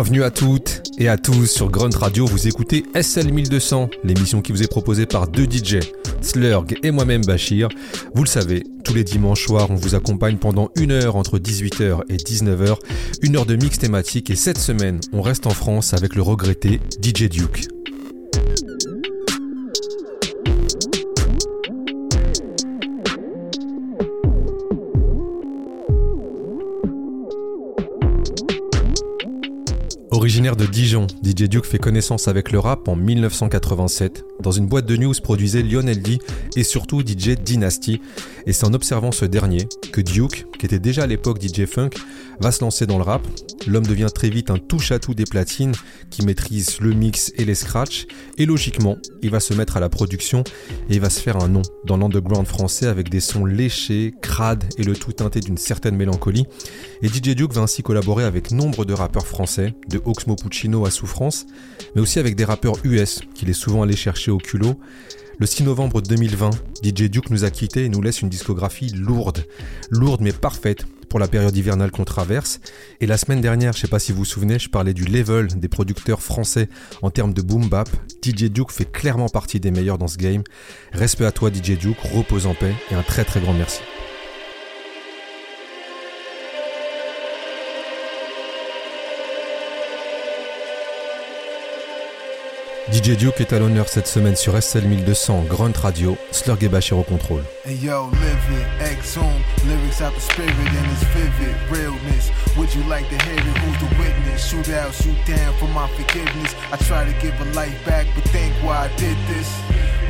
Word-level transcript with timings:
Bienvenue 0.00 0.22
à 0.22 0.30
toutes 0.30 0.82
et 0.96 1.10
à 1.10 1.18
tous 1.18 1.44
sur 1.44 1.70
Grunt 1.70 1.94
Radio. 1.94 2.24
Vous 2.24 2.48
écoutez 2.48 2.86
SL 2.98 3.34
1200, 3.34 3.90
l'émission 4.02 4.40
qui 4.40 4.50
vous 4.50 4.62
est 4.62 4.66
proposée 4.66 5.04
par 5.04 5.28
deux 5.28 5.44
DJ, 5.44 5.80
Slurg 6.22 6.64
et 6.82 6.90
moi-même 6.90 7.22
Bachir. 7.22 7.68
Vous 8.14 8.22
le 8.24 8.28
savez, 8.28 8.64
tous 8.82 8.94
les 8.94 9.04
dimanches 9.04 9.44
soirs, 9.44 9.70
on 9.70 9.74
vous 9.74 9.94
accompagne 9.94 10.38
pendant 10.38 10.70
une 10.74 10.92
heure 10.92 11.16
entre 11.16 11.38
18h 11.38 12.00
et 12.08 12.16
19h, 12.16 12.76
une 13.20 13.36
heure 13.36 13.44
de 13.44 13.56
mix 13.56 13.78
thématique 13.78 14.30
et 14.30 14.36
cette 14.36 14.56
semaine, 14.56 15.00
on 15.12 15.20
reste 15.20 15.46
en 15.46 15.50
France 15.50 15.92
avec 15.92 16.14
le 16.14 16.22
regretté 16.22 16.80
DJ 17.02 17.28
Duke. 17.28 17.68
De 30.56 30.66
Dijon, 30.66 31.06
DJ 31.22 31.44
Duke 31.44 31.64
fait 31.64 31.78
connaissance 31.78 32.26
avec 32.26 32.50
le 32.50 32.58
rap 32.58 32.88
en 32.88 32.96
1987. 32.96 34.24
Dans 34.40 34.50
une 34.50 34.66
boîte 34.66 34.84
de 34.84 34.96
news 34.96 35.14
produisait 35.22 35.62
Lionel 35.62 36.02
D 36.02 36.18
et 36.56 36.64
surtout 36.64 37.02
DJ 37.02 37.36
Dynasty. 37.36 38.00
Et 38.46 38.52
c'est 38.52 38.66
en 38.66 38.74
observant 38.74 39.12
ce 39.12 39.24
dernier 39.26 39.68
que 39.92 40.00
Duke, 40.00 40.46
qui 40.58 40.66
était 40.66 40.80
déjà 40.80 41.04
à 41.04 41.06
l'époque 41.06 41.40
DJ 41.40 41.66
Funk, 41.66 41.90
va 42.40 42.50
se 42.50 42.64
lancer 42.64 42.86
dans 42.86 42.98
le 42.98 43.04
rap. 43.04 43.22
L'homme 43.66 43.86
devient 43.86 44.08
très 44.14 44.30
vite 44.30 44.50
un 44.50 44.56
touche-à-tout 44.56 45.14
des 45.14 45.24
platines 45.24 45.74
qui 46.08 46.24
maîtrise 46.24 46.80
le 46.80 46.92
mix 46.92 47.30
et 47.36 47.44
les 47.44 47.54
scratchs. 47.54 48.06
Et 48.38 48.46
logiquement, 48.46 48.96
il 49.22 49.30
va 49.30 49.38
se 49.38 49.52
mettre 49.52 49.76
à 49.76 49.80
la 49.80 49.88
production 49.88 50.42
et 50.88 50.94
il 50.94 51.00
va 51.00 51.10
se 51.10 51.20
faire 51.20 51.36
un 51.36 51.48
nom 51.48 51.62
dans 51.84 51.98
l'underground 51.98 52.46
français 52.46 52.86
avec 52.86 53.10
des 53.10 53.20
sons 53.20 53.44
léchés, 53.44 54.14
crades 54.22 54.64
et 54.78 54.82
le 54.82 54.94
tout 54.94 55.12
teinté 55.12 55.40
d'une 55.40 55.58
certaine 55.58 55.96
mélancolie. 55.96 56.46
Et 57.02 57.08
DJ 57.08 57.34
Duke 57.34 57.52
va 57.52 57.62
ainsi 57.62 57.82
collaborer 57.82 58.24
avec 58.24 58.50
nombre 58.50 58.84
de 58.84 58.94
rappeurs 58.94 59.26
français, 59.26 59.74
de 59.88 60.00
Oxmo 60.04 60.36
Puccino 60.36 60.86
à 60.86 60.90
Souffrance, 60.90 61.46
mais 61.94 62.00
aussi 62.00 62.18
avec 62.18 62.36
des 62.36 62.44
rappeurs 62.44 62.76
US 62.84 63.20
qu'il 63.34 63.50
est 63.50 63.54
souvent 63.54 63.82
allé 63.82 63.94
chercher 63.94 64.30
au 64.30 64.38
culot. 64.38 64.80
Le 65.38 65.46
6 65.46 65.64
novembre 65.64 66.02
2020, 66.02 66.50
DJ 66.82 67.10
Duke 67.10 67.30
nous 67.30 67.44
a 67.44 67.50
quittés 67.50 67.84
et 67.84 67.88
nous 67.88 68.02
laisse 68.02 68.22
une 68.22 68.28
discographie 68.28 68.90
lourde. 68.90 69.44
Lourde 69.90 70.20
mais 70.22 70.32
parfaite 70.32 70.86
pour 71.10 71.18
la 71.18 71.28
période 71.28 71.54
hivernale 71.54 71.90
qu'on 71.90 72.04
traverse. 72.04 72.60
Et 73.00 73.06
la 73.06 73.18
semaine 73.18 73.42
dernière, 73.42 73.74
je 73.74 73.80
sais 73.80 73.88
pas 73.88 73.98
si 73.98 74.12
vous 74.12 74.18
vous 74.18 74.24
souvenez, 74.24 74.58
je 74.58 74.70
parlais 74.70 74.94
du 74.94 75.04
level 75.04 75.48
des 75.48 75.68
producteurs 75.68 76.22
français 76.22 76.70
en 77.02 77.10
termes 77.10 77.34
de 77.34 77.42
boom 77.42 77.68
bap. 77.68 77.90
DJ 78.24 78.44
Duke 78.44 78.70
fait 78.70 78.90
clairement 78.90 79.28
partie 79.28 79.60
des 79.60 79.70
meilleurs 79.70 79.98
dans 79.98 80.08
ce 80.08 80.16
game. 80.16 80.42
Respect 80.92 81.26
à 81.26 81.32
toi 81.32 81.50
DJ 81.50 81.76
Duke, 81.76 81.98
repose 82.14 82.46
en 82.46 82.54
paix 82.54 82.74
et 82.90 82.94
un 82.94 83.02
très 83.02 83.24
très 83.24 83.40
grand 83.40 83.52
merci. 83.52 83.80
DJ 92.92 93.16
Duke 93.16 93.40
est 93.40 93.52
à 93.52 93.60
l'honneur 93.60 93.88
cette 93.88 94.08
semaine 94.08 94.34
sur 94.34 94.60
SL 94.60 94.84
1200 94.84 95.44
Grunt 95.48 95.76
Radio, 95.80 96.18
Slurg 96.32 96.64
et 96.64 96.68
Bachir 96.68 96.98
au 96.98 97.04
contrôle. 97.04 97.44
Hey 97.64 97.76
yo, 97.76 98.10
live 98.10 98.58
it, 98.58 98.92
exhume, 98.92 99.22
lyrics 99.64 100.00
out 100.00 100.12
the 100.12 100.20
spirit 100.20 100.50
and 100.50 100.90
it's 100.90 101.04
vivid, 101.14 101.54
realness. 101.70 102.32
Would 102.56 102.74
you 102.74 102.82
like 102.90 103.08
to 103.08 103.24
hear 103.24 103.38
it? 103.38 103.58
Who's 103.58 103.78
the 103.78 103.94
witness? 103.96 104.44
Shoot 104.44 104.68
out, 104.74 104.92
shoot 104.92 105.14
down 105.24 105.54
for 105.60 105.68
my 105.68 105.86
forgiveness. 105.94 106.56
I 106.72 106.78
try 106.78 107.04
to 107.04 107.12
give 107.22 107.40
a 107.40 107.44
life 107.54 107.78
back, 107.86 108.08
but 108.16 108.24
think 108.32 108.52
why 108.64 108.88
I 108.88 108.96
did 108.96 109.16
this. 109.28 109.48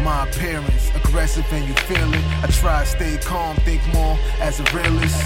My 0.02 0.26
appearance, 0.26 0.90
aggressive 0.94 1.44
and 1.52 1.68
you 1.68 1.74
feel 1.84 2.08
it. 2.14 2.24
I 2.42 2.46
try 2.46 2.80
to 2.80 2.86
stay 2.86 3.18
calm, 3.18 3.56
think 3.56 3.82
more 3.92 4.16
as 4.40 4.58
a 4.58 4.64
realist. 4.72 5.20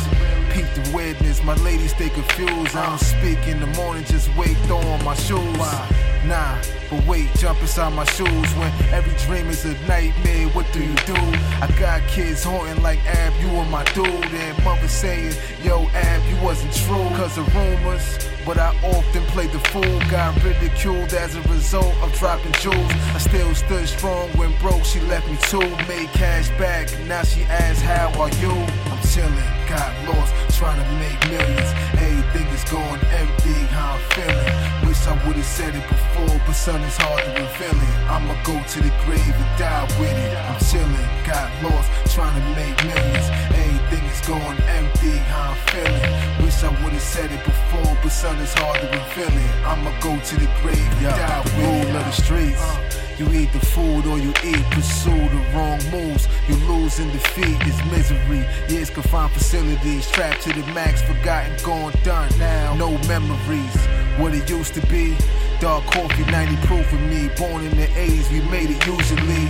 Peep 0.51 0.67
the 0.75 0.91
weirdness, 0.93 1.45
my 1.45 1.55
ladies 1.63 1.93
stay 1.95 2.09
confused. 2.09 2.75
I 2.75 2.85
don't 2.87 2.99
speak 2.99 3.47
in 3.47 3.61
the 3.61 3.71
morning, 3.79 4.05
just 4.07 4.29
wait, 4.35 4.57
throw 4.67 4.79
on 4.79 5.05
my 5.05 5.15
shoes. 5.15 6.14
Nah, 6.27 6.59
but 6.89 7.05
wait, 7.07 7.29
jump 7.37 7.61
inside 7.61 7.93
my 7.93 8.05
shoes 8.05 8.51
when 8.55 8.73
every 8.93 9.15
dream 9.27 9.49
is 9.51 9.65
a 9.67 9.75
nightmare. 9.87 10.49
What 10.49 10.67
do 10.73 10.83
you 10.83 10.95
do? 11.05 11.15
I 11.61 11.69
got 11.79 12.01
kids 12.09 12.43
haunting 12.43 12.83
like 12.83 12.99
Ab, 13.05 13.33
you 13.41 13.49
were 13.55 13.65
my 13.67 13.85
dude. 13.93 14.07
And 14.07 14.65
mother 14.65 14.89
saying, 14.89 15.35
Yo, 15.63 15.87
Ab, 15.93 16.23
you 16.31 16.43
wasn't 16.43 16.73
true. 16.73 17.09
Cause 17.17 17.37
of 17.37 17.55
rumors. 17.55 18.19
But 18.47 18.59
I 18.59 18.75
often 18.83 19.23
played 19.25 19.53
the 19.53 19.59
fool, 19.71 20.01
got 20.11 20.43
ridiculed 20.43 21.13
as 21.13 21.35
a 21.35 21.43
result 21.43 21.95
of 22.03 22.13
dropping 22.19 22.53
jewels. 22.53 22.93
I 23.15 23.19
still 23.19 23.55
stood 23.55 23.89
strong 23.89 24.31
when 24.31 24.53
broke, 24.61 24.85
she 24.85 25.01
left 25.01 25.29
me 25.29 25.37
too. 25.49 25.61
Made 25.89 26.09
cash 26.11 26.49
back, 26.59 26.89
now 27.07 27.23
she 27.23 27.43
asks, 27.45 27.83
How 27.83 28.13
are 28.21 28.31
you? 28.41 28.94
I'm 29.05 29.11
chilling, 29.11 29.69
got 29.69 29.93
lost, 30.09 30.33
trying 30.57 30.81
to 30.81 30.89
make 30.97 31.19
millions. 31.29 31.71
Everything 32.01 32.49
is 32.57 32.65
going 32.65 33.01
empty, 33.13 33.53
how 33.69 33.95
I'm 33.95 34.01
feeling. 34.17 34.89
Wish 34.89 35.07
I 35.07 35.13
would've 35.27 35.45
said 35.45 35.75
it 35.75 35.87
before, 35.89 36.41
but 36.47 36.55
son, 36.55 36.81
it's 36.83 36.97
hard 36.97 37.21
to 37.25 37.31
reveal 37.37 37.77
it. 37.77 37.97
I'ma 38.09 38.33
go 38.45 38.57
to 38.57 38.79
the 38.81 38.93
grave 39.05 39.21
and 39.21 39.59
die 39.59 39.85
with 40.01 40.17
it. 40.17 40.37
I'm 40.49 40.59
chilling, 40.65 41.09
got 41.29 41.53
lost, 41.63 42.15
trying 42.15 42.33
to 42.33 42.45
make 42.57 42.77
millions. 42.89 43.29
Everything 43.53 44.05
is 44.09 44.21
going 44.25 44.59
empty, 44.73 45.17
how 45.29 45.53
I'm 45.53 45.61
feeling. 45.69 46.45
Wish 46.45 46.65
I 46.65 46.73
would've 46.83 47.01
said 47.01 47.31
it 47.31 47.45
before, 47.45 47.99
but 48.01 48.09
son, 48.09 48.41
it's 48.41 48.55
hard 48.55 48.81
to 48.81 48.87
reveal 48.89 49.37
it. 49.37 49.53
I'ma 49.69 49.93
go 50.01 50.17
to 50.17 50.35
the 50.41 50.49
grave 50.63 50.81
and 50.81 51.13
die 51.13 51.43
with 51.45 51.93
it. 51.93 51.97
Of 51.97 52.05
the 52.09 52.13
streets. 52.13 52.63
Uh. 52.63 53.04
You 53.17 53.31
eat 53.33 53.53
the 53.53 53.61
food 53.61 54.07
or 54.07 54.19
you 54.19 54.31
eat, 54.43 54.65
pursue 54.73 55.29
the 55.29 55.45
wrong 55.55 55.79
moves. 55.93 56.27
You 56.49 56.57
lose 56.67 56.99
and 56.99 57.13
defeat 57.13 57.61
is 57.63 57.79
misery. 57.85 58.45
Years 58.69 58.91
confined 58.91 59.31
facilities, 59.31 60.11
trapped 60.11 60.43
to 60.43 60.53
the 60.53 60.67
max, 60.73 61.01
forgotten, 61.03 61.57
gone, 61.63 61.93
done. 62.03 62.29
Now, 62.39 62.75
no 62.75 62.99
memories. 63.07 63.77
What 64.19 64.35
it 64.35 64.51
used 64.51 64.75
to 64.75 64.85
be. 64.89 65.17
Dark 65.61 65.85
coffee, 65.87 66.25
90 66.25 66.67
proof 66.67 66.93
of 66.93 67.01
me. 67.03 67.31
Born 67.37 67.65
in 67.65 67.77
the 67.77 67.87
80s, 67.87 68.33
we 68.33 68.41
made 68.51 68.71
it 68.71 68.85
usually. 68.85 69.47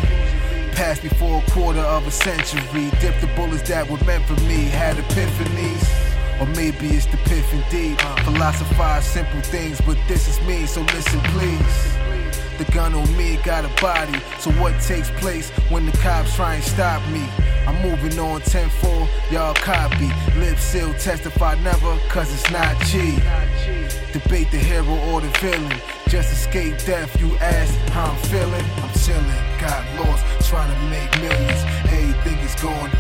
Passed 0.72 1.02
before 1.02 1.42
a 1.42 1.50
quarter 1.50 1.80
of 1.80 2.06
a 2.06 2.10
century. 2.10 2.90
Dipped 3.00 3.22
the 3.22 3.30
bullets 3.34 3.66
that 3.68 3.88
were 3.88 4.02
meant 4.04 4.26
for 4.26 4.38
me. 4.42 4.64
Had 4.64 4.96
epiphanies. 4.96 6.04
Or 6.38 6.46
maybe 6.48 6.88
it's 6.88 7.06
the 7.06 7.16
piff 7.16 7.50
indeed. 7.54 7.98
Philosophize 8.24 9.06
simple 9.06 9.40
things, 9.40 9.80
but 9.80 9.96
this 10.06 10.28
is 10.28 10.38
me, 10.46 10.66
so 10.66 10.82
listen 10.82 11.20
please. 11.32 12.13
The 12.58 12.64
gun 12.66 12.94
on 12.94 13.16
me 13.16 13.36
got 13.44 13.64
a 13.64 13.82
body, 13.82 14.16
so 14.38 14.52
what 14.52 14.80
takes 14.80 15.10
place 15.10 15.50
when 15.70 15.86
the 15.86 15.92
cops 15.98 16.36
try 16.36 16.54
and 16.54 16.62
stop 16.62 17.02
me? 17.10 17.28
I'm 17.66 17.82
moving 17.82 18.16
on 18.20 18.42
10 18.42 18.68
4, 18.68 19.08
y'all 19.32 19.54
copy. 19.54 20.08
Lip 20.38 20.56
seal, 20.58 20.94
testify 20.94 21.56
never, 21.62 21.98
cause 22.08 22.32
it's 22.32 22.48
not 22.52 22.78
G. 22.82 23.16
Debate 24.12 24.52
the 24.52 24.58
hero 24.58 24.94
or 25.10 25.20
the 25.20 25.30
villain. 25.40 25.80
Just 26.06 26.32
escape 26.32 26.78
death, 26.86 27.20
you 27.20 27.34
ask 27.38 27.74
how 27.90 28.12
I'm 28.12 28.16
feeling. 28.30 28.64
I'm 28.82 28.94
chilling, 29.00 29.44
got 29.58 29.82
lost, 29.98 30.48
trying 30.48 30.72
to 30.72 30.80
make 30.86 31.10
millions. 31.20 31.64
Everything 31.90 32.38
is 32.38 32.54
going 32.62 32.92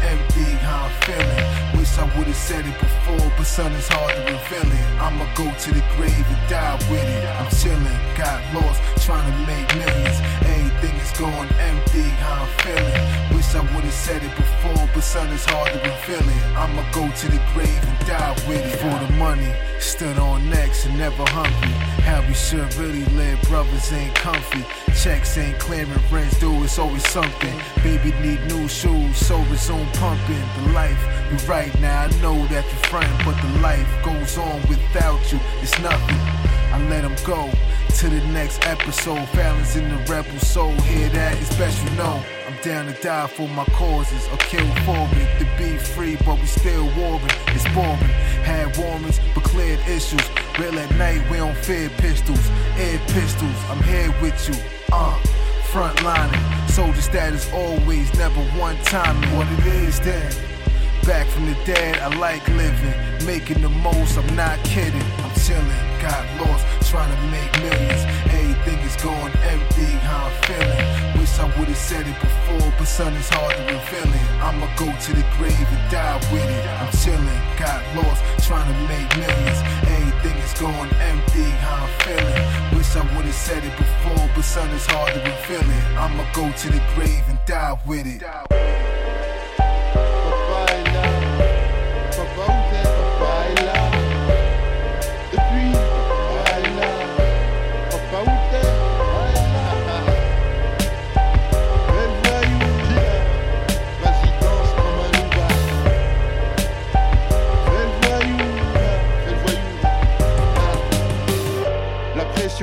I 2.14 2.18
would've 2.18 2.36
said 2.36 2.64
it 2.64 2.78
before, 2.78 3.32
but 3.36 3.44
son, 3.44 3.72
it's 3.72 3.88
hard 3.88 4.14
to 4.14 4.22
reveal 4.22 4.70
it. 4.70 5.02
I'ma 5.02 5.26
go 5.34 5.50
to 5.50 5.70
the 5.74 5.82
grave 5.96 6.14
and 6.14 6.48
die 6.48 6.78
with 6.88 7.02
it. 7.02 7.26
I'm 7.26 7.50
chilling, 7.50 8.00
got 8.14 8.38
lost, 8.54 8.80
trying 9.04 9.26
to 9.26 9.38
make 9.50 9.66
millions. 9.74 10.22
Everything 10.46 10.94
is 10.94 11.10
going 11.18 11.50
empty, 11.58 12.06
how 12.22 12.46
I'm 12.46 12.50
feeling. 12.62 13.33
I 13.54 13.60
would've 13.74 13.92
said 13.92 14.22
it 14.22 14.34
before, 14.36 14.88
but 14.94 15.02
son, 15.02 15.28
it's 15.32 15.44
hard 15.44 15.72
to 15.72 15.78
reveal 15.78 16.28
it. 16.28 16.42
I'ma 16.56 16.82
go 16.92 17.10
to 17.10 17.26
the 17.28 17.40
grave 17.52 17.82
and 17.82 18.06
die 18.06 18.34
with 18.48 18.64
it. 18.64 18.78
For 18.78 18.96
the 19.06 19.12
money, 19.14 19.52
stood 19.80 20.18
on 20.18 20.48
next 20.48 20.86
and 20.86 20.96
never 20.98 21.24
hungry. 21.28 21.74
How 22.02 22.20
we 22.26 22.34
should 22.34 22.72
really 22.74 23.04
live, 23.16 23.40
brothers 23.42 23.92
ain't 23.92 24.14
comfy. 24.14 24.64
Checks 24.94 25.36
ain't 25.38 25.58
clearing, 25.58 25.92
rents 26.10 26.38
due, 26.40 26.64
it's 26.64 26.78
always 26.78 27.06
something. 27.08 27.56
Baby 27.82 28.12
need 28.20 28.40
new 28.46 28.66
shoes, 28.68 29.16
so 29.16 29.38
resume 29.50 29.86
pumping. 29.94 30.46
The 30.56 30.72
life, 30.72 30.98
you 31.30 31.36
right 31.48 31.72
now, 31.80 32.02
I 32.02 32.08
know 32.22 32.36
that 32.48 32.64
you're 32.64 32.84
frontin', 32.90 33.24
but 33.24 33.40
the 33.42 33.60
life 33.60 33.88
goes 34.04 34.38
on 34.38 34.60
without 34.68 35.20
you, 35.32 35.38
it's 35.62 35.78
nothing. 35.80 36.20
I 36.72 36.78
let 36.88 37.04
him 37.04 37.16
go 37.24 37.50
to 37.98 38.08
the 38.08 38.20
next 38.32 38.66
episode. 38.66 39.28
Balance 39.32 39.76
in 39.76 39.88
the 39.88 39.96
rebel 40.10 40.38
soul, 40.40 40.72
hear 40.82 41.08
that, 41.10 41.40
it's 41.40 41.54
best 41.56 41.82
you 41.84 41.90
know. 41.96 42.22
Down 42.64 42.86
to 42.86 42.94
die 43.02 43.26
for 43.26 43.46
my 43.48 43.66
causes 43.66 44.26
or 44.28 44.38
kill 44.38 44.66
for 44.86 45.06
it. 45.20 45.38
To 45.38 45.44
be 45.58 45.76
free, 45.76 46.16
but 46.24 46.40
we 46.40 46.46
still 46.46 46.86
warring. 46.96 47.28
It's 47.48 47.68
boring. 47.74 47.98
Had 48.40 48.74
warnings, 48.78 49.20
but 49.34 49.44
cleared 49.44 49.80
issues. 49.80 50.26
Real 50.58 50.78
at 50.78 50.90
night, 50.96 51.20
we 51.30 51.36
don't 51.36 51.54
fear 51.58 51.90
pistols. 51.98 52.40
Air 52.78 52.98
pistols, 53.08 53.54
I'm 53.68 53.82
here 53.82 54.10
with 54.22 54.48
you. 54.48 54.54
Uh, 54.90 55.14
frontlining. 55.72 56.70
Soldier 56.70 57.02
status 57.02 57.52
always, 57.52 58.14
never 58.14 58.40
one 58.58 58.78
time. 58.84 59.20
What 59.36 59.46
it 59.58 59.66
is 59.66 60.00
then. 60.00 60.32
Back 61.04 61.26
from 61.26 61.44
the 61.44 61.56
dead, 61.66 61.98
I 61.98 62.16
like 62.16 62.48
living. 62.48 63.26
Making 63.26 63.60
the 63.60 63.68
most, 63.68 64.16
I'm 64.16 64.34
not 64.34 64.58
kidding. 64.64 65.02
I'm 65.20 65.34
chilling, 65.44 66.00
got 66.00 66.24
lost, 66.40 66.64
trying 66.88 67.14
to 67.14 67.22
make 67.30 67.52
millions. 67.60 68.04
Everything 68.32 68.78
is 68.78 68.96
going 69.02 69.34
empty, 69.52 69.84
how 70.00 70.30
I'm 70.30 70.42
feeling. 70.44 71.13
Wish 71.34 71.42
I 71.42 71.58
would've 71.58 71.76
said 71.76 72.06
it 72.06 72.20
before, 72.20 72.72
but 72.78 72.86
son, 72.86 73.12
it's 73.16 73.28
hard 73.28 73.56
to 73.56 73.62
reveal 73.62 74.06
it. 74.06 74.30
I'ma 74.38 74.70
go 74.76 74.86
to 74.86 75.12
the 75.12 75.26
grave 75.36 75.66
and 75.66 75.90
die 75.90 76.14
with 76.30 76.46
it. 76.46 76.66
I'm 76.78 76.92
chilling, 77.02 77.42
got 77.58 77.82
lost, 77.96 78.22
trying 78.46 78.72
to 78.72 78.78
make 78.86 79.08
millions. 79.18 79.58
Everything 79.82 80.38
is 80.38 80.54
going 80.54 80.90
empty, 80.94 81.42
how 81.58 81.86
I'm 81.86 81.90
feeling. 82.06 82.78
Wish 82.78 82.94
I 82.94 83.16
would've 83.16 83.34
said 83.34 83.64
it 83.64 83.76
before, 83.76 84.30
but 84.32 84.44
son, 84.44 84.70
it's 84.70 84.86
hard 84.86 85.12
to 85.14 85.18
reveal 85.18 85.68
it. 85.68 85.84
I'ma 85.98 86.24
go 86.32 86.52
to 86.52 86.68
the 86.70 86.80
grave 86.94 87.24
and 87.26 87.38
die 87.46 87.80
with 87.84 88.06
it. 88.06 88.22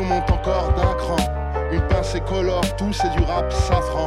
Monte 0.04 0.30
encore 0.32 0.74
d'un 0.74 0.94
cran. 0.94 1.18
Une 1.72 1.82
pince 1.88 2.16
colore, 2.28 2.64
tout 2.78 2.92
c'est 2.94 3.10
du 3.18 3.24
rap 3.24 3.52
safran. 3.52 4.06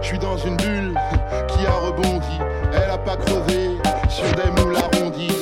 Je 0.00 0.06
suis 0.06 0.18
dans 0.18 0.36
une 0.36 0.56
bulle 0.56 0.94
qui 1.48 1.66
a 1.66 1.72
rebondi. 1.72 2.38
Elle 2.72 2.90
a 2.90 2.98
pas 2.98 3.16
crevé 3.16 3.76
sur 4.08 4.30
des 4.32 4.50
moules 4.60 4.76
arrondis. 4.76 5.36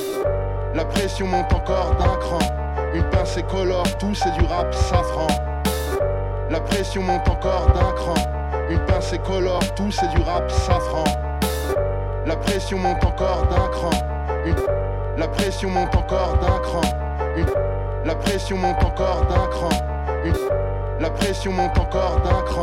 La 0.75 0.85
pression 0.85 1.27
monte 1.27 1.53
encore 1.53 1.95
d'un 1.97 2.17
cran. 2.17 2.39
Une 2.95 3.05
pince 3.11 3.39
colore, 3.49 3.97
tout 3.99 4.15
c'est 4.15 4.33
du 4.39 4.45
rap 4.47 4.73
safran. 4.75 5.27
La 6.51 6.61
pression 6.61 7.03
monte 7.03 7.29
encore 7.29 7.67
d'un 7.73 7.93
cran. 7.93 8.15
Une 8.71 8.81
pince 8.87 9.15
colore, 9.25 9.75
tout 9.75 9.91
c'est 9.91 10.09
du 10.09 10.23
rap 10.23 10.51
safran. 10.51 11.05
La 12.27 12.37
pression 12.37 12.79
monte 12.79 13.05
encore 13.05 13.47
d'un 13.49 13.69
cran. 13.69 13.91
La 15.17 15.29
pression 15.29 15.71
monte 15.71 15.95
encore 15.95 16.39
d'un 16.39 16.59
cran. 16.59 16.81
La 18.07 18.15
pression 18.15 18.57
monte 18.57 18.85
encore 18.85 19.27
d'un 19.27 19.49
cran. 19.49 19.69
La 21.01 21.11
pression 21.11 21.51
monte 21.51 21.77
encore 21.77 22.21
d'un 22.21 22.41
cran. 22.43 22.63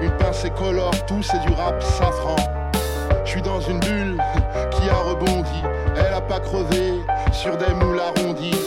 Une 0.00 0.10
pince 0.12 0.46
colore, 0.56 0.94
tout 1.06 1.22
c'est 1.22 1.40
du 1.40 1.52
rap 1.52 1.82
safran. 1.82 2.36
Je 3.22 3.30
suis 3.32 3.42
dans 3.42 3.60
une 3.60 3.80
bulle 3.80 4.16
qui 4.70 4.88
a 4.88 4.94
rebondi. 4.94 5.62
Elle 5.94 6.14
a 6.14 6.22
pas 6.22 6.40
crevé 6.40 6.94
sur 7.32 7.58
des 7.58 7.70
moules 7.74 8.00
arrondis. 8.00 8.58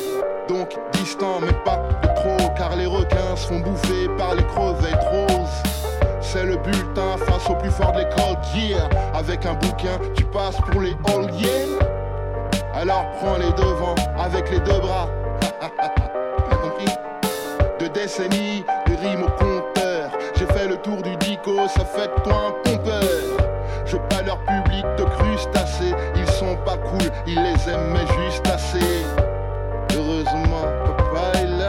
Donc 0.47 0.77
distant 0.93 1.39
mais 1.41 1.53
pas 1.65 1.81
trop 2.15 2.49
car 2.55 2.75
les 2.75 2.85
requins 2.85 3.35
se 3.35 3.47
font 3.47 3.59
bouffer 3.59 4.07
par 4.15 4.35
les 4.35 4.43
crevettes 4.43 5.03
roses. 5.09 5.63
C'est 6.21 6.45
le 6.45 6.57
bulletin 6.57 7.17
face 7.17 7.49
au 7.49 7.55
plus 7.55 7.71
fort 7.71 7.93
de 7.93 7.99
l'école 8.01 8.37
yeah. 8.55 8.87
Avec 9.15 9.43
un 9.47 9.55
bouquin, 9.55 9.97
tu 10.15 10.23
passes 10.25 10.57
pour 10.57 10.81
les 10.81 10.95
all 11.07 11.31
Alors 12.75 13.09
prends 13.19 13.37
les 13.37 13.51
devants 13.53 13.95
avec 14.19 14.51
les 14.51 14.59
deux 14.59 14.79
bras 14.81 15.07
rimes 18.07 19.23
au 19.23 19.43
compteur. 19.43 20.09
J'ai 20.35 20.45
fait 20.47 20.67
le 20.67 20.77
tour 20.77 21.01
du 21.03 21.15
dico, 21.17 21.67
ça 21.67 21.85
fait 21.85 22.09
toi 22.23 22.47
un 22.47 22.51
pompeur. 22.63 23.03
Je 23.85 23.97
pas 23.97 24.21
leur 24.23 24.39
public 24.39 24.85
de 24.97 25.03
crustacés, 25.03 25.93
ils 26.15 26.27
sont 26.31 26.55
pas 26.65 26.77
cool, 26.77 27.11
ils 27.27 27.35
les 27.35 27.69
aiment 27.69 27.93
mais 27.93 28.07
juste 28.23 28.47
assez. 28.47 29.05
Heureusement, 29.95 30.65
papa 30.85 31.39
est 31.39 31.45
là, 31.45 31.60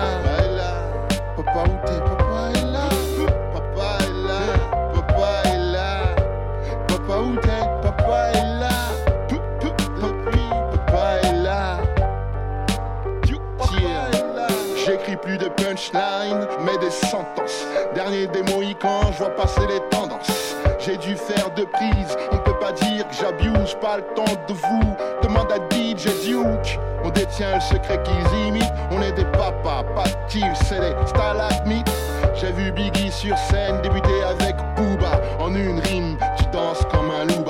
mais 16.65 16.79
des 16.79 16.91
sentences. 16.91 17.67
Dernier 17.95 18.27
des 18.29 18.43
Mohicans, 18.43 19.13
je 19.13 19.19
vois 19.19 19.35
passer 19.35 19.67
les 19.69 19.81
tendances. 19.91 20.55
J'ai 20.79 20.97
dû 20.97 21.17
faire 21.17 21.51
deux 21.51 21.67
prises, 21.67 22.17
on 22.31 22.39
peut 22.39 22.59
pas 22.59 22.73
dire 22.73 23.09
que 23.09 23.15
j'abuse, 23.15 23.75
pas 23.81 23.97
le 23.97 24.05
temps 24.15 24.37
de 24.49 24.53
vous. 24.55 24.97
Demande 25.23 25.51
à 25.51 25.57
DJ 25.75 26.07
Duke, 26.25 26.79
on 27.05 27.11
détient 27.11 27.55
le 27.55 27.61
secret 27.61 28.01
qu'ils 28.03 28.49
imitent. 28.49 28.73
On 28.91 29.01
est 29.03 29.13
des 29.13 29.25
papas, 29.25 29.85
pas 29.95 30.05
de 30.05 30.55
c'est 30.65 30.81
des 30.81 30.95
stalagmites. 31.07 31.91
J'ai 32.35 32.53
vu 32.53 32.73
Biggie 32.73 33.11
sur 33.11 33.37
scène 33.37 33.81
débuter 33.83 34.23
avec 34.23 34.57
Booba. 34.77 35.21
En 35.41 35.55
une 35.55 35.81
rime, 35.81 36.17
tu 36.39 36.45
danses 36.53 36.85
comme 36.91 37.11
un 37.11 37.25
louba. 37.25 37.42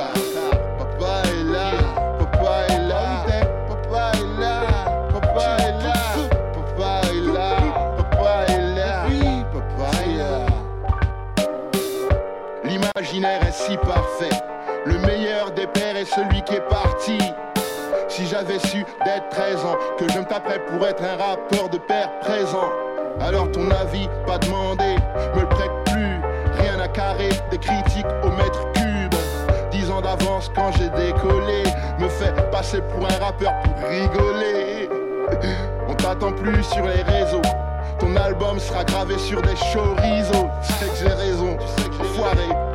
Est 13.14 13.52
si 13.52 13.76
parfait. 13.76 14.34
Le 14.86 14.98
meilleur 15.00 15.50
des 15.50 15.66
pères 15.66 15.98
est 15.98 16.06
celui 16.06 16.40
qui 16.44 16.54
est 16.54 16.66
parti. 16.70 17.18
Si 18.08 18.26
j'avais 18.26 18.58
su 18.58 18.86
d'être 19.04 19.28
13 19.28 19.64
ans, 19.66 19.76
que 19.98 20.10
je 20.10 20.18
me 20.18 20.24
taperais 20.24 20.60
pour 20.64 20.86
être 20.86 21.02
un 21.04 21.16
rappeur 21.22 21.68
de 21.68 21.76
père 21.76 22.10
présent. 22.20 22.72
Alors 23.20 23.50
ton 23.52 23.70
avis, 23.70 24.08
pas 24.26 24.38
demandé, 24.38 24.96
me 25.34 25.42
le 25.42 25.46
prête 25.46 25.70
plus. 25.92 26.22
Rien 26.58 26.80
à 26.80 26.88
carrer, 26.88 27.28
des 27.50 27.58
critiques 27.58 28.06
au 28.24 28.30
mètre 28.30 28.72
cube. 28.72 29.14
10 29.72 29.90
ans 29.90 30.00
d'avance 30.00 30.50
quand 30.54 30.72
j'ai 30.72 30.88
décollé, 30.88 31.64
me 31.98 32.08
fait 32.08 32.32
passer 32.50 32.80
pour 32.80 33.04
un 33.04 33.22
rappeur 33.22 33.52
pour 33.60 33.90
rigoler. 33.90 34.88
On 35.86 35.92
t'attend 35.92 36.32
plus 36.32 36.62
sur 36.62 36.86
les 36.86 37.02
réseaux. 37.02 37.42
Ton 37.98 38.16
album 38.16 38.58
sera 38.58 38.84
gravé 38.84 39.18
sur 39.18 39.42
des 39.42 39.54
chorizo. 39.54 40.48
Tu 40.66 40.72
sais 40.72 40.88
que 40.88 40.96
j'ai 40.96 41.14
raison, 41.14 41.58
tu 41.58 41.82
sais 41.82 41.88
que 41.90 41.94
j'ai 41.98 42.08
foiré. 42.14 42.71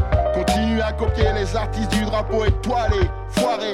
À 0.88 0.94
copier 0.94 1.34
les 1.34 1.54
artistes 1.54 1.92
du 1.92 2.06
drapeau 2.06 2.45
étoilé, 2.45 3.10
foiré. 3.31 3.72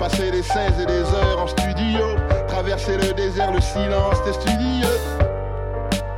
Passer 0.00 0.32
des 0.32 0.42
16 0.42 0.80
et 0.82 0.86
des 0.86 1.02
heures 1.14 1.42
en 1.42 1.46
studio. 1.46 2.16
Traverser 2.48 2.96
le 2.96 3.12
désert, 3.12 3.52
le 3.52 3.60
silence 3.60 4.20
des 4.24 4.32
studios. 4.32 4.88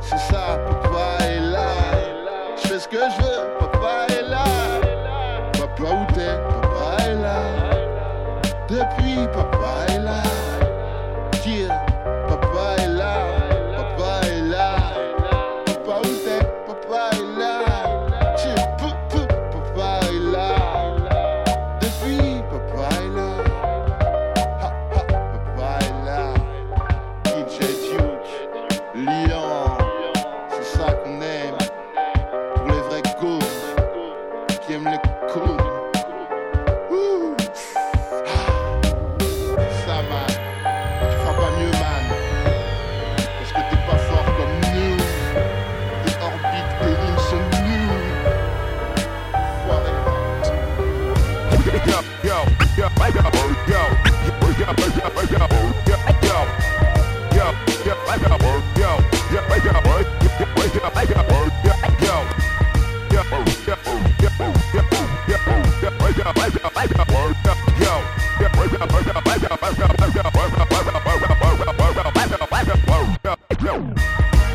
C'est 0.01 0.17
ça, 0.17 0.57
papa 0.81 1.23
est 1.25 1.39
là? 1.39 1.67
Je 2.55 2.67
fais 2.67 2.79
ce 2.79 2.87
que 2.87 2.97
je 2.97 3.23
veux, 3.23 3.30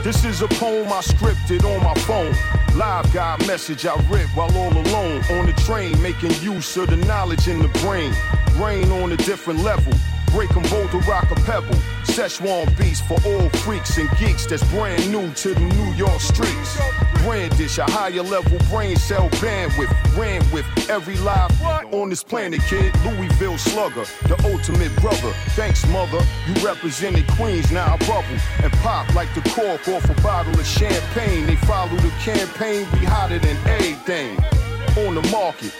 This 0.07 0.25
is 0.25 0.41
a 0.41 0.47
poem 0.47 0.87
I 0.87 1.01
scripted 1.01 1.65
on 1.65 1.83
my 1.83 1.93
phone. 2.03 2.33
Live 2.79 3.13
guy 3.13 3.37
message 3.45 3.87
I 3.87 3.97
writ 4.09 4.29
while 4.37 4.57
all 4.57 4.73
alone 4.73 5.21
on 5.33 5.47
the 5.47 5.55
train, 5.67 6.01
making 6.01 6.31
use 6.41 6.77
of 6.77 6.91
the 6.91 6.97
knowledge 6.97 7.49
in 7.49 7.59
the 7.59 7.67
brain. 7.81 8.15
Rain 8.55 8.89
on 9.03 9.11
a 9.11 9.17
different 9.17 9.65
level. 9.65 9.93
break 10.31 10.51
them 10.51 10.63
both 10.71 10.93
to 10.93 10.99
rock 11.11 11.29
a 11.33 11.35
pebble. 11.43 11.75
Szechuan 12.05 12.67
beats 12.79 13.01
for 13.01 13.19
all 13.27 13.49
freaks 13.65 13.99
and 13.99 14.09
geeks 14.17 14.47
that's 14.47 14.63
brand 14.71 15.11
new 15.11 15.29
to 15.43 15.55
the 15.55 15.61
New 15.75 15.93
York 15.95 16.21
streets. 16.21 16.79
Brandish, 17.27 17.79
a 17.79 17.85
higher 17.91 18.23
level 18.23 18.57
brain 18.71 18.95
cell 18.95 19.29
bandwidth. 19.41 19.91
Ran 20.17 20.49
with 20.53 20.65
every 20.89 21.17
live 21.17 21.51
on 21.93 22.09
this 22.09 22.23
planet, 22.23 22.61
kid. 22.69 22.95
Louisville 23.05 23.59
slugger, 23.59 24.05
the 24.29 24.41
ultimate 24.45 24.95
brother. 25.01 25.33
Thanks, 25.57 25.85
mother. 25.89 26.21
You 26.47 26.55
represented 26.65 27.27
Queens, 27.33 27.73
now 27.73 27.95
I 27.95 27.97
bubble 28.07 28.39
and 28.63 28.73
pop 28.75 29.13
like 29.17 29.35
the 29.35 29.41
cork 29.51 29.89
off 29.89 30.09
a 30.09 30.23
bottle 30.23 30.55
of 30.55 30.65
champagne. 30.65 31.47
They 31.47 31.57
follow 31.57 31.97
the 31.97 32.11
campaign, 32.21 32.87
we 32.93 33.01
hotter 33.01 33.41
than 33.41 33.57
anything 33.67 34.39
on 35.05 35.17
the 35.17 35.29
market. 35.33 35.75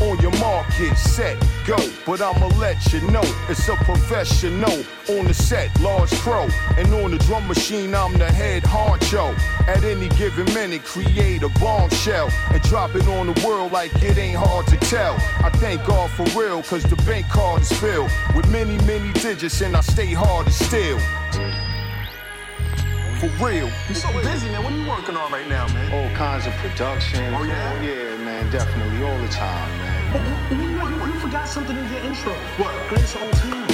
On 0.00 0.18
your 0.20 0.32
market, 0.38 0.96
set, 0.96 1.38
go. 1.66 1.76
But 2.06 2.22
I'ma 2.22 2.46
let 2.58 2.90
you 2.90 3.02
know 3.10 3.22
it's 3.50 3.68
a 3.68 3.76
professional 3.76 4.82
on 5.10 5.26
the 5.26 5.34
set, 5.34 5.68
large 5.80 6.10
pro. 6.20 6.48
And 6.78 6.92
on 6.94 7.10
the 7.10 7.18
drum 7.18 7.46
machine, 7.46 7.94
I'm 7.94 8.16
the 8.16 8.24
head 8.24 8.62
honcho. 8.62 9.34
At 9.68 9.84
any 9.84 10.08
given 10.10 10.46
minute, 10.54 10.84
create 10.84 11.42
a 11.42 11.50
bombshell 11.60 12.30
and 12.50 12.62
drop 12.62 12.94
it 12.94 13.06
on 13.08 13.32
the 13.32 13.46
world 13.46 13.72
like 13.72 13.94
it 14.02 14.16
ain't 14.16 14.38
hard 14.38 14.66
to 14.68 14.78
tell. 14.78 15.14
I 15.44 15.50
thank 15.56 15.84
God 15.86 16.10
for 16.12 16.24
real, 16.38 16.62
cause 16.62 16.82
the 16.84 16.96
bank 17.04 17.28
card 17.28 17.60
is 17.60 17.72
filled 17.72 18.10
with 18.34 18.50
many, 18.50 18.78
many 18.86 19.12
digits, 19.12 19.60
and 19.60 19.76
I 19.76 19.82
stay 19.82 20.14
hard 20.14 20.46
to 20.46 20.52
steal. 20.52 20.98
For 23.20 23.28
real. 23.44 23.68
You're 23.86 23.96
so 23.96 24.10
busy, 24.22 24.48
man. 24.48 24.64
What 24.64 24.72
are 24.72 24.78
you 24.78 24.88
working 24.88 25.14
on 25.14 25.30
right 25.30 25.46
now, 25.46 25.66
man? 25.68 25.92
All 25.92 26.16
kinds 26.16 26.46
of 26.46 26.54
production. 26.54 27.22
Oh, 27.34 27.42
yeah? 27.42 27.82
Yeah, 27.82 28.16
man, 28.24 28.50
definitely, 28.50 29.04
all 29.04 29.18
the 29.18 29.28
time, 29.28 29.68
man. 29.78 29.89
You, 30.10 30.56
you, 30.56 30.70
you, 30.70 31.06
you 31.06 31.20
forgot 31.20 31.46
something 31.46 31.76
in 31.76 31.92
your 31.92 32.02
intro. 32.02 32.32
What? 32.58 32.74
Greatest 32.88 33.14
of 33.14 33.22
all 33.22 33.30
time. 33.30 33.68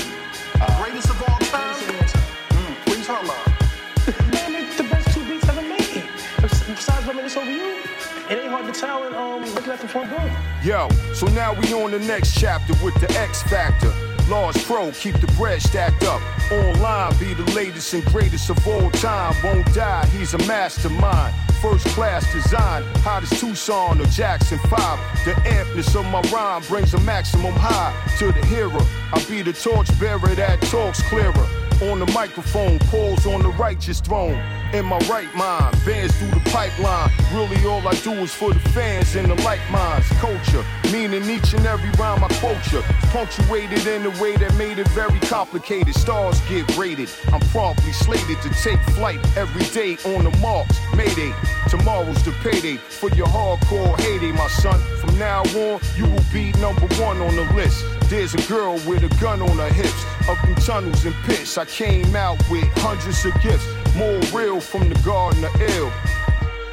Uh, 0.61 0.83
Greatest 0.83 1.09
of 1.09 1.23
all 1.23 1.39
time? 1.39 1.75
Mm, 1.75 2.77
what 2.85 2.95
are 2.95 2.99
you 2.99 3.05
talking 3.05 3.29
about? 3.29 4.33
man, 4.35 4.53
make 4.53 4.77
the 4.77 4.83
best 4.85 5.15
two 5.15 5.27
beats 5.27 5.49
ever 5.49 5.63
made. 5.63 6.05
Besides 6.43 7.09
Over 7.09 7.51
You. 7.51 7.81
It 8.29 8.39
ain't 8.39 8.51
hard 8.51 8.67
to 8.67 8.79
tell 8.79 9.07
in 9.07 9.15
um, 9.15 9.47
looking 9.55 9.73
at 9.73 9.81
the 9.81 9.89
front 9.89 10.11
door. 10.11 10.31
Yo, 10.63 10.91
so 11.15 11.27
now 11.29 11.55
we 11.55 11.73
on 11.73 11.93
the 11.93 12.01
next 12.01 12.39
chapter 12.39 12.75
with 12.85 12.95
the 13.01 13.11
X 13.19 13.43
Factor. 13.45 13.95
Large 14.29 14.65
Pro, 14.65 14.91
keep 14.91 15.17
the 15.21 15.29
bread 15.39 15.63
stacked 15.63 16.03
up. 16.05 16.21
Online, 16.51 17.17
be 17.19 17.33
the 17.33 17.49
latest 17.55 17.95
and 17.95 18.05
greatest 18.07 18.51
of 18.51 18.67
all 18.67 18.91
time. 18.91 19.35
Won't 19.45 19.73
die, 19.73 20.05
he's 20.07 20.35
a 20.35 20.39
mastermind. 20.47 21.35
First 21.63 21.87
class 21.89 22.31
design, 22.33 22.83
hot 22.97 23.23
as 23.23 23.31
Tucson 23.41 24.01
or 24.01 24.05
Jackson 24.07 24.59
5. 24.59 25.25
The 25.25 25.33
ampness 25.49 25.95
of 25.95 26.05
my 26.07 26.21
rhyme 26.33 26.63
brings 26.63 26.95
a 26.95 27.01
maximum 27.01 27.55
high 27.55 27.95
to 28.19 28.33
the 28.33 28.45
hearer. 28.47 28.81
I'll 29.13 29.27
be 29.29 29.43
the 29.43 29.53
torchbearer 29.53 30.35
that 30.35 30.61
talks 30.63 31.03
clearer. 31.03 31.66
On 31.83 31.99
the 31.99 32.11
microphone, 32.13 32.79
pulls 32.79 33.27
on 33.27 33.43
the 33.43 33.51
righteous 33.51 34.01
throne. 34.01 34.41
In 34.73 34.87
my 34.87 34.99
right 35.11 35.33
mind, 35.35 35.77
bands 35.85 36.17
through 36.17 36.31
the 36.31 36.41
pipeline. 36.51 37.11
Really, 37.35 37.65
all 37.67 37.87
I 37.87 37.95
do 37.97 38.13
is 38.13 38.33
for 38.33 38.53
the 38.53 38.61
fans 38.71 39.15
and 39.15 39.31
the 39.31 39.35
like 39.43 39.61
minds. 39.71 40.09
Culture, 40.19 40.65
meaning 40.91 41.29
each 41.29 41.53
and 41.53 41.67
every 41.67 41.91
rhyme 41.91 42.25
I 42.25 42.29
quote 42.41 42.73
you. 42.73 42.81
Punctuated 43.13 43.87
in 43.87 44.07
a 44.07 44.23
way 44.23 44.37
that 44.37 44.55
made 44.57 44.79
it 44.79 44.89
very 44.89 45.21
complicated. 45.21 45.95
Stars 45.95 46.41
get 46.49 46.65
rated. 46.79 47.11
I'm 47.31 47.41
promptly 47.51 47.93
slated 47.93 48.41
to 48.41 48.49
take 48.63 48.81
flight 48.97 49.21
every 49.37 49.65
day 49.67 49.99
on 50.17 50.25
the 50.25 50.37
marks. 50.39 50.79
Mayday, 50.97 51.33
tomorrow's 51.69 52.23
the 52.25 52.33
payday 52.43 52.77
for 52.77 53.11
your 53.11 53.27
hardcore 53.27 54.01
heyday, 54.01 54.33
my 54.33 54.49
son. 54.49 54.81
From 54.97 55.19
now 55.19 55.43
on, 55.43 55.81
you 55.95 56.07
will 56.07 56.25
be 56.33 56.53
number 56.53 56.87
one 56.97 57.21
on 57.21 57.37
the 57.37 57.53
list. 57.55 57.85
There's 58.09 58.35
a 58.35 58.49
girl 58.49 58.75
with 58.87 59.03
a 59.03 59.09
gun 59.21 59.43
on 59.43 59.59
her 59.59 59.69
hips. 59.69 60.05
Up 60.29 60.43
in 60.45 60.55
tunnels 60.57 61.05
and 61.05 61.15
pits, 61.25 61.59
I 61.59 61.65
came 61.65 62.15
out 62.15 62.39
with 62.49 62.65
hundreds 62.79 63.25
of 63.25 63.33
gifts. 63.43 63.67
More 63.97 64.21
real 64.33 64.61
from 64.61 64.89
the 64.89 64.95
garden 65.01 65.45
of 65.45 65.61
ill. 65.61 65.93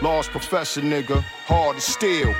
Lost 0.02 0.30
professor, 0.30 0.82
nigga, 0.82 1.22
hard 1.46 1.78
to 1.78 1.82
steal. 1.82 2.36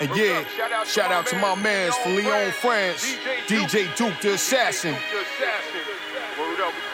And 0.00 0.14
yeah, 0.14 0.44
shout 0.84 1.10
out 1.10 1.26
to 1.28 1.38
my 1.38 1.54
mans 1.54 1.96
from 1.96 2.16
Lyon, 2.16 2.52
France, 2.52 3.16
DJ 3.46 3.94
Duke 3.96 4.20
the 4.20 4.34
Assassin. 4.34 4.94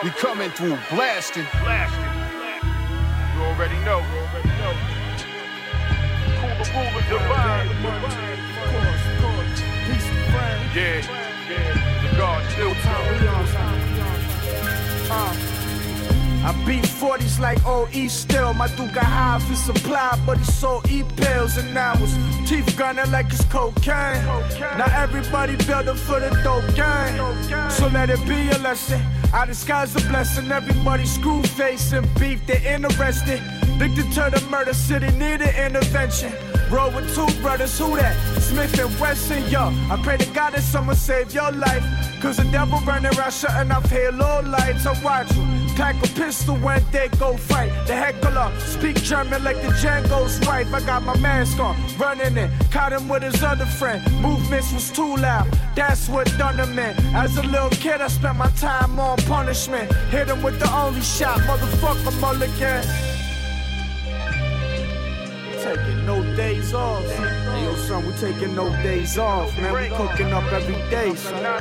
We 0.05 0.11
coming 0.11 0.51
through 0.51 0.79
blasting. 0.91 1.47
blasting. 1.63 2.05
You 3.35 3.43
already 3.43 3.79
know. 3.85 4.05
Cooler, 6.39 6.65
ruler, 6.77 7.03
divine. 7.09 7.81
Yeah, 10.73 11.30
I 16.43 16.65
beat 16.67 16.85
40s 16.85 17.39
like 17.39 17.59
OE 17.67 18.09
still. 18.09 18.55
My 18.55 18.69
dude 18.69 18.95
got 18.95 19.05
high 19.05 19.39
for 19.41 19.55
supply, 19.55 20.19
but 20.25 20.39
he 20.39 20.45
sold 20.45 20.91
E 20.91 21.03
pills. 21.17 21.57
And 21.59 21.75
now 21.75 21.97
his 21.97 22.17
teeth 22.49 22.77
grinding 22.77 23.11
like 23.11 23.27
it's 23.27 23.45
cocaine. 23.47 24.25
Now 24.79 24.87
everybody 24.95 25.57
building 25.57 25.97
for 25.97 26.21
the 26.21 26.31
dope 26.43 26.75
gang. 26.75 27.19
So 27.71 27.89
let 27.89 28.11
it 28.11 28.27
be 28.27 28.49
a 28.51 28.59
lesson. 28.59 29.01
I 29.33 29.47
disguise 29.47 29.95
a 29.97 30.01
blessing. 30.09 30.51
Everybody 30.51 31.05
screw 31.05 31.43
facing 31.43 32.09
beef, 32.19 32.47
they're 32.47 32.75
interested. 32.75 33.43
Addicted 33.81 34.13
to 34.13 34.29
the 34.31 34.47
murder 34.51 34.75
city, 34.75 35.11
need 35.13 35.41
an 35.41 35.73
intervention. 35.73 36.31
Roll 36.71 36.91
with 36.91 37.15
two 37.15 37.27
brothers, 37.41 37.79
who 37.79 37.97
that? 37.97 38.15
Smith 38.39 38.79
and 38.79 39.01
Wesson, 39.01 39.43
yo. 39.49 39.73
I 39.91 39.99
pray 40.03 40.19
to 40.19 40.27
God 40.35 40.53
that 40.53 40.61
someone 40.61 40.97
save 40.97 41.33
your 41.33 41.51
life. 41.51 41.83
Cause 42.21 42.37
the 42.37 42.45
devil 42.53 42.79
running 42.81 43.17
around 43.17 43.33
shutting 43.33 43.73
off 43.73 43.89
halo 43.89 44.43
lights. 44.43 44.85
I 44.85 45.03
watch 45.03 45.35
you. 45.35 45.47
Pack 45.77 45.97
a 46.05 46.09
pistol 46.09 46.57
when 46.57 46.85
they 46.93 47.09
go 47.19 47.39
fight. 47.39 47.71
The 47.87 47.95
heckler 47.95 48.53
speak 48.59 48.97
German 48.97 49.43
like 49.43 49.57
the 49.63 49.69
Django's 49.69 50.39
wife. 50.47 50.75
I 50.75 50.81
got 50.81 51.03
my 51.03 51.17
mask 51.17 51.59
on, 51.59 51.75
running 51.97 52.37
in. 52.37 52.51
Caught 52.71 52.93
him 52.93 53.09
with 53.09 53.23
his 53.23 53.43
other 53.43 53.65
friend. 53.65 54.03
Movements 54.21 54.75
was 54.75 54.91
too 54.91 55.17
loud. 55.17 55.49
That's 55.75 56.07
what 56.07 56.27
done 56.37 56.59
him 56.59 56.79
in. 56.79 56.95
As 57.17 57.39
a 57.39 57.43
little 57.45 57.71
kid, 57.71 58.03
I 58.03 58.09
spent 58.09 58.37
my 58.37 58.51
time 58.51 59.01
on 59.01 59.17
punishment. 59.21 59.91
Hit 60.11 60.29
him 60.29 60.43
with 60.43 60.61
the 60.61 60.71
only 60.71 61.01
shot, 61.01 61.39
motherfucker 61.41 62.21
mulligan. 62.21 63.10
Taking 65.63 66.07
no 66.07 66.23
days 66.37 66.73
off. 66.73 67.05
Hey, 67.05 67.65
yo, 67.65 67.75
son, 67.75 68.07
we 68.07 68.13
taking 68.15 68.55
no 68.55 68.71
days 68.83 69.19
off, 69.19 69.55
man. 69.59 69.75
We 69.75 69.95
cooking 69.95 70.33
up 70.33 70.51
every 70.53 70.75
day, 70.91 71.15
son. 71.15 71.45
Uh, 71.45 71.61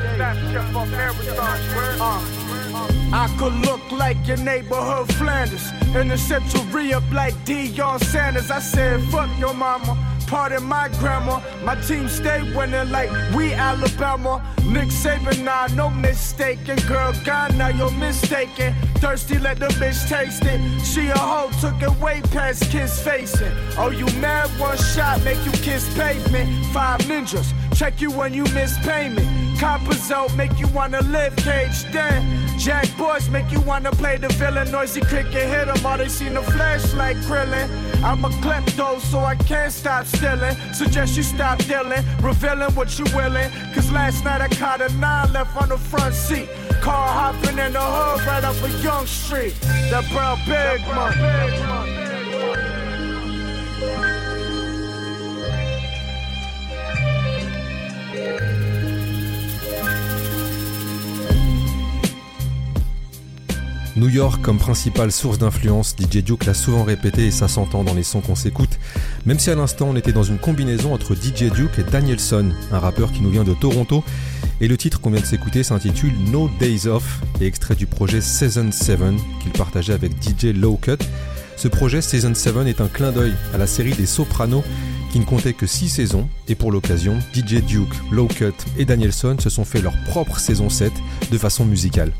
I 3.12 3.36
could 3.38 3.54
look 3.66 3.92
like 3.92 4.26
your 4.26 4.38
neighborhood 4.38 5.14
Flanders. 5.16 5.72
In 5.96 6.08
the 6.08 6.18
central 6.18 6.64
re-up 6.66 7.04
like 7.12 7.34
Deion 7.46 8.02
Sanders. 8.04 8.50
I 8.52 8.60
said, 8.60 9.02
fuck 9.10 9.30
your 9.38 9.54
mama. 9.54 9.98
Pardon 10.28 10.64
my 10.64 10.88
grandma. 11.00 11.42
My 11.64 11.76
team 11.82 12.08
stay 12.08 12.42
winning 12.56 12.92
like 12.92 13.10
we 13.36 13.54
Alabama. 13.54 14.42
Nick 14.64 14.90
Saban, 14.90 15.44
nah, 15.44 15.68
no 15.76 15.90
mistaken. 15.90 16.78
Girl, 16.88 17.14
God, 17.26 17.56
now 17.58 17.70
you're 17.70 17.92
mistaken. 17.92 18.76
Thirsty, 19.00 19.40
let 19.40 19.60
the 19.60 19.68
bitch 19.80 20.10
taste 20.10 20.44
it. 20.44 20.60
She 20.86 21.08
a 21.08 21.18
hoe, 21.18 21.50
took 21.62 21.82
it 21.82 22.02
way 22.02 22.22
past 22.32 22.70
kiss 22.70 23.02
facing. 23.02 23.52
Oh, 23.78 23.90
you 23.90 24.06
mad? 24.20 24.50
One 24.60 24.78
shot, 24.78 25.24
make 25.24 25.44
you 25.46 25.52
kiss 25.52 25.88
pavement. 25.98 26.66
Five 26.74 27.00
ninjas, 27.02 27.54
check 27.78 28.02
you 28.02 28.12
when 28.12 28.34
you 28.34 28.44
miss 28.54 28.78
payment. 28.80 29.28
Coppers 29.58 30.12
out, 30.12 30.36
make 30.36 30.60
you 30.60 30.68
wanna 30.68 31.02
live 31.04 31.36
cage 31.38 31.84
then. 31.92 32.40
Jack 32.58 32.88
boys 32.98 33.30
make 33.30 33.50
you 33.52 33.62
wanna 33.62 33.92
play 33.92 34.18
the 34.18 34.28
villain. 34.34 34.70
Noisy 34.70 35.00
cricket 35.02 35.48
hit 35.48 35.68
'em, 35.70 35.86
all 35.86 35.98
they 35.98 36.10
seen 36.10 36.34
the 36.34 36.42
flashlight 36.42 37.16
krillin. 37.28 37.68
I'm 38.04 38.24
a 38.26 38.30
klepto, 38.42 39.00
so 39.00 39.20
I 39.20 39.36
can't 39.36 39.72
stop 39.72 40.06
stealing. 40.06 40.56
Suggest 40.74 41.16
you 41.16 41.24
stop 41.24 41.58
dealing, 41.60 42.04
revealing 42.22 42.74
what 42.76 43.00
you 43.00 43.06
willing. 43.16 43.50
Cause 43.74 43.90
last 43.92 44.26
night 44.26 44.42
I 44.42 44.50
caught 44.50 44.82
a 44.82 44.90
nine 44.98 45.32
left 45.32 45.56
on 45.62 45.70
the 45.70 45.78
front 45.78 46.14
seat. 46.14 46.50
New 64.00 64.08
York 64.08 64.42
comme 64.42 64.60
principale 64.60 65.12
source 65.12 65.40
d'influence, 65.40 65.94
DJ 66.00 66.24
Duke 66.24 66.46
l'a 66.46 66.54
souvent 66.54 66.84
répété 66.84 67.28
et 67.28 67.32
ça 67.32 67.50
s'entend 67.50 67.84
dans 67.84 67.94
les 67.94 68.04
sons 68.04 68.22
qu'on 68.22 68.36
s'écoute, 68.36 68.80
même 69.26 69.40
si 69.40 69.50
à 69.50 69.56
l'instant 69.56 69.88
on 69.90 69.96
était 69.96 70.12
dans 70.12 70.24
une 70.24 70.38
combinaison 70.38 70.94
entre 70.94 71.16
DJ 71.16 71.52
Duke 71.52 71.80
et 71.80 71.84
Danielson, 71.84 72.52
un 72.72 72.80
rappeur 72.80 73.12
qui 73.12 73.22
nous 73.22 73.30
vient 73.30 73.44
de 73.44 73.54
Toronto, 73.54 74.04
et 74.62 74.68
le 74.68 74.78
titre 74.78 75.00
qu'on 75.00 75.12
vient 75.12 75.22
de 75.22 75.26
s'écouter 75.26 75.64
s'intitule 75.64 76.14
No 76.32 76.50
Days 76.60 76.88
Off 76.88 77.22
et 77.40 77.46
extrait 77.46 77.76
du 77.76 77.86
projet 77.86 78.22
Season 78.22 78.72
7 78.72 79.00
qu'il 79.42 79.52
partageait 79.52 79.94
avec 79.94 80.12
DJ 80.22 80.56
Low 80.56 80.78
Cut. 80.82 80.98
Ce 81.56 81.68
projet 81.68 82.02
Season 82.02 82.34
7 82.34 82.68
est 82.68 82.82
un 82.82 82.88
clin 82.88 83.12
d'œil 83.12 83.34
à 83.54 83.58
la 83.58 83.68
série 83.68 83.94
des 83.94 84.06
Sopranos 84.06 84.64
qui 85.12 85.20
ne 85.20 85.26
comptait 85.26 85.54
que 85.54 85.66
6 85.66 85.90
saisons, 85.90 86.30
et 86.48 86.56
pour 86.56 86.72
l'occasion, 86.72 87.18
DJ 87.34 87.64
Duke, 87.64 87.94
Low 88.12 88.28
Cut 88.28 88.54
et 88.78 88.86
Danielson 88.86 89.38
se 89.40 89.50
sont 89.50 89.66
fait 89.66 89.82
leur 89.82 89.94
propre 90.06 90.40
saison 90.40 90.70
7 90.70 90.92
de 91.32 91.38
façon 91.38 91.66
musicale. 91.66 92.14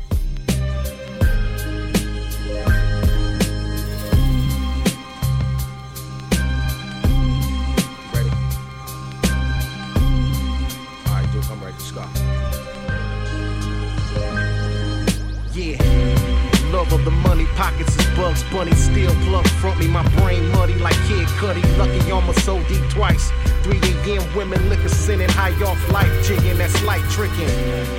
Bunny, 18.50 18.72
still 18.72 19.14
plug 19.26 19.46
front 19.46 19.78
me, 19.78 19.86
my 19.86 20.06
brain 20.16 20.50
muddy 20.50 20.74
like 20.74 20.96
Kid 21.06 21.28
Cudi. 21.38 21.62
Lucky 21.78 22.10
almost 22.10 22.44
so 22.44 22.60
deep 22.64 22.82
twice. 22.90 23.30
3 23.62 23.78
a.m. 23.78 24.34
women 24.34 24.68
liquor 24.68 24.88
sinning, 24.88 25.28
high 25.30 25.54
off 25.62 25.78
life 25.92 26.10
jigging, 26.26 26.58
that's 26.58 26.82
light 26.82 27.02
tricking. 27.10 27.48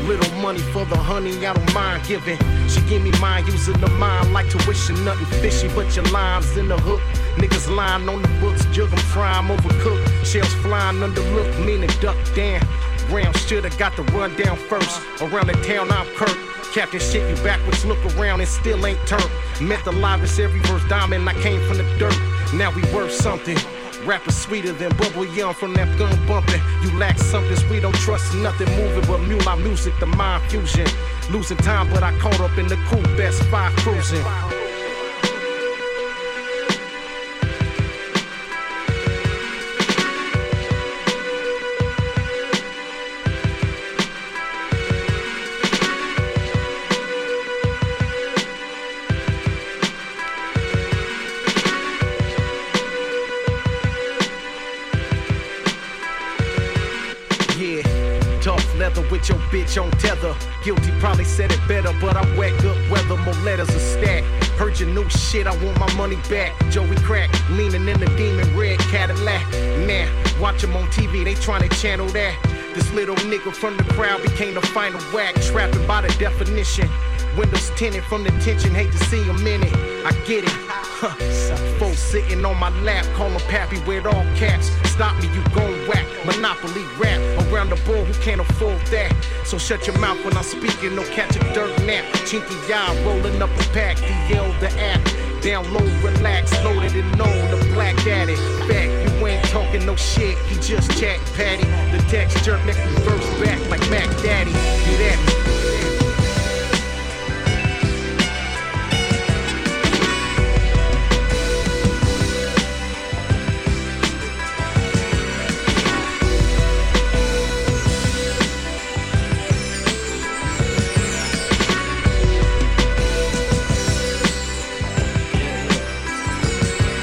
Little 0.07 0.33
money 0.41 0.59
for 0.59 0.83
the 0.85 0.97
honey, 0.97 1.45
I 1.45 1.53
don't 1.53 1.73
mind 1.73 2.05
giving. 2.05 2.37
She 2.67 2.81
give 2.81 3.01
me 3.01 3.11
mine, 3.19 3.45
using 3.45 3.79
the 3.79 3.89
mind 3.91 4.33
like 4.33 4.49
tuition, 4.49 5.03
nothing 5.05 5.25
fishy 5.39 5.69
but 5.69 5.95
your 5.95 6.05
lines 6.05 6.57
in 6.57 6.67
the 6.67 6.77
hook. 6.77 7.01
Niggas 7.37 7.73
lying 7.73 8.09
on 8.09 8.21
the 8.21 8.27
books, 8.41 8.65
jug 8.75 8.89
fry, 9.13 9.31
I'm 9.31 9.47
overcooked. 9.47 10.25
Shells 10.25 10.53
flying 10.55 11.01
under 11.01 11.21
look, 11.31 11.47
meaning 11.59 11.89
duck 12.01 12.17
damn. 12.35 12.65
Ram 13.09 13.33
shoulda 13.33 13.69
got 13.77 13.95
the 13.95 14.03
run 14.11 14.35
down 14.35 14.57
first. 14.57 15.01
Around 15.21 15.47
the 15.47 15.53
town, 15.63 15.91
I'm 15.91 16.07
Kirk. 16.15 16.50
Captain 16.71 17.01
shit, 17.01 17.29
you 17.29 17.43
backwards, 17.43 17.83
look 17.83 17.99
around 18.15 18.39
and 18.39 18.47
still 18.47 18.85
ain't 18.85 18.99
turned. 19.05 19.29
Met 19.59 19.83
the 19.83 19.91
livest 19.91 20.39
every 20.39 20.61
verse 20.61 20.81
diamond, 20.87 21.27
I 21.27 21.33
came 21.41 21.59
from 21.67 21.77
the 21.77 21.83
dirt. 21.99 22.15
Now 22.53 22.71
we 22.71 22.81
worth 22.93 23.11
something. 23.11 23.57
Rapper 24.05 24.31
sweeter 24.31 24.71
than 24.71 24.95
Bubble 24.95 25.25
Young 25.35 25.53
from 25.53 25.73
that 25.73 25.97
gun 25.99 26.15
bumping. 26.25 26.61
You 26.81 26.97
lack 26.97 27.17
something, 27.17 27.69
we 27.69 27.81
don't 27.81 27.95
trust 27.95 28.33
nothing 28.35 28.69
moving 28.77 29.05
but 29.05 29.19
Mula 29.19 29.57
music, 29.57 29.93
the 29.99 30.05
mind 30.05 30.49
fusion. 30.49 30.87
Losing 31.29 31.57
time, 31.57 31.89
but 31.89 32.03
I 32.03 32.17
caught 32.19 32.39
up 32.39 32.57
in 32.57 32.67
the 32.67 32.77
cool 32.87 33.03
best 33.17 33.43
five 33.43 33.75
cruising. 33.77 34.23
Bitch 59.71 59.81
on 59.81 59.91
tether. 59.99 60.35
Guilty 60.63 60.91
probably 60.99 61.23
said 61.23 61.51
it 61.51 61.59
better, 61.67 61.91
but 61.99 62.15
I 62.15 62.37
wake 62.37 62.63
up 62.63 62.77
whether 62.89 63.17
more 63.17 63.33
letters 63.43 63.69
are 63.69 63.79
stacked. 63.79 64.25
Heard 64.57 64.79
your 64.79 64.89
new 64.89 65.07
shit, 65.09 65.47
I 65.47 65.55
want 65.63 65.79
my 65.79 65.93
money 65.95 66.17
back. 66.29 66.53
Joey 66.69 66.95
Crack, 66.97 67.29
leaning 67.49 67.87
in 67.87 67.99
the 67.99 68.05
demon 68.17 68.55
red 68.57 68.79
Cadillac. 68.79 69.45
Nah, 69.87 70.41
watch 70.41 70.63
him 70.63 70.75
on 70.75 70.87
TV, 70.87 71.23
they 71.23 71.35
trying 71.35 71.67
to 71.67 71.75
channel 71.77 72.07
that. 72.07 72.35
This 72.75 72.91
little 72.93 73.15
nigga 73.15 73.53
from 73.53 73.77
the 73.77 73.83
crowd 73.83 74.21
became 74.21 74.53
the 74.53 74.61
final 74.61 75.01
whack, 75.13 75.35
trapping 75.41 75.85
by 75.87 76.01
the 76.01 76.13
definition. 76.19 76.89
Windows 77.37 77.71
tinted 77.75 78.03
from 78.03 78.23
the 78.23 78.31
tension, 78.41 78.73
hate 78.75 78.91
to 78.91 78.97
see 79.05 79.23
him 79.23 79.45
in 79.47 79.63
it. 79.63 79.73
I 80.05 80.11
get 80.25 80.43
it. 80.43 80.51
Huh. 80.51 81.70
Folks 81.91 82.03
sitting 82.03 82.45
on 82.45 82.57
my 82.57 82.69
lap, 82.83 83.05
call 83.15 83.27
him 83.27 83.41
Pappy 83.49 83.77
with 83.81 84.05
all 84.05 84.23
caps. 84.37 84.67
Stop 84.89 85.21
me, 85.21 85.27
you 85.35 85.43
gon' 85.53 85.73
whack. 85.89 86.07
Monopoly 86.25 86.85
rap 86.97 87.19
around 87.51 87.69
the 87.69 87.75
bull 87.85 88.05
who 88.05 88.13
can't 88.23 88.39
afford 88.39 88.79
that. 88.87 89.11
So 89.43 89.57
shut 89.57 89.85
your 89.87 89.99
mouth 89.99 90.23
when 90.23 90.37
I'm 90.37 90.43
speaking, 90.43 90.95
no 90.95 91.03
catch 91.11 91.35
a 91.35 91.39
dirt 91.53 91.77
nap. 91.83 92.05
Chinky 92.23 92.55
eye 92.71 93.03
rolling 93.03 93.41
up 93.41 93.49
a 93.49 93.63
pack, 93.73 93.97
DL 94.29 94.57
the 94.61 94.71
app. 94.79 95.01
Down 95.41 95.65
low, 95.73 95.83
relax, 96.01 96.53
loaded 96.63 96.95
and 96.95 97.17
known, 97.17 97.51
the 97.51 97.57
black 97.73 97.97
addict. 98.07 98.39
Back, 98.69 98.87
you 98.87 99.27
ain't 99.27 99.43
talking 99.49 99.85
no 99.85 99.97
shit, 99.97 100.37
he 100.47 100.55
just 100.61 100.97
chat 100.97 101.19
patty. 101.35 101.65
The 101.91 102.01
text 102.09 102.41
jerk, 102.45 102.63
me 102.65 102.71
verse 103.03 103.29
back 103.43 103.59
like 103.69 103.81
Mac 103.89 104.07
Daddy. 104.23 104.51
Do 104.51 104.97
that. 105.03 105.50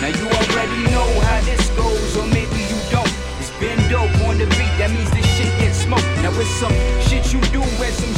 Now 0.09 0.17
you 0.17 0.27
already 0.31 0.91
know 0.91 1.21
how 1.21 1.39
this 1.43 1.69
goes, 1.77 2.17
or 2.17 2.27
maybe 2.29 2.65
you 2.65 2.81
don't. 2.91 3.13
It's 3.39 3.53
been 3.61 3.77
dope 3.91 4.09
on 4.25 4.39
the 4.39 4.47
beat, 4.57 4.73
that 4.81 4.89
means 4.91 5.11
this 5.11 5.27
shit 5.37 5.53
gets 5.61 5.85
smoked. 5.85 6.09
Now 6.25 6.33
with 6.33 6.49
some 6.57 6.73
shit 7.05 7.31
you 7.31 7.41
do 7.53 7.61
and 7.61 7.95
some 7.95 8.18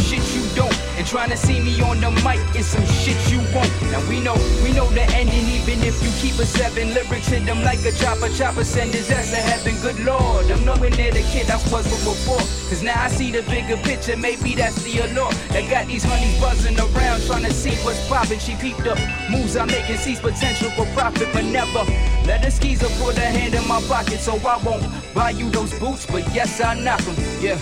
trying 1.11 1.29
to 1.29 1.37
see 1.37 1.59
me 1.59 1.83
on 1.83 2.01
the 2.01 2.11
mic 2.23 2.39
is 2.55 2.67
some 2.67 2.87
shit 2.87 3.19
you 3.33 3.39
won't. 3.53 3.67
Now 3.91 3.99
we 4.09 4.21
know, 4.21 4.39
we 4.63 4.73
know 4.73 4.87
the 4.91 5.03
ending, 5.11 5.45
even 5.59 5.83
if 5.83 6.01
you 6.05 6.11
keep 6.23 6.39
a 6.39 6.47
seven. 6.47 6.95
Lyrics 6.95 7.27
hit 7.27 7.45
them 7.45 7.63
like 7.65 7.81
a 7.85 7.91
chopper, 7.91 8.29
chopper 8.29 8.63
send 8.63 8.95
his 8.95 9.11
ass 9.11 9.31
to 9.31 9.37
heaven. 9.37 9.75
Good 9.83 9.99
lord, 10.07 10.49
I'm 10.53 10.65
nowhere 10.65 10.91
near 10.91 11.11
the 11.11 11.23
kid 11.23 11.51
I 11.51 11.57
was 11.73 11.91
before. 12.07 12.39
Cause 12.71 12.83
now 12.85 12.95
I 13.03 13.09
see 13.09 13.33
the 13.33 13.43
bigger 13.43 13.77
picture, 13.79 14.17
maybe 14.17 14.55
that's 14.55 14.81
the 14.85 15.01
allure. 15.01 15.33
That 15.51 15.69
got 15.69 15.89
these 15.89 16.05
honeys 16.05 16.41
buzzing 16.41 16.79
around, 16.79 17.27
trying 17.27 17.43
to 17.43 17.53
see 17.53 17.75
what's 17.85 18.07
poppin'. 18.09 18.39
She 18.39 18.55
peeped 18.55 18.87
up, 18.87 18.99
moves 19.29 19.57
I'm 19.57 19.67
making, 19.67 19.97
sees 19.97 20.21
potential 20.21 20.71
for 20.71 20.87
profit, 20.95 21.29
but 21.33 21.45
never. 21.45 21.83
Let 22.25 22.43
the 22.43 22.53
skeezer 22.53 22.89
put 23.03 23.19
a 23.19 23.27
hand 23.27 23.55
in 23.55 23.67
my 23.67 23.83
pocket, 23.89 24.21
so 24.21 24.37
I 24.47 24.63
won't 24.63 24.87
buy 25.13 25.31
you 25.31 25.51
those 25.51 25.77
boots, 25.81 26.07
but 26.07 26.23
yes, 26.33 26.61
I 26.61 26.79
knock 26.79 27.01
them, 27.01 27.17
yeah. 27.41 27.59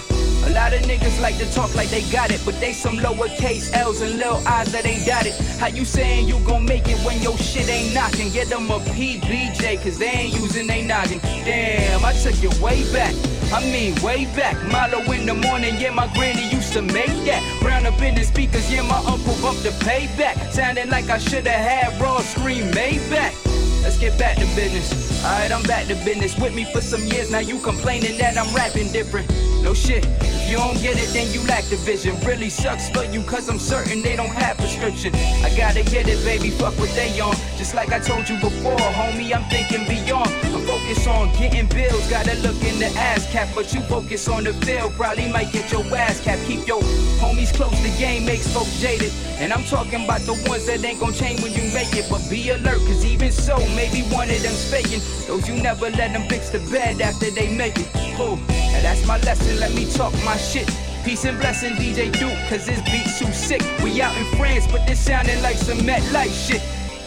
A 0.48 0.50
lot 0.52 0.72
of 0.72 0.80
niggas 0.84 1.20
like 1.20 1.36
to 1.36 1.52
talk 1.52 1.74
like 1.74 1.90
they 1.90 2.00
got 2.10 2.30
it, 2.30 2.40
but 2.42 2.58
they 2.58 2.72
some 2.72 2.96
lowercase 2.96 3.70
L's 3.74 4.00
and 4.00 4.16
little 4.16 4.40
I's 4.48 4.72
that 4.72 4.86
ain't 4.86 5.06
it. 5.06 5.34
How 5.60 5.66
you 5.66 5.84
saying 5.84 6.26
you 6.26 6.38
gon' 6.46 6.64
make 6.64 6.88
it 6.88 6.96
when 7.04 7.20
your 7.20 7.36
shit 7.36 7.68
ain't 7.68 7.92
knocking? 7.92 8.32
Get 8.32 8.48
them 8.48 8.70
a 8.70 8.78
PBJ, 8.80 9.82
cause 9.82 9.98
they 9.98 10.08
ain't 10.08 10.32
using 10.32 10.66
they 10.66 10.82
noggin. 10.82 11.18
Damn, 11.44 12.02
I 12.02 12.14
took 12.14 12.42
it 12.42 12.58
way 12.60 12.90
back. 12.94 13.14
I 13.52 13.60
mean, 13.60 13.94
way 14.00 14.24
back. 14.36 14.56
Milo 14.72 15.00
in 15.12 15.26
the 15.26 15.34
morning, 15.34 15.74
yeah, 15.78 15.90
my 15.90 16.10
granny 16.14 16.48
used 16.48 16.72
to 16.72 16.80
make 16.80 17.12
that. 17.28 17.42
Round 17.62 17.86
up 17.86 18.00
in 18.00 18.14
the 18.14 18.24
speakers, 18.24 18.72
yeah, 18.72 18.80
my 18.80 18.96
uncle 19.04 19.36
bumped 19.42 19.64
the 19.64 19.74
payback. 19.84 20.50
Sounding 20.50 20.88
like 20.88 21.10
I 21.10 21.18
should've 21.18 21.46
had 21.46 22.00
raw 22.00 22.20
scream 22.20 22.70
made 22.70 23.04
back. 23.10 23.34
Let's 23.82 23.98
get 23.98 24.18
back 24.18 24.36
to 24.36 24.46
business. 24.56 25.22
Alright, 25.22 25.52
I'm 25.52 25.62
back 25.64 25.88
to 25.88 25.94
business. 26.06 26.38
With 26.38 26.54
me 26.54 26.64
for 26.72 26.80
some 26.80 27.04
years, 27.04 27.30
now 27.30 27.40
you 27.40 27.58
complaining 27.60 28.16
that 28.16 28.38
I'm 28.38 28.54
rapping 28.54 28.90
different. 28.92 29.30
No 29.62 29.74
shit 29.74 30.06
you 30.48 30.56
don't 30.56 30.80
get 30.80 30.96
it, 30.96 31.12
then 31.12 31.30
you 31.32 31.46
lack 31.46 31.64
the 31.64 31.76
vision. 31.76 32.16
Really 32.24 32.48
sucks 32.48 32.88
for 32.88 33.04
you, 33.04 33.22
cause 33.22 33.48
I'm 33.48 33.58
certain 33.58 34.02
they 34.02 34.16
don't 34.16 34.32
have 34.32 34.56
prescription. 34.56 35.14
I 35.44 35.54
gotta 35.56 35.82
get 35.82 36.08
it, 36.08 36.24
baby, 36.24 36.50
fuck 36.50 36.78
what 36.78 36.88
they 36.90 37.20
on. 37.20 37.36
Just 37.56 37.74
like 37.74 37.92
I 37.92 37.98
told 37.98 38.28
you 38.28 38.36
before, 38.40 38.76
homie, 38.76 39.34
I'm 39.34 39.44
thinking 39.50 39.86
beyond. 39.86 40.30
I'm 40.54 40.64
focused 40.64 41.06
on 41.06 41.32
getting 41.36 41.66
bills, 41.68 42.08
gotta 42.08 42.34
look 42.40 42.56
in 42.64 42.78
the 42.78 42.90
ass 42.96 43.30
cap, 43.30 43.48
but 43.54 43.74
you 43.74 43.80
focus 43.82 44.26
on 44.28 44.44
the 44.44 44.54
field, 44.64 44.94
probably 44.94 45.30
might 45.30 45.52
get 45.52 45.70
your 45.70 45.84
ass 45.94 46.20
cap. 46.20 46.38
Keep 46.46 46.66
your 46.66 46.80
homies 47.20 47.52
close, 47.52 47.78
the 47.82 47.94
game 47.98 48.24
makes 48.24 48.52
folks 48.52 48.80
jaded. 48.80 49.12
And 49.38 49.52
I'm 49.52 49.64
talking 49.64 50.04
about 50.04 50.22
the 50.22 50.34
ones 50.48 50.66
that 50.66 50.82
ain't 50.82 51.00
gonna 51.00 51.12
change 51.12 51.42
when 51.42 51.52
you 51.52 51.70
make 51.74 51.94
it, 51.94 52.06
but 52.08 52.24
be 52.30 52.48
alert, 52.50 52.78
cause 52.86 53.04
even 53.04 53.32
so, 53.32 53.58
maybe 53.76 54.00
one 54.14 54.30
of 54.30 54.42
them's 54.42 54.70
faking. 54.70 55.00
Those 55.26 55.46
you 55.46 55.62
never 55.62 55.90
let 55.90 56.12
them 56.12 56.26
fix 56.28 56.48
the 56.48 56.60
bed 56.70 57.00
after 57.02 57.30
they 57.30 57.54
make 57.54 57.78
it. 57.78 58.07
Oh, 58.20 58.36
and 58.50 58.84
that's 58.84 59.06
my 59.06 59.16
lesson, 59.18 59.60
let 59.60 59.72
me 59.74 59.88
talk 59.92 60.12
my 60.24 60.36
shit. 60.36 60.68
Peace 61.04 61.24
and 61.24 61.38
blessing, 61.38 61.74
DJ 61.74 62.10
Duke, 62.18 62.36
cause 62.48 62.66
this 62.66 62.82
beat's 62.82 63.16
too 63.16 63.30
sick. 63.32 63.62
We 63.82 64.00
out 64.02 64.16
in 64.16 64.24
France, 64.36 64.66
but 64.66 64.84
this 64.88 64.98
sounding 64.98 65.40
like 65.40 65.56
some 65.56 65.86
Met 65.86 66.02
Life 66.10 66.34
shit. 66.34 66.60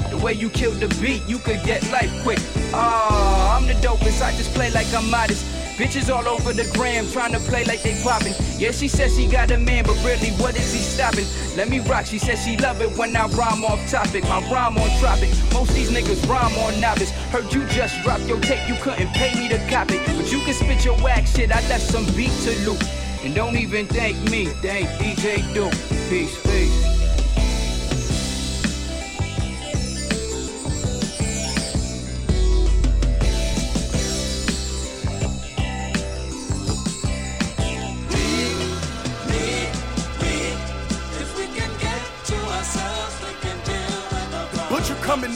The 0.10 0.18
way 0.18 0.34
you 0.34 0.50
killed 0.50 0.80
the 0.80 0.88
beat, 1.02 1.22
you 1.28 1.38
could 1.38 1.62
get 1.64 1.84
life 1.92 2.12
quick. 2.24 2.40
Ah, 2.74 3.58
I'm 3.58 3.68
the 3.68 3.74
dopest, 3.74 4.22
I 4.22 4.32
just 4.38 4.54
play 4.54 4.72
like 4.72 4.88
I'm 4.94 5.10
modest. 5.10 5.46
Bitches 5.78 6.14
all 6.14 6.28
over 6.28 6.54
the 6.54 6.70
gram 6.74 7.08
trying 7.10 7.32
to 7.34 7.40
play 7.40 7.64
like 7.66 7.82
they 7.82 8.00
poppin'. 8.04 8.34
Yeah, 8.58 8.72
she 8.72 8.88
says 8.88 9.16
she 9.16 9.28
got 9.28 9.52
a 9.52 9.58
man, 9.58 9.84
but 9.84 9.96
really, 10.04 10.30
what 10.42 10.56
is 10.56 10.74
he 10.74 10.80
stopping? 10.80 11.26
Let 11.56 11.70
me 11.70 11.80
rock, 11.80 12.06
she 12.06 12.20
says 12.20 12.44
she 12.44 12.58
love 12.58 12.82
it 12.82 12.96
when 12.98 13.16
I 13.16 13.28
rhyme 13.28 13.64
off 13.64 13.80
topic. 13.90 14.24
My 14.24 14.40
rhyme 14.52 14.78
on 14.78 15.00
tropic. 15.00 15.30
Most 15.54 15.74
these 15.74 15.92
niggas 15.92 16.28
rhyme 16.30 16.56
on 16.60 16.80
novice. 16.80 17.12
Heard 17.32 17.52
you 17.54 17.66
just 17.68 18.02
dropped 18.04 18.24
your 18.24 18.40
tape, 18.42 18.68
you 18.68 18.76
couldn't 18.76 19.10
pay 19.14 19.34
me 19.36 19.48
to 19.50 19.58
copy. 19.70 19.98
But 20.06 20.32
you 20.32 20.40
can 20.42 20.54
spit 20.54 20.86
your 20.86 20.98
wax 21.02 21.36
shit, 21.36 21.52
I 21.52 21.62
left 21.68 21.84
some 21.84 22.06
beat 22.16 22.32
to 22.44 22.52
loop. 22.70 22.82
And 23.24 23.34
don't 23.36 23.56
even 23.56 23.88
thank 23.88 24.18
me, 24.30 24.46
thank 24.46 24.88
DJ 25.00 25.54
Duke. 25.54 25.72
Peace, 26.10 26.42
peace. 26.44 27.01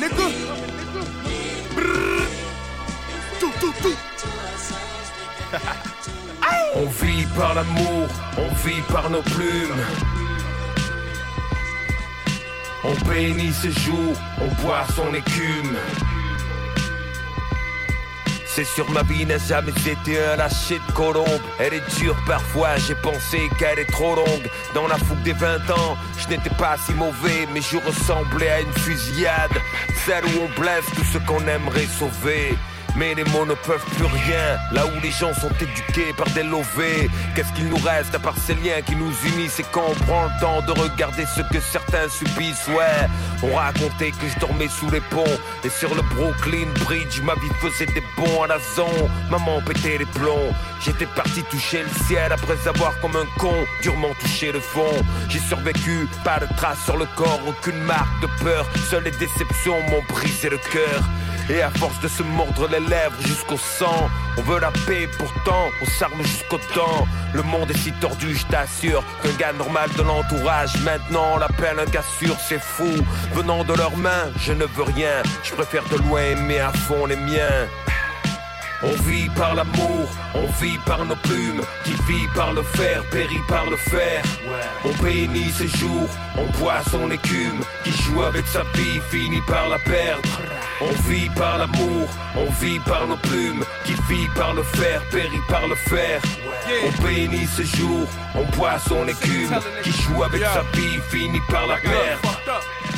On 6.76 6.86
vit 6.86 7.26
par 7.38 7.56
l'amour, 7.56 8.08
on 8.38 8.54
vit 8.68 8.82
par 8.92 9.10
nos 9.10 9.22
plumes. 9.22 9.86
On 12.84 12.94
bénit 13.08 13.54
ses 13.54 13.72
jours, 13.72 14.16
on 14.42 14.48
boit 14.62 14.86
son 14.96 15.14
écume. 15.14 15.78
C'est 18.56 18.64
sûr 18.64 18.90
ma 18.90 19.04
vie 19.04 19.26
n'a 19.26 19.38
jamais 19.38 19.74
été 19.86 20.18
un 20.18 20.38
lâcher 20.38 20.80
de 20.88 20.94
colombe. 20.94 21.42
Elle 21.60 21.74
est 21.74 22.00
dure 22.00 22.16
parfois, 22.26 22.78
j'ai 22.78 22.96
pensé 22.96 23.50
qu'elle 23.60 23.80
est 23.80 23.92
trop 23.92 24.16
longue. 24.16 24.50
Dans 24.74 24.88
la 24.88 24.96
fougue 24.96 25.22
des 25.24 25.34
20 25.34 25.70
ans, 25.72 25.98
je 26.18 26.30
n'étais 26.30 26.52
pas 26.52 26.78
si 26.86 26.94
mauvais 26.94 27.50
Mais 27.54 27.60
je 27.60 27.76
ressemblais 27.76 28.50
à 28.50 28.62
une 28.62 28.72
fusillade. 28.72 29.52
Celle 30.06 30.24
où 30.24 30.44
on 30.44 30.62
blesse 30.62 30.86
tout 30.96 31.04
ce 31.04 31.18
qu'on 31.18 31.46
aimerait 31.46 31.86
sauver 32.00 32.56
mais 32.96 33.14
les 33.14 33.24
mots 33.26 33.46
ne 33.46 33.54
peuvent 33.54 33.86
plus 33.96 34.06
rien, 34.06 34.58
là 34.72 34.86
où 34.86 35.00
les 35.02 35.12
gens 35.12 35.34
sont 35.34 35.52
éduqués 35.60 36.14
par 36.18 36.30
des 36.32 36.44
lovés. 36.44 37.10
Qu'est-ce 37.36 37.52
qu'il 37.54 37.68
nous 37.70 37.78
reste 37.78 38.14
à 38.16 38.20
part 38.20 38.36
ces 38.38 38.56
liens 38.56 38.82
qui 38.86 38.96
nous 38.96 39.12
unissent 39.26 39.60
et 39.60 39.66
quand 39.72 39.86
on 39.90 40.06
prend 40.06 40.24
le 40.26 40.40
temps 40.40 40.62
de 40.62 40.80
regarder 40.80 41.26
ce 41.26 41.42
que 41.42 41.60
certains 41.60 42.08
subissent, 42.10 42.68
ouais. 42.68 43.08
On 43.44 43.56
racontait 43.56 44.12
que 44.12 44.28
je 44.34 44.40
dormais 44.40 44.68
sous 44.68 44.90
les 44.90 45.02
ponts 45.02 45.38
et 45.64 45.70
sur 45.70 45.94
le 45.94 46.02
Brooklyn 46.16 46.68
Bridge, 46.86 47.22
ma 47.22 47.34
vie 47.36 47.54
faisait 47.62 47.86
des 47.88 48.04
bons 48.18 48.44
à 48.44 48.48
la 48.48 48.60
zone. 48.76 49.10
Maman 49.30 49.62
pétait 49.62 49.98
les 49.98 50.06
plombs, 50.06 50.54
j'étais 50.82 51.06
parti 51.08 51.44
toucher 51.44 51.84
le 51.84 52.06
ciel 52.06 52.32
après 52.32 52.68
avoir 52.68 53.00
comme 53.02 53.16
un 53.16 53.40
con 53.40 53.54
durement 53.82 54.14
touché 54.22 54.52
le 54.52 54.60
fond. 54.60 54.96
J'ai 55.30 55.40
survécu, 55.40 56.08
pas 56.24 56.40
de 56.40 56.48
traces 56.56 56.84
sur 56.86 56.98
le 56.98 57.06
corps, 57.16 57.42
aucune 57.48 57.80
marque 57.84 58.22
de 58.22 58.28
peur, 58.44 58.66
seules 58.90 59.04
les 59.04 59.12
déceptions 59.12 59.80
m'ont 59.90 60.04
brisé 60.10 60.50
le 60.50 60.58
cœur. 60.58 61.04
Et 61.50 61.62
à 61.62 61.70
force 61.70 62.00
de 62.00 62.08
se 62.08 62.24
mordre 62.24 62.68
les 62.68 62.80
lèvres 62.80 63.22
jusqu'au 63.22 63.58
sang, 63.58 64.10
on 64.38 64.42
veut 64.42 64.60
la 64.60 64.72
paix 64.88 65.08
pourtant, 65.18 65.66
on 65.82 65.86
s'arme 65.86 66.24
jusqu'au 66.24 66.58
temps. 66.74 67.08
Le 67.34 67.44
monde 67.44 67.70
est 67.70 67.78
si 67.78 67.92
tordu, 67.94 68.36
je 68.36 68.46
t'assure, 68.48 69.04
qu'un 69.22 69.34
gars 69.38 69.54
normal 69.54 69.90
de 69.96 70.02
l'entourage, 70.02 70.76
maintenant 70.82 71.34
on 71.36 71.38
l'appelle 71.38 71.80
un 71.80 71.86
gars 71.86 72.04
sûr, 72.20 72.36
c'est 72.40 72.62
fou. 72.62 72.92
Venant 73.34 73.64
de 73.64 73.74
leurs 73.74 73.96
mains, 73.96 74.32
je 74.40 74.54
ne 74.54 74.66
veux 74.66 74.84
rien, 74.84 75.22
je 75.44 75.52
préfère 75.54 75.84
de 75.90 75.98
loin 75.98 76.22
aimer 76.22 76.60
à 76.60 76.72
fond 76.72 77.06
les 77.06 77.16
miens. 77.16 77.68
On 78.84 79.02
vit 79.04 79.30
par 79.30 79.56
l'amour, 79.56 80.10
on 80.34 80.48
vit 80.62 80.78
par 80.86 81.06
nos 81.06 81.16
plumes, 81.16 81.62
qui 81.84 81.92
vit 82.08 82.28
par 82.36 82.54
le 82.54 82.62
fer, 82.62 83.04
périt 83.12 83.42
par 83.48 83.66
le 83.70 83.78
fer. 83.78 84.22
On 84.84 85.04
bénit 85.04 85.52
ses 85.52 85.68
jours, 85.68 86.10
on 86.38 86.46
boit 86.60 86.82
son 86.92 87.10
écume, 87.10 87.62
qui 87.84 87.92
joue 87.92 88.22
avec 88.24 88.46
sa 88.48 88.64
vie, 88.74 89.00
finit 89.10 89.42
par 89.48 89.70
la 89.70 89.80
perdre. 89.80 90.30
On 90.82 90.92
vit 91.10 91.30
par 91.30 91.58
l'amour, 91.58 92.08
on 92.36 92.50
vit 92.60 92.80
par 92.80 93.08
nos 93.08 93.16
plumes, 93.18 93.64
qui 93.86 93.94
vit 94.10 94.28
par 94.36 94.54
le 94.54 94.64
fer, 94.64 95.02
périt 95.10 95.42
par 95.48 95.66
le 95.68 95.76
fer. 95.76 96.22
On 96.84 97.04
bénit 97.04 97.48
ses 97.48 97.64
jours, 97.64 98.08
on 98.36 98.44
boit 98.58 98.78
son 98.80 99.08
écume, 99.08 99.56
qui 99.84 99.92
joue 99.92 100.24
avec 100.24 100.42
sa 100.42 100.64
vie, 100.74 101.00
finit 101.10 101.40
par 101.50 101.68
la 101.68 101.78
perdre. 101.78 102.22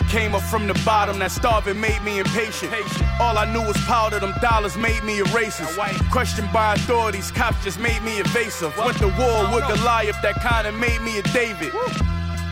Came 0.10 0.34
up 0.34 0.42
from 0.42 0.68
the 0.68 0.74
bottom, 0.86 1.20
that 1.20 1.32
starving 1.32 1.80
made 1.80 2.02
me 2.04 2.20
impatient. 2.20 2.72
All 3.20 3.38
I 3.38 3.46
knew 3.46 3.62
was 3.62 3.78
powder, 3.86 4.20
them 4.20 4.34
dollars 4.42 4.78
made 4.78 5.04
me 5.04 5.20
a 5.20 5.26
racist. 5.26 5.78
Questioned 6.10 6.52
by 6.54 6.76
authorities, 6.76 7.30
cops 7.30 7.62
just 7.64 7.80
made 7.80 8.02
me 8.04 8.20
evasive. 8.20 8.76
Went 8.78 8.98
to 9.00 9.08
war 9.20 9.54
with 9.54 9.68
Goliath, 9.68 10.20
that 10.24 10.42
kinda 10.42 10.72
made 10.72 11.02
me 11.02 11.20
a 11.20 11.22
David. 11.34 11.74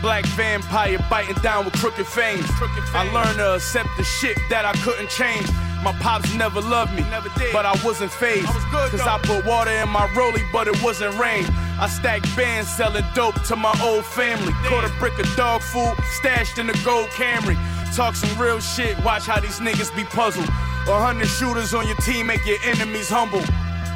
Black 0.02 0.24
vampire 0.36 0.98
biting 1.10 1.36
down 1.42 1.64
with 1.64 1.74
crooked 1.74 2.06
fangs. 2.06 2.46
I 2.94 3.10
learned 3.12 3.38
to 3.38 3.54
accept 3.54 3.88
the 3.96 4.04
shit 4.04 4.36
that 4.50 4.64
I 4.64 4.72
couldn't 4.84 5.08
change. 5.10 5.46
My 5.82 5.92
pops 6.00 6.34
never 6.34 6.60
loved 6.60 6.94
me, 6.94 7.02
never 7.10 7.28
did. 7.38 7.52
but 7.52 7.64
I 7.64 7.72
wasn't 7.84 8.10
phased. 8.10 8.46
Cause 8.46 9.00
I 9.00 9.18
put 9.22 9.44
water 9.46 9.70
in 9.70 9.88
my 9.88 10.06
rollie, 10.08 10.44
but 10.52 10.68
it 10.68 10.82
wasn't 10.82 11.16
rain. 11.18 11.44
I 11.78 11.88
stacked 11.88 12.34
bands 12.36 12.68
selling 12.68 13.04
dope 13.14 13.40
to 13.44 13.56
my 13.56 13.74
old 13.82 14.04
family. 14.04 14.52
Caught 14.64 14.84
a 14.84 14.92
brick 14.98 15.18
of 15.18 15.26
dog 15.36 15.62
food, 15.62 15.94
stashed 16.18 16.58
in 16.58 16.68
a 16.68 16.74
gold 16.84 17.08
Camry. 17.10 17.56
Talk 17.94 18.16
some 18.16 18.36
real 18.40 18.60
shit, 18.60 18.98
watch 19.04 19.26
how 19.26 19.40
these 19.40 19.60
niggas 19.60 19.94
be 19.94 20.04
puzzled. 20.04 20.48
A 20.48 20.98
hundred 20.98 21.28
shooters 21.28 21.74
on 21.74 21.86
your 21.86 21.96
team 21.98 22.26
make 22.26 22.44
your 22.46 22.58
enemies 22.64 23.08
humble. 23.08 23.42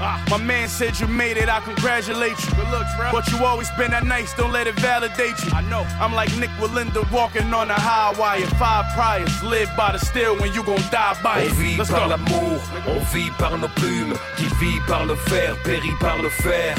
My 0.01 0.39
man 0.39 0.69
said 0.69 0.99
you 0.99 1.07
made 1.07 1.37
it, 1.37 1.49
I 1.49 1.61
congratulate 1.61 2.39
you. 2.45 2.51
Good 2.57 2.71
looks, 2.71 2.95
bro. 2.97 3.11
But 3.13 3.31
you 3.31 3.45
always 3.45 3.71
been 3.73 3.91
that 3.91 4.05
nice, 4.05 4.33
don't 4.35 4.51
let 4.53 4.67
it 4.67 4.75
validate 4.81 5.37
you. 5.45 5.51
I 5.53 5.61
know. 5.63 5.85
I'm 6.01 6.15
like 6.15 6.35
Nick 6.39 6.51
Walinda 6.59 7.05
walking 7.13 7.53
on 7.53 7.71
a 7.71 7.75
high 7.75 8.13
wire. 8.19 8.47
Five 8.59 8.87
priors, 8.95 9.43
live 9.43 9.69
by 9.77 9.93
the 9.93 9.99
steel 9.99 10.37
when 10.41 10.53
you 10.55 10.63
gon' 10.65 10.81
die 10.91 11.17
by 11.23 11.41
On 11.43 11.47
it. 11.47 11.53
vit 11.53 11.77
Let's 11.79 11.91
par 11.91 12.05
go. 12.05 12.09
l'amour, 12.17 12.61
on 12.89 12.99
vit 13.13 13.31
par 13.39 13.59
nos 13.59 13.69
plumes, 13.69 14.15
qui 14.37 14.47
vit 14.61 14.81
par 14.87 15.05
le 15.05 15.17
fer, 15.17 15.55
périt 15.65 15.95
par 16.01 16.17
le 16.23 16.31
fer. 16.31 16.75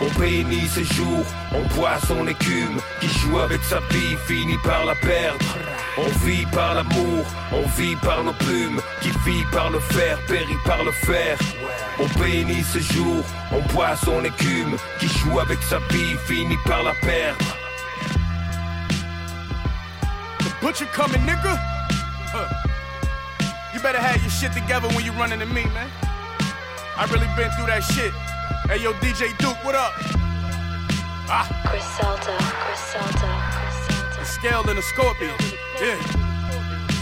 On 0.00 0.08
bénit 0.18 0.66
ses 0.68 0.84
jours, 0.84 1.26
on 1.52 1.62
boit 1.76 1.98
son 2.08 2.26
écume, 2.26 2.80
qui 3.00 3.08
joue 3.08 3.38
avec 3.40 3.62
sa 3.64 3.80
vie, 3.90 4.16
finit 4.26 4.58
par 4.64 4.84
la 4.86 4.94
perdre. 4.94 5.44
On 5.96 6.08
vit 6.26 6.44
par 6.46 6.74
l'amour, 6.74 7.24
on 7.52 7.62
vit 7.78 7.94
par 7.96 8.24
nos 8.24 8.32
plumes, 8.32 8.80
qui 9.00 9.10
vit 9.24 9.44
par 9.52 9.70
le 9.70 9.78
fer, 9.78 10.18
périt 10.26 10.58
par 10.64 10.82
le 10.82 10.90
fer. 10.90 11.38
On 12.00 12.06
bénit 12.18 12.64
ses 12.64 12.80
jours, 12.80 13.24
on 13.52 13.60
boit 13.72 13.94
son 13.94 14.24
écume, 14.24 14.76
qui 14.98 15.06
joue 15.06 15.38
avec 15.38 15.62
sa 15.62 15.78
vie, 15.90 16.16
finit 16.26 16.58
par 16.64 16.82
la 16.82 16.94
perdre. 16.94 17.44
The 20.40 20.50
butcher 20.60 20.86
coming, 20.92 21.22
nigga? 21.22 21.56
Huh. 22.32 22.48
You 23.72 23.80
better 23.80 24.00
have 24.00 24.20
your 24.20 24.30
shit 24.30 24.52
together 24.52 24.88
when 24.88 25.04
you 25.04 25.12
running 25.12 25.38
to 25.38 25.46
me, 25.46 25.62
man. 25.74 25.88
I 26.96 27.06
really 27.12 27.28
been 27.36 27.52
through 27.52 27.66
that 27.66 27.84
shit. 27.84 28.12
Hey, 28.66 28.82
yo, 28.82 28.94
DJ 28.94 29.36
Duke, 29.38 29.62
what 29.64 29.76
up? 29.76 29.92
Ah. 31.30 31.46
Griselda, 31.70 32.36
Griselda, 32.66 33.30
Griselda. 33.54 34.18
The 34.18 34.24
scale 34.24 34.68
and 34.68 34.76
the 34.76 34.82
scorpion. 34.82 35.34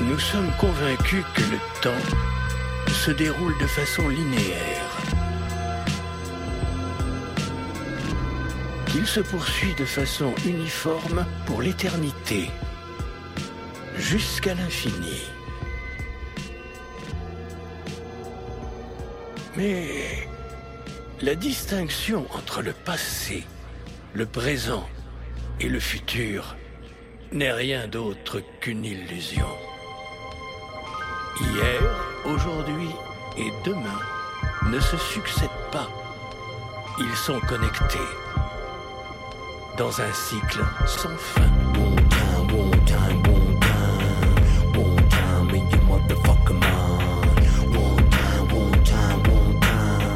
Nous 0.00 0.18
sommes 0.18 0.50
convaincus 0.58 1.24
que 1.35 1.42
le 1.42 1.58
temps 1.82 2.90
se 2.90 3.11
déroule 3.11 3.56
de 3.58 3.66
façon 3.66 4.08
linéaire. 4.08 4.88
Qu'il 8.87 9.06
se 9.06 9.20
poursuit 9.20 9.74
de 9.74 9.85
façon 9.85 10.35
uniforme 10.46 11.26
pour 11.44 11.61
l'éternité, 11.61 12.50
jusqu'à 13.96 14.54
l'infini. 14.54 15.20
Mais 19.56 20.28
la 21.20 21.35
distinction 21.35 22.26
entre 22.35 22.62
le 22.62 22.72
passé, 22.72 23.44
le 24.14 24.24
présent 24.24 24.88
et 25.61 25.68
le 25.68 25.78
futur 25.78 26.56
n'est 27.32 27.52
rien 27.52 27.88
d'autre 27.88 28.42
qu'une 28.60 28.84
illusion. 28.84 29.46
Hier, 31.40 31.80
aujourd'hui 32.24 32.90
et 33.38 33.50
demain 33.64 34.00
ne 34.70 34.78
se 34.78 34.96
succèdent 34.96 35.48
pas. 35.70 35.88
Ils 36.98 37.16
sont 37.16 37.40
connectés 37.48 37.98
dans 39.78 40.00
un 40.00 40.12
cycle 40.12 40.62
sans 40.86 41.16
fin. 41.16 41.40
One 41.78 41.96
time, 42.08 42.50
one 42.52 42.84
time, 42.84 43.22
one 43.26 43.58
time, 43.60 44.78
one 44.78 45.08
time 45.08 45.48
mind. 46.60 47.02
One 47.74 48.10
time, 48.10 48.48
one 48.52 48.84
time, 48.84 49.22
one 49.30 49.60
time, 49.60 50.12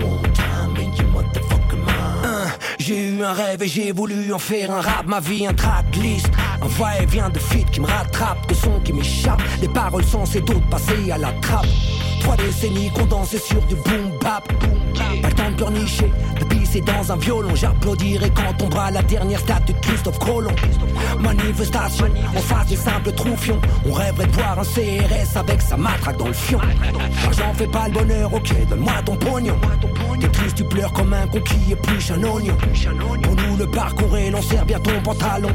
one 0.00 0.32
time 0.32 0.74
motherfucking 1.14 1.84
mind. 1.84 2.24
Hein, 2.24 2.48
J'ai 2.78 3.10
eu 3.10 3.22
un 3.22 3.32
rêve 3.32 3.62
et 3.62 3.68
j'ai 3.68 3.92
voulu 3.92 4.32
en 4.32 4.38
faire 4.38 4.72
un 4.72 4.80
rap, 4.80 5.06
ma 5.06 5.20
vie 5.20 5.46
un 5.46 5.54
tracklist. 5.54 6.28
Un 6.60 6.66
va-et-vient 6.66 7.30
de 7.30 7.38
feat 7.38 7.70
qui 7.70 7.80
me 7.80 7.86
rattrape, 7.86 8.46
de 8.48 8.54
sons 8.54 8.80
qui 8.84 8.92
m'échappent, 8.92 9.42
des 9.60 9.68
paroles 9.68 10.04
sensées, 10.04 10.40
d'autres 10.40 10.68
passées 10.68 11.10
à 11.10 11.18
la 11.18 11.32
trappe. 11.40 11.66
Trois 12.20 12.36
décennies 12.36 12.90
condensées 12.90 13.38
sur 13.38 13.60
du 13.62 13.74
boom 13.76 14.10
bap. 14.20 14.48
Pas 15.22 15.28
le 15.28 15.34
temps 15.34 15.50
de 15.50 15.54
pleurnicher, 15.56 16.12
de 16.38 16.44
pisser 16.44 16.80
dans 16.80 17.12
un 17.12 17.16
violon. 17.16 17.54
J'applaudirai 17.54 18.30
quand 18.30 18.52
tombera 18.58 18.90
la 18.90 19.02
dernière 19.02 19.38
statue 19.38 19.72
de 19.72 19.78
Christophe 19.78 20.18
Colomb. 20.18 20.54
Manifestation, 21.20 22.06
en 22.36 22.40
face 22.40 22.66
des 22.66 22.76
simples 22.76 23.12
troufions. 23.12 23.60
On 23.86 23.92
rêverait 23.92 24.26
de 24.26 24.32
voir 24.32 24.58
un 24.58 24.64
CRS 24.64 25.36
avec 25.36 25.62
sa 25.62 25.76
matraque 25.76 26.16
dans 26.16 26.26
le 26.26 26.32
fion. 26.32 26.60
L'argent 27.22 27.54
fait 27.54 27.68
pas 27.68 27.86
le 27.88 27.94
bonheur, 27.94 28.34
ok, 28.34 28.68
donne-moi 28.68 28.92
ton 29.04 29.16
pognon. 29.16 29.56
T'es 30.20 30.28
triste, 30.28 30.56
tu 30.56 30.64
pleures 30.64 30.92
comme 30.92 31.12
un 31.12 31.26
con 31.28 31.40
qui 31.40 31.72
épluche 31.72 32.10
un. 32.10 32.18
Pour 32.18 33.36
nous, 33.36 33.56
le 33.56 33.66
parcours 33.66 34.16
est 34.16 34.30
long, 34.30 34.42
serre 34.42 34.66
bien 34.66 34.80
ton 34.80 35.00
pantalon. 35.02 35.50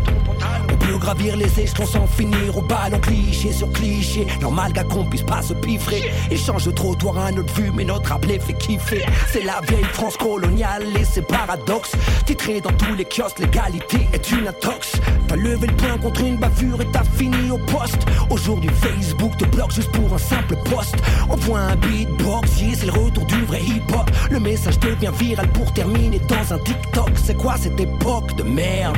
Peut 0.84 0.98
gravir 0.98 1.38
les 1.38 1.60
échelons 1.60 1.86
sans 1.86 2.08
finir 2.08 2.58
au 2.58 2.62
ballon 2.62 3.00
cliché 3.00 3.52
sur 3.54 3.72
cliché. 3.72 4.28
Normal 4.41 4.74
gars 4.74 4.84
qu'on 4.84 5.06
puisse 5.06 5.24
pas 5.24 5.41
se 5.41 5.54
piffrer. 5.54 6.12
Échange 6.30 6.65
de 6.65 6.72
trottoir 6.72 7.17
à 7.17 7.32
notre 7.32 7.54
vue, 7.54 7.72
mais 7.74 7.86
notre 7.86 8.12
appelé 8.12 8.39
fait 8.39 8.54
kiffer. 8.54 9.06
C'est 9.32 9.43
la 9.43 9.62
vieille 9.62 9.86
France 9.93 10.17
coloniale 10.17 10.84
et 11.00 11.06
ses 11.06 11.22
paradoxes. 11.22 11.93
Titré 12.26 12.60
dans 12.60 12.74
tous 12.74 12.93
les 12.96 13.06
kiosques, 13.06 13.39
l'égalité 13.39 14.08
est 14.12 14.32
une 14.32 14.48
intox. 14.48 14.93
T'as 15.28 15.36
levé 15.38 15.67
le 15.67 15.74
poing 15.74 15.98
contre 16.00 16.22
une 16.22 16.38
bavure 16.38 16.82
et 16.82 16.88
t'as 16.91 17.04
fini 17.04 17.50
au 17.50 17.58
poste. 17.58 18.06
Aujourd'hui, 18.30 18.69
Facebook 18.82 19.38
te 19.38 19.46
bloque 19.46 19.72
juste 19.72 19.91
pour 19.91 20.13
un 20.13 20.17
simple 20.17 20.58
post. 20.65 20.96
On 21.30 21.36
voit 21.38 21.60
un 21.60 21.76
beatbox, 21.78 22.62
yeah, 22.62 22.76
c'est 22.78 22.86
le 22.88 22.91
retour 22.91 23.26
du 23.26 23.41
vrai 23.46 23.62
hip-hop. 23.62 24.12
Le 24.30 24.39
message 24.39 24.80
devient 24.80 25.12
viral 25.17 25.48
pour 25.50 25.72
terminer 25.74 26.19
dans 26.19 26.54
un 26.54 26.60
TikTok. 26.60 27.12
C'est 27.24 27.38
quoi 27.38 27.56
cette 27.58 27.80
époque 27.80 28.36
de 28.36 28.43
merde? 28.43 28.98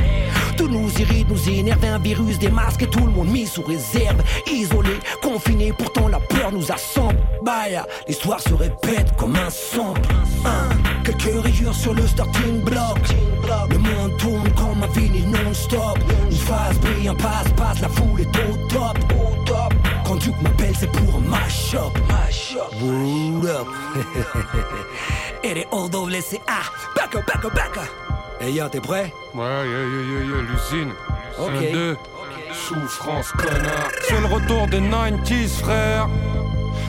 Tout 0.56 0.68
nous 0.68 0.90
irrite, 0.98 1.28
nous 1.28 1.48
énerve, 1.50 1.75
un 1.84 1.98
virus, 1.98 2.38
des 2.38 2.50
masques 2.50 2.82
et 2.82 2.86
tout 2.86 3.04
le 3.04 3.12
monde 3.12 3.28
mis 3.28 3.46
sous 3.46 3.62
réserve. 3.62 4.22
Isolé, 4.46 4.98
confiné, 5.22 5.72
pourtant 5.72 6.08
la 6.08 6.18
peur 6.18 6.52
nous 6.52 6.70
assemble. 6.72 7.18
Baya, 7.42 7.86
l'histoire 8.08 8.40
se 8.40 8.54
répète 8.54 9.14
comme 9.16 9.36
un 9.36 9.50
sample. 9.50 10.00
Hein, 10.44 10.68
quelques 11.04 11.42
rayures 11.42 11.74
sur 11.74 11.94
le 11.94 12.06
starting 12.06 12.62
block. 12.62 12.98
Le 13.70 13.78
monde 13.78 14.16
tourne 14.18 14.50
comme 14.52 14.82
un 14.82 14.86
vinyle 14.88 15.30
non-stop. 15.30 15.98
Une 16.30 16.36
phase 16.36 16.78
brille, 16.80 17.08
un 17.08 17.14
passe-passe, 17.14 17.80
la 17.80 17.88
foule 17.88 18.20
est 18.20 18.26
au 18.26 18.56
top. 18.68 18.96
Au 19.14 19.44
top. 19.44 19.74
Quand 20.04 20.16
Duke 20.16 20.40
m'appelle, 20.42 20.74
c'est 20.78 20.90
pour 20.90 21.16
un 21.16 21.28
mash-up. 21.28 21.92
Mash-up. 22.08 22.72
Word 22.80 23.46
up? 23.46 23.66
Et 25.42 25.54
les 25.54 25.66
O-W-C-A. 25.70 26.96
Back 26.96 27.16
up, 27.16 27.26
back 27.26 27.44
up, 27.44 27.54
back 27.54 27.76
up. 27.76 28.05
Hey 28.46 28.52
yo, 28.54 28.68
t'es 28.68 28.80
prêt? 28.80 29.12
Ouais, 29.34 29.44
yeah, 29.44 29.64
yeah, 29.64 30.24
yeah, 30.24 30.42
l'usine. 30.42 30.92
Ok. 31.36 31.50
Un, 31.50 31.72
deux. 31.72 31.96
Souffrance, 32.52 33.32
connard. 33.32 33.90
C'est 34.02 34.20
le 34.20 34.26
retour 34.26 34.68
des 34.68 34.78
90s, 34.78 35.58
frère. 35.62 36.08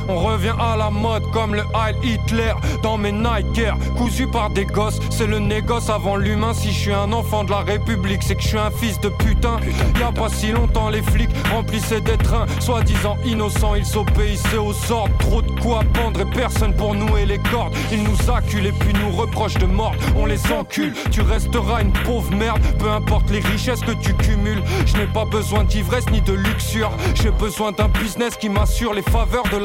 On 0.09 0.17
revient 0.17 0.55
à 0.59 0.77
la 0.77 0.89
mode 0.89 1.29
comme 1.31 1.53
le 1.55 1.63
Heil 1.75 1.95
Hitler 2.01 2.53
dans 2.81 2.97
mes 2.97 3.11
Nike 3.11 3.57
Air, 3.57 3.77
cousu 3.97 4.27
par 4.27 4.49
des 4.49 4.65
gosses. 4.65 4.99
C'est 5.09 5.27
le 5.27 5.39
négoce 5.39 5.89
avant 5.89 6.15
l'humain. 6.15 6.53
Si 6.53 6.71
je 6.71 6.79
suis 6.79 6.93
un 6.93 7.11
enfant 7.11 7.43
de 7.43 7.51
la 7.51 7.59
République, 7.59 8.23
c'est 8.23 8.35
que 8.35 8.41
je 8.41 8.47
suis 8.47 8.57
un 8.57 8.71
fils 8.71 8.99
de 9.01 9.09
putain. 9.09 9.59
Y 9.99 10.03
a 10.03 10.11
pas 10.11 10.29
si 10.29 10.51
longtemps, 10.51 10.89
les 10.89 11.01
flics 11.01 11.29
remplissaient 11.51 12.01
des 12.01 12.17
trains, 12.17 12.45
soi-disant 12.59 13.17
innocents. 13.25 13.75
Ils 13.75 13.97
obéissaient 13.97 14.57
aux 14.57 14.91
ordres. 14.91 15.17
Trop 15.19 15.41
de 15.41 15.47
à 15.75 15.83
pendre 15.83 16.21
et 16.21 16.25
personne 16.25 16.73
pour 16.73 16.93
nouer 16.93 17.25
les 17.25 17.39
cordes. 17.39 17.75
Ils 17.91 18.03
nous 18.03 18.31
acculent 18.31 18.67
et 18.67 18.71
puis 18.71 18.93
nous 18.93 19.11
reprochent 19.15 19.57
de 19.57 19.65
mordre. 19.65 19.97
On 20.15 20.25
les 20.25 20.51
encule. 20.51 20.93
Tu 21.11 21.21
resteras 21.21 21.81
une 21.81 21.91
pauvre 21.91 22.33
merde, 22.33 22.61
peu 22.79 22.89
importe 22.89 23.29
les 23.29 23.39
richesses 23.39 23.81
que 23.81 23.91
tu 23.91 24.13
cumules. 24.13 24.63
Je 24.85 24.97
n'ai 24.97 25.07
pas 25.07 25.25
besoin 25.25 25.63
d'ivresse 25.63 26.09
ni 26.11 26.21
de 26.21 26.33
luxure. 26.33 26.91
J'ai 27.15 27.31
besoin 27.31 27.71
d'un 27.71 27.89
business 27.89 28.37
qui 28.37 28.49
m'assure 28.49 28.93
les 28.93 29.01
faveurs 29.01 29.47
de 29.51 29.57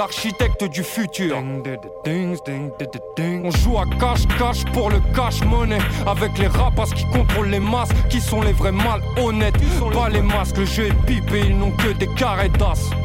du 0.68 0.82
futur. 0.82 1.42
On 3.44 3.50
joue 3.50 3.78
à 3.78 3.84
cache-cache 3.98 4.64
pour 4.72 4.90
le 4.90 5.00
cash-money. 5.14 5.78
Avec 6.06 6.38
les 6.38 6.46
rapaces 6.46 6.94
qui 6.94 7.04
contrôlent 7.06 7.50
les 7.50 7.60
masses, 7.60 7.90
qui 8.08 8.20
sont 8.20 8.42
les 8.42 8.52
vrais 8.52 8.72
malhonnêtes. 8.72 9.56
Pas 9.92 10.08
les 10.08 10.22
masques, 10.22 10.58
le 10.58 10.64
jeu 10.64 10.86
est 10.86 11.06
pipé, 11.06 11.42
ils 11.48 11.58
n'ont 11.58 11.72
que 11.72 11.92
des 11.92 12.08
carrés 12.14 12.48
d'as. 12.48 13.01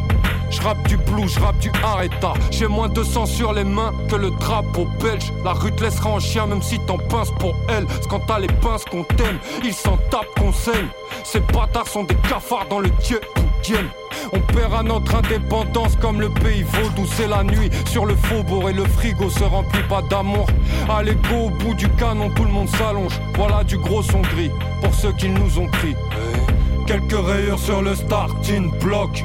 Je 0.50 0.88
du 0.88 0.98
blues, 0.98 1.34
je 1.34 1.40
rappe 1.40 1.60
du 1.60 1.72
arrêta. 1.84 2.34
J'ai 2.52 2.68
moins 2.68 2.90
de 2.90 3.04
sang 3.04 3.26
sur 3.26 3.54
les 3.54 3.64
mains 3.64 3.94
que 4.10 4.16
le 4.16 4.32
drapeau 4.32 4.88
belge. 5.02 5.34
La 5.44 5.54
rue 5.54 5.72
te 5.72 5.84
laissera 5.84 6.10
en 6.10 6.20
chien 6.20 6.48
même 6.48 6.62
si 6.62 6.80
t'en 6.80 6.98
pinces 6.98 7.32
pour 7.40 7.56
elle. 7.70 7.86
Quand 8.10 8.20
t'as 8.28 8.40
les 8.40 8.48
pinces 8.48 8.86
qu'on 8.86 9.04
t'aime, 9.04 9.40
ils 9.64 9.74
s'en 9.74 9.98
tapent 10.10 10.34
qu'on 10.40 10.54
saigne. 10.54 10.88
Ces 11.24 11.40
bâtards 11.40 11.88
sont 11.88 12.04
des 12.04 12.16
cafards 12.30 12.68
dans 12.70 12.80
le 12.80 12.90
dieu 13.02 13.20
poudienne. 13.36 13.90
On 14.34 14.40
paiera 14.40 14.84
notre 14.84 15.16
indépendance 15.16 15.96
comme 15.98 16.20
le 16.20 16.30
pays 16.30 16.64
vaudou. 16.64 17.06
C'est 17.06 17.28
la 17.28 17.44
nuit 17.44 17.70
sur 17.86 18.06
le 18.06 18.16
faubourg 18.16 18.70
et 18.70 18.74
le 18.74 18.86
frigo 18.86 19.30
se 19.30 19.44
remplit 19.44 19.84
pas 19.84 20.02
d'amour. 20.02 20.48
Allez, 20.90 21.16
go 21.30 21.48
au 21.48 21.50
bout 21.50 21.74
du 21.74 21.90
canon, 21.92 22.30
tout 22.30 22.44
le 22.44 22.52
monde 22.52 22.70
s'allonge. 22.70 23.20
Voilà 23.36 23.64
du 23.64 23.78
gros 23.78 24.04
son 24.04 24.22
gris 24.22 24.52
pour 24.82 24.94
ceux 24.94 25.12
qui 25.14 25.30
nous 25.30 25.60
ont 25.60 25.68
pris. 25.68 25.96
Quelques 26.86 27.26
rayures 27.26 27.60
sur 27.60 27.82
le 27.82 27.96
starting 27.96 28.72
block. 28.80 29.24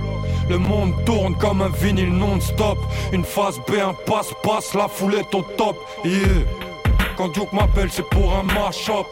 Le 0.52 0.58
monde 0.58 0.92
tourne 1.06 1.34
comme 1.34 1.62
un 1.62 1.70
vinyle 1.70 2.12
non-stop. 2.12 2.76
Une 3.10 3.24
phase 3.24 3.58
B, 3.60 3.76
un 3.82 3.94
passe-passe, 3.94 4.74
la 4.74 4.86
foule 4.86 5.14
est 5.14 5.34
au 5.34 5.40
top. 5.56 5.78
Yeah. 6.04 6.20
Quand 7.16 7.28
Duke 7.28 7.54
m'appelle, 7.54 7.88
c'est 7.90 8.06
pour 8.10 8.36
un 8.36 8.42
mash-up. 8.42 9.06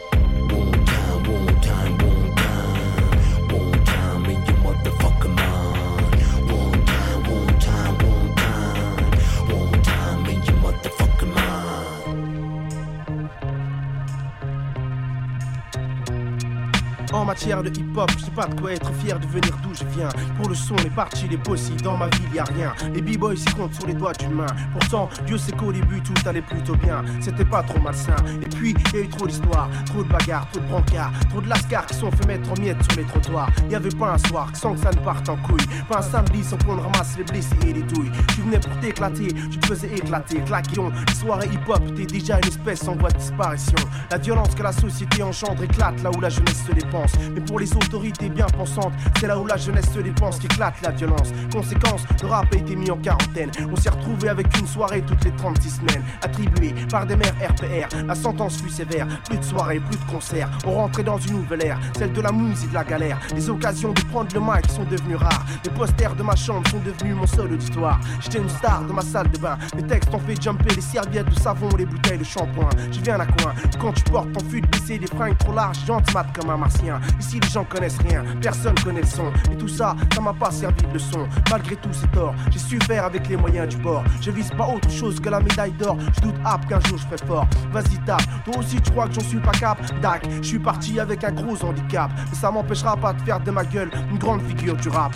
Matière 17.30 17.62
de 17.62 17.68
hip-hop, 17.68 18.10
je 18.18 18.24
sais 18.24 18.30
pas 18.32 18.48
de 18.48 18.60
quoi 18.60 18.72
être 18.72 18.92
fier 18.94 19.16
de 19.20 19.26
venir 19.28 19.56
d'où 19.62 19.72
je 19.72 19.84
viens. 19.94 20.08
Pour 20.36 20.48
le 20.48 20.54
son, 20.56 20.74
les 20.82 20.90
parties, 20.90 21.28
les 21.28 21.38
possibles, 21.38 21.80
dans 21.80 21.96
ma 21.96 22.08
ville 22.08 22.34
y 22.34 22.40
a 22.40 22.42
rien. 22.42 22.72
Les 22.92 23.00
b-boys 23.00 23.36
s'y 23.36 23.44
comptent 23.54 23.74
sur 23.74 23.86
les 23.86 23.94
doigts 23.94 24.12
d'une 24.14 24.32
main. 24.32 24.46
Pourtant, 24.72 25.08
Dieu 25.28 25.38
sait 25.38 25.52
qu'au 25.52 25.70
début 25.72 26.00
tout 26.00 26.12
allait 26.26 26.42
plutôt 26.42 26.74
bien. 26.74 27.04
C'était 27.20 27.44
pas 27.44 27.62
trop 27.62 27.78
malsain. 27.78 28.16
Et 28.42 28.48
puis, 28.48 28.74
y 28.92 28.96
a 28.96 29.00
eu 29.02 29.08
trop 29.08 29.28
d'histoires, 29.28 29.68
trop 29.86 30.02
de 30.02 30.08
bagarres, 30.08 30.50
trop 30.50 30.60
de 30.60 30.66
brancards, 30.66 31.12
trop 31.28 31.40
de 31.40 31.48
lascars 31.48 31.86
qui 31.86 31.94
sont 31.94 32.10
fait 32.10 32.26
mettre 32.26 32.50
en 32.50 32.60
miettes 32.60 32.82
sur 32.90 33.00
les 33.00 33.06
trottoirs. 33.06 33.50
Y 33.70 33.76
avait 33.76 33.90
pas 33.90 34.14
un 34.14 34.18
soir 34.18 34.50
sans 34.54 34.74
que 34.74 34.80
ça 34.80 34.90
ne 34.90 34.98
parte 34.98 35.28
en 35.28 35.36
couille. 35.36 35.66
Pas 35.88 35.98
un 35.98 36.02
samedi 36.02 36.42
sans 36.42 36.58
qu'on 36.58 36.80
ramasse 36.80 37.16
les 37.16 37.22
blessés 37.22 37.54
et 37.64 37.72
les 37.74 37.82
douilles. 37.82 38.10
Tu 38.34 38.40
venais 38.40 38.58
pour 38.58 38.76
t'éclater, 38.80 39.28
tu 39.28 39.56
te 39.56 39.66
faisais 39.68 39.92
éclater. 39.94 40.40
Claquillon, 40.40 40.90
les 41.06 41.14
soirées 41.14 41.48
hip-hop, 41.52 41.94
t'es 41.94 42.06
déjà 42.06 42.38
une 42.38 42.48
espèce 42.48 42.88
en 42.88 42.96
voie 42.96 43.10
de 43.10 43.18
disparition. 43.18 43.78
La 44.10 44.18
violence 44.18 44.52
que 44.52 44.64
la 44.64 44.72
société 44.72 45.22
engendre 45.22 45.62
éclate 45.62 46.02
là 46.02 46.10
où 46.10 46.20
la 46.20 46.28
jeunesse 46.28 46.64
se 46.66 46.72
dépense. 46.72 47.12
Mais 47.34 47.40
pour 47.40 47.58
les 47.58 47.72
autorités 47.74 48.28
bien 48.28 48.46
pensantes, 48.46 48.92
c'est 49.18 49.26
là 49.26 49.38
où 49.38 49.46
la 49.46 49.56
jeunesse 49.56 49.90
se 49.92 50.00
dépense 50.00 50.38
qu'éclate 50.38 50.80
la 50.82 50.90
violence. 50.90 51.32
Conséquence, 51.52 52.02
le 52.22 52.28
rap 52.28 52.46
a 52.52 52.56
été 52.56 52.76
mis 52.76 52.90
en 52.90 52.96
quarantaine. 52.96 53.50
On 53.70 53.76
s'est 53.76 53.90
retrouvé 53.90 54.28
avec 54.28 54.46
une 54.58 54.66
soirée 54.66 55.02
toutes 55.02 55.24
les 55.24 55.32
36 55.32 55.70
semaines, 55.70 56.02
attribuée 56.22 56.74
par 56.90 57.06
des 57.06 57.16
mères 57.16 57.34
RPR. 57.40 57.88
La 58.06 58.14
sentence 58.14 58.60
fut 58.60 58.70
sévère, 58.70 59.06
plus 59.28 59.38
de 59.38 59.44
soirées, 59.44 59.80
plus 59.80 59.96
de 59.96 60.10
concerts. 60.10 60.50
On 60.66 60.72
rentrait 60.72 61.04
dans 61.04 61.18
une 61.18 61.34
nouvelle 61.34 61.64
ère, 61.64 61.80
celle 61.96 62.12
de 62.12 62.20
la 62.20 62.32
mouise 62.32 62.64
et 62.64 62.68
de 62.68 62.74
la 62.74 62.84
galère. 62.84 63.18
Les 63.34 63.48
occasions 63.50 63.92
de 63.92 64.00
prendre 64.02 64.34
le 64.34 64.40
mic 64.40 64.70
sont 64.70 64.84
devenues 64.84 65.16
rares. 65.16 65.44
Les 65.64 65.70
posters 65.70 66.14
de 66.14 66.22
ma 66.22 66.36
chambre 66.36 66.68
sont 66.70 66.80
devenus 66.80 67.14
mon 67.14 67.26
seul 67.26 67.52
auditoire. 67.52 68.00
J'étais 68.20 68.38
une 68.38 68.48
star 68.48 68.84
de 68.84 68.92
ma 68.92 69.02
salle 69.02 69.30
de 69.30 69.38
bain. 69.38 69.58
Les 69.76 69.82
textes 69.82 70.12
ont 70.14 70.18
fait 70.18 70.40
jumper 70.40 70.74
les 70.74 70.80
serviettes 70.80 71.28
de 71.28 71.38
savon, 71.38 71.68
les 71.76 71.86
bouteilles 71.86 72.18
de 72.18 72.24
shampoing. 72.24 72.68
J'y 72.90 73.00
viens 73.00 73.20
à 73.20 73.26
coin. 73.26 73.54
Quand 73.80 73.92
tu 73.92 74.02
portes 74.04 74.32
ton 74.32 74.44
fut 74.48 74.60
de 74.60 74.66
baisser 74.66 74.98
des 74.98 75.06
fringues 75.06 75.38
trop 75.38 75.52
larges, 75.52 75.78
mat 76.14 76.26
comme 76.34 76.50
un 76.50 76.56
martien. 76.56 77.00
Ici 77.18 77.40
les 77.40 77.48
gens 77.48 77.64
connaissent 77.64 77.98
rien, 77.98 78.24
personne 78.40 78.74
connaît 78.82 79.00
le 79.00 79.06
son. 79.06 79.32
Et 79.50 79.56
tout 79.56 79.68
ça, 79.68 79.96
ça 80.14 80.20
m'a 80.20 80.32
pas 80.32 80.50
servi 80.50 80.82
de 80.86 80.94
leçon. 80.94 81.26
Malgré 81.50 81.76
tous 81.76 81.92
ces 81.92 82.08
torts, 82.08 82.34
j'ai 82.50 82.58
su 82.58 82.78
faire 82.80 83.04
avec 83.04 83.28
les 83.28 83.36
moyens 83.36 83.68
du 83.68 83.76
bord. 83.76 84.04
Je 84.20 84.30
vise 84.30 84.50
pas 84.50 84.68
autre 84.68 84.90
chose 84.90 85.20
que 85.20 85.28
la 85.28 85.40
médaille 85.40 85.72
d'or. 85.72 85.96
Je 86.16 86.20
doute 86.20 86.36
qu'un 86.68 86.80
jour 86.80 86.98
je 86.98 87.04
ferai 87.06 87.26
fort. 87.26 87.46
Vas-y 87.72 87.98
tape, 88.04 88.22
toi 88.44 88.58
aussi 88.58 88.80
tu 88.80 88.90
crois 88.90 89.08
que 89.08 89.14
j'en 89.14 89.28
suis 89.28 89.40
pas 89.40 89.52
cap. 89.52 89.78
Dac, 90.00 90.26
je 90.42 90.46
suis 90.46 90.58
parti 90.58 91.00
avec 91.00 91.24
un 91.24 91.32
gros 91.32 91.62
handicap. 91.64 92.10
Mais 92.30 92.36
ça 92.36 92.50
m'empêchera 92.50 92.96
pas 92.96 93.12
de 93.12 93.22
faire 93.22 93.40
de 93.40 93.50
ma 93.50 93.64
gueule 93.64 93.90
une 94.10 94.18
grande 94.18 94.42
figure 94.42 94.76
du 94.76 94.88
rap. 94.88 95.12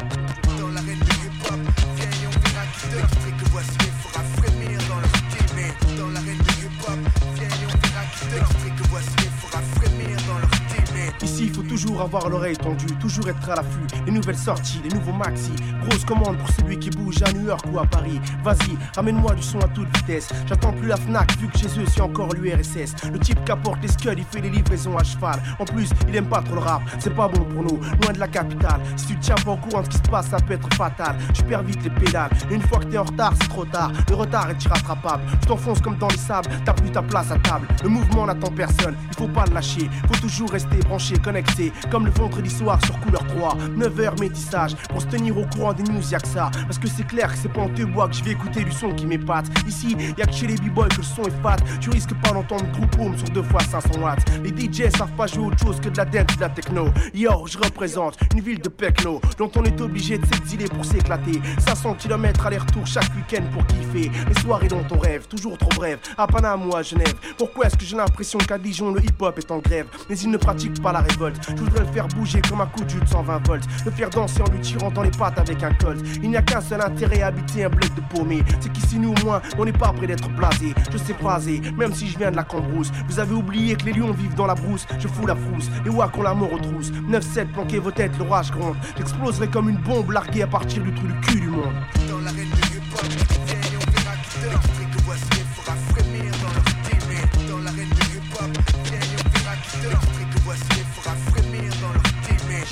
Toujours 11.94 12.06
avoir 12.06 12.28
l'oreille 12.28 12.56
tendue, 12.56 12.86
toujours 13.00 13.28
être 13.28 13.50
à 13.50 13.54
l'affût. 13.54 13.86
Les 14.04 14.10
nouvelles 14.10 14.36
sorties, 14.36 14.80
les 14.82 14.90
nouveaux 14.90 15.12
maxi. 15.12 15.52
Grosse 15.86 16.04
commande 16.04 16.36
pour 16.38 16.48
celui 16.50 16.76
qui 16.76 16.90
bouge 16.90 17.22
à 17.22 17.32
New 17.32 17.46
York 17.46 17.64
ou 17.72 17.78
à 17.78 17.86
Paris. 17.86 18.20
Vas-y, 18.42 18.76
ramène-moi 18.96 19.34
du 19.34 19.42
son 19.42 19.60
à 19.60 19.68
toute 19.68 19.86
vitesse. 19.98 20.28
J'attends 20.46 20.72
plus 20.72 20.88
la 20.88 20.96
Fnac, 20.96 21.30
vu 21.38 21.46
que 21.46 21.56
chez 21.56 21.68
eux, 21.78 21.84
c'est 21.86 22.00
encore 22.00 22.32
l'URSS. 22.34 22.94
Le 23.12 23.18
type 23.20 23.44
qui 23.44 23.52
apporte 23.52 23.80
les 23.80 23.86
scuds, 23.88 24.08
il 24.16 24.24
fait 24.24 24.40
les 24.40 24.50
livraisons 24.50 24.96
à 24.98 25.04
cheval. 25.04 25.40
En 25.60 25.64
plus, 25.64 25.88
il 26.08 26.16
aime 26.16 26.26
pas 26.26 26.42
trop 26.42 26.54
le 26.56 26.62
rap, 26.62 26.82
c'est 26.98 27.14
pas 27.14 27.28
bon 27.28 27.44
pour 27.44 27.62
nous, 27.62 27.78
loin 28.02 28.12
de 28.12 28.18
la 28.18 28.26
capitale. 28.26 28.80
Si 28.96 29.06
tu 29.06 29.18
tiens 29.20 29.36
pas 29.36 29.52
au 29.52 29.56
courant 29.56 29.82
de 29.82 29.84
ce 29.84 29.90
qui 29.90 29.98
se 29.98 30.10
passe, 30.10 30.26
ça 30.26 30.38
peut 30.38 30.54
être 30.54 30.74
fatal. 30.74 31.16
Je 31.32 31.42
perds 31.42 31.62
vite 31.62 31.84
les 31.84 31.90
pédales. 31.90 32.30
Et 32.50 32.54
une 32.54 32.62
fois 32.62 32.80
que 32.80 32.86
t'es 32.86 32.98
en 32.98 33.04
retard, 33.04 33.34
c'est 33.40 33.48
trop 33.48 33.66
tard. 33.66 33.92
Le 34.08 34.16
retard 34.16 34.50
est 34.50 34.64
irrattrapable. 34.64 35.22
Tu 35.42 35.46
t'enfonces 35.46 35.80
comme 35.80 35.96
dans 35.96 36.08
les 36.08 36.18
sables, 36.18 36.48
t'as 36.64 36.72
plus 36.72 36.90
ta 36.90 37.02
place 37.02 37.30
à 37.30 37.38
table. 37.38 37.68
Le 37.84 37.88
mouvement 37.88 38.26
n'attend 38.26 38.50
personne, 38.50 38.96
il 39.10 39.16
faut 39.16 39.28
pas 39.28 39.44
le 39.46 39.54
lâcher. 39.54 39.88
Faut 40.08 40.20
toujours 40.20 40.50
rester 40.50 40.78
branché, 40.78 41.16
connecté. 41.18 41.72
Comme 41.90 42.06
le 42.06 42.12
vendredi 42.12 42.50
soir 42.50 42.78
sur 42.84 42.98
couleur 43.00 43.26
3. 43.26 43.56
9h 43.76 44.20
métissage, 44.20 44.74
pour 44.88 45.00
se 45.02 45.06
tenir 45.06 45.36
au 45.38 45.44
courant 45.46 45.72
des 45.72 45.82
news, 45.84 46.02
y'a 46.10 46.18
que 46.18 46.28
ça. 46.28 46.50
Parce 46.66 46.78
que 46.78 46.88
c'est 46.88 47.06
clair 47.06 47.32
que 47.32 47.38
c'est 47.38 47.52
pas 47.52 47.62
en 47.62 47.68
te 47.68 47.82
bois 47.82 48.08
que 48.08 48.14
je 48.14 48.24
vais 48.24 48.32
écouter 48.32 48.64
du 48.64 48.72
son 48.72 48.92
qui 48.92 49.06
m'épate. 49.06 49.46
Ici, 49.66 49.96
y'a 50.16 50.26
que 50.26 50.32
chez 50.32 50.46
les 50.46 50.56
b-boys 50.56 50.88
que 50.88 50.98
le 50.98 51.02
son 51.02 51.22
est 51.22 51.42
fat. 51.42 51.56
Tu 51.80 51.90
risques 51.90 52.14
pas 52.22 52.30
d'entendre 52.30 52.64
groupe 52.72 52.98
home 52.98 53.16
sur 53.18 53.28
deux 53.30 53.42
fois 53.42 53.60
500 53.60 54.00
watts. 54.00 54.24
Les 54.42 54.50
DJ 54.50 54.90
savent 54.96 55.12
pas 55.12 55.26
jouer 55.26 55.46
autre 55.46 55.58
chose 55.58 55.80
que 55.80 55.88
de 55.88 55.96
la 55.96 56.04
dance 56.04 56.36
de 56.36 56.40
la 56.40 56.48
techno. 56.48 56.86
Yo, 57.14 57.46
je 57.46 57.58
représente 57.58 58.18
une 58.34 58.40
ville 58.40 58.60
de 58.60 58.68
Pecno, 58.68 59.20
dont 59.38 59.50
on 59.56 59.64
est 59.64 59.80
obligé 59.80 60.18
de 60.18 60.26
s'exiler 60.26 60.66
pour 60.66 60.84
s'éclater. 60.84 61.40
500 61.58 61.94
km 61.94 62.46
aller-retour 62.46 62.86
chaque 62.86 63.14
week-end 63.16 63.44
pour 63.52 63.66
kiffer. 63.66 64.10
Les 64.28 64.40
soirées 64.40 64.68
dont 64.68 64.84
on 64.90 64.98
rêve, 64.98 65.26
toujours 65.28 65.58
trop 65.58 65.70
brèves. 65.70 65.98
À 66.16 66.26
Panama 66.26 66.64
ou 66.66 66.76
à 66.76 66.82
Genève. 66.82 67.14
Pourquoi 67.38 67.66
est-ce 67.66 67.76
que 67.76 67.84
j'ai 67.84 67.96
l'impression 67.96 68.38
qu'à 68.38 68.58
Dijon 68.58 68.92
le 68.92 69.04
hip-hop 69.04 69.38
est 69.38 69.50
en 69.50 69.58
grève? 69.58 69.86
Mais 70.08 70.18
il 70.18 70.30
ne 70.30 70.36
pratique 70.36 70.80
pas 70.82 70.92
la 70.92 71.00
révolte. 71.00 71.46
Le 71.80 71.86
faire 71.86 72.08
bouger 72.08 72.40
comme 72.42 72.60
un 72.60 72.66
coup 72.66 72.84
de 72.84 72.90
jus 72.90 73.00
de 73.00 73.08
120 73.08 73.46
volts. 73.46 73.64
Le 73.84 73.90
faire 73.90 74.10
danser 74.10 74.42
en 74.42 74.50
lui 74.50 74.60
tirant 74.60 74.90
dans 74.90 75.02
les 75.02 75.10
pattes 75.10 75.38
avec 75.38 75.62
un 75.62 75.72
colt. 75.74 76.00
Il 76.22 76.30
n'y 76.30 76.36
a 76.36 76.42
qu'un 76.42 76.60
seul 76.60 76.80
intérêt 76.80 77.22
à 77.22 77.28
habiter 77.28 77.64
un 77.64 77.68
bloc 77.68 77.94
de 77.94 78.00
paumé. 78.00 78.42
C'est 78.60 78.72
qu'ici 78.72 78.98
nous 78.98 79.12
au 79.12 79.24
moins, 79.24 79.40
on 79.58 79.64
n'est 79.64 79.72
pas 79.72 79.92
près 79.92 80.06
d'être 80.06 80.28
blasé. 80.30 80.74
Je 80.90 80.98
sais 80.98 81.14
phraser, 81.14 81.60
même 81.76 81.92
si 81.94 82.08
je 82.08 82.18
viens 82.18 82.30
de 82.30 82.36
la 82.36 82.44
cambrousse. 82.44 82.90
Vous 83.08 83.18
avez 83.18 83.34
oublié 83.34 83.76
que 83.76 83.86
les 83.86 83.92
lions 83.92 84.12
vivent 84.12 84.34
dans 84.34 84.46
la 84.46 84.54
brousse. 84.54 84.86
Je 84.98 85.08
fous 85.08 85.26
la 85.26 85.36
frousse, 85.36 85.70
les 85.84 85.90
wack 85.90 86.16
ont 86.16 86.22
la 86.22 86.34
mort 86.34 86.52
aux 86.52 86.58
trousses? 86.58 86.92
9-7, 87.08 87.52
planquez 87.52 87.78
vos 87.78 87.90
têtes, 87.90 88.16
l'orage 88.18 88.50
gronde. 88.50 88.76
J'exploserai 88.96 89.48
comme 89.48 89.68
une 89.68 89.78
bombe 89.78 90.10
larguée 90.10 90.42
à 90.42 90.46
partir 90.46 90.82
du 90.82 90.92
trou 90.92 91.06
du 91.06 91.20
cul 91.20 91.40
du 91.40 91.48
monde. 91.48 91.74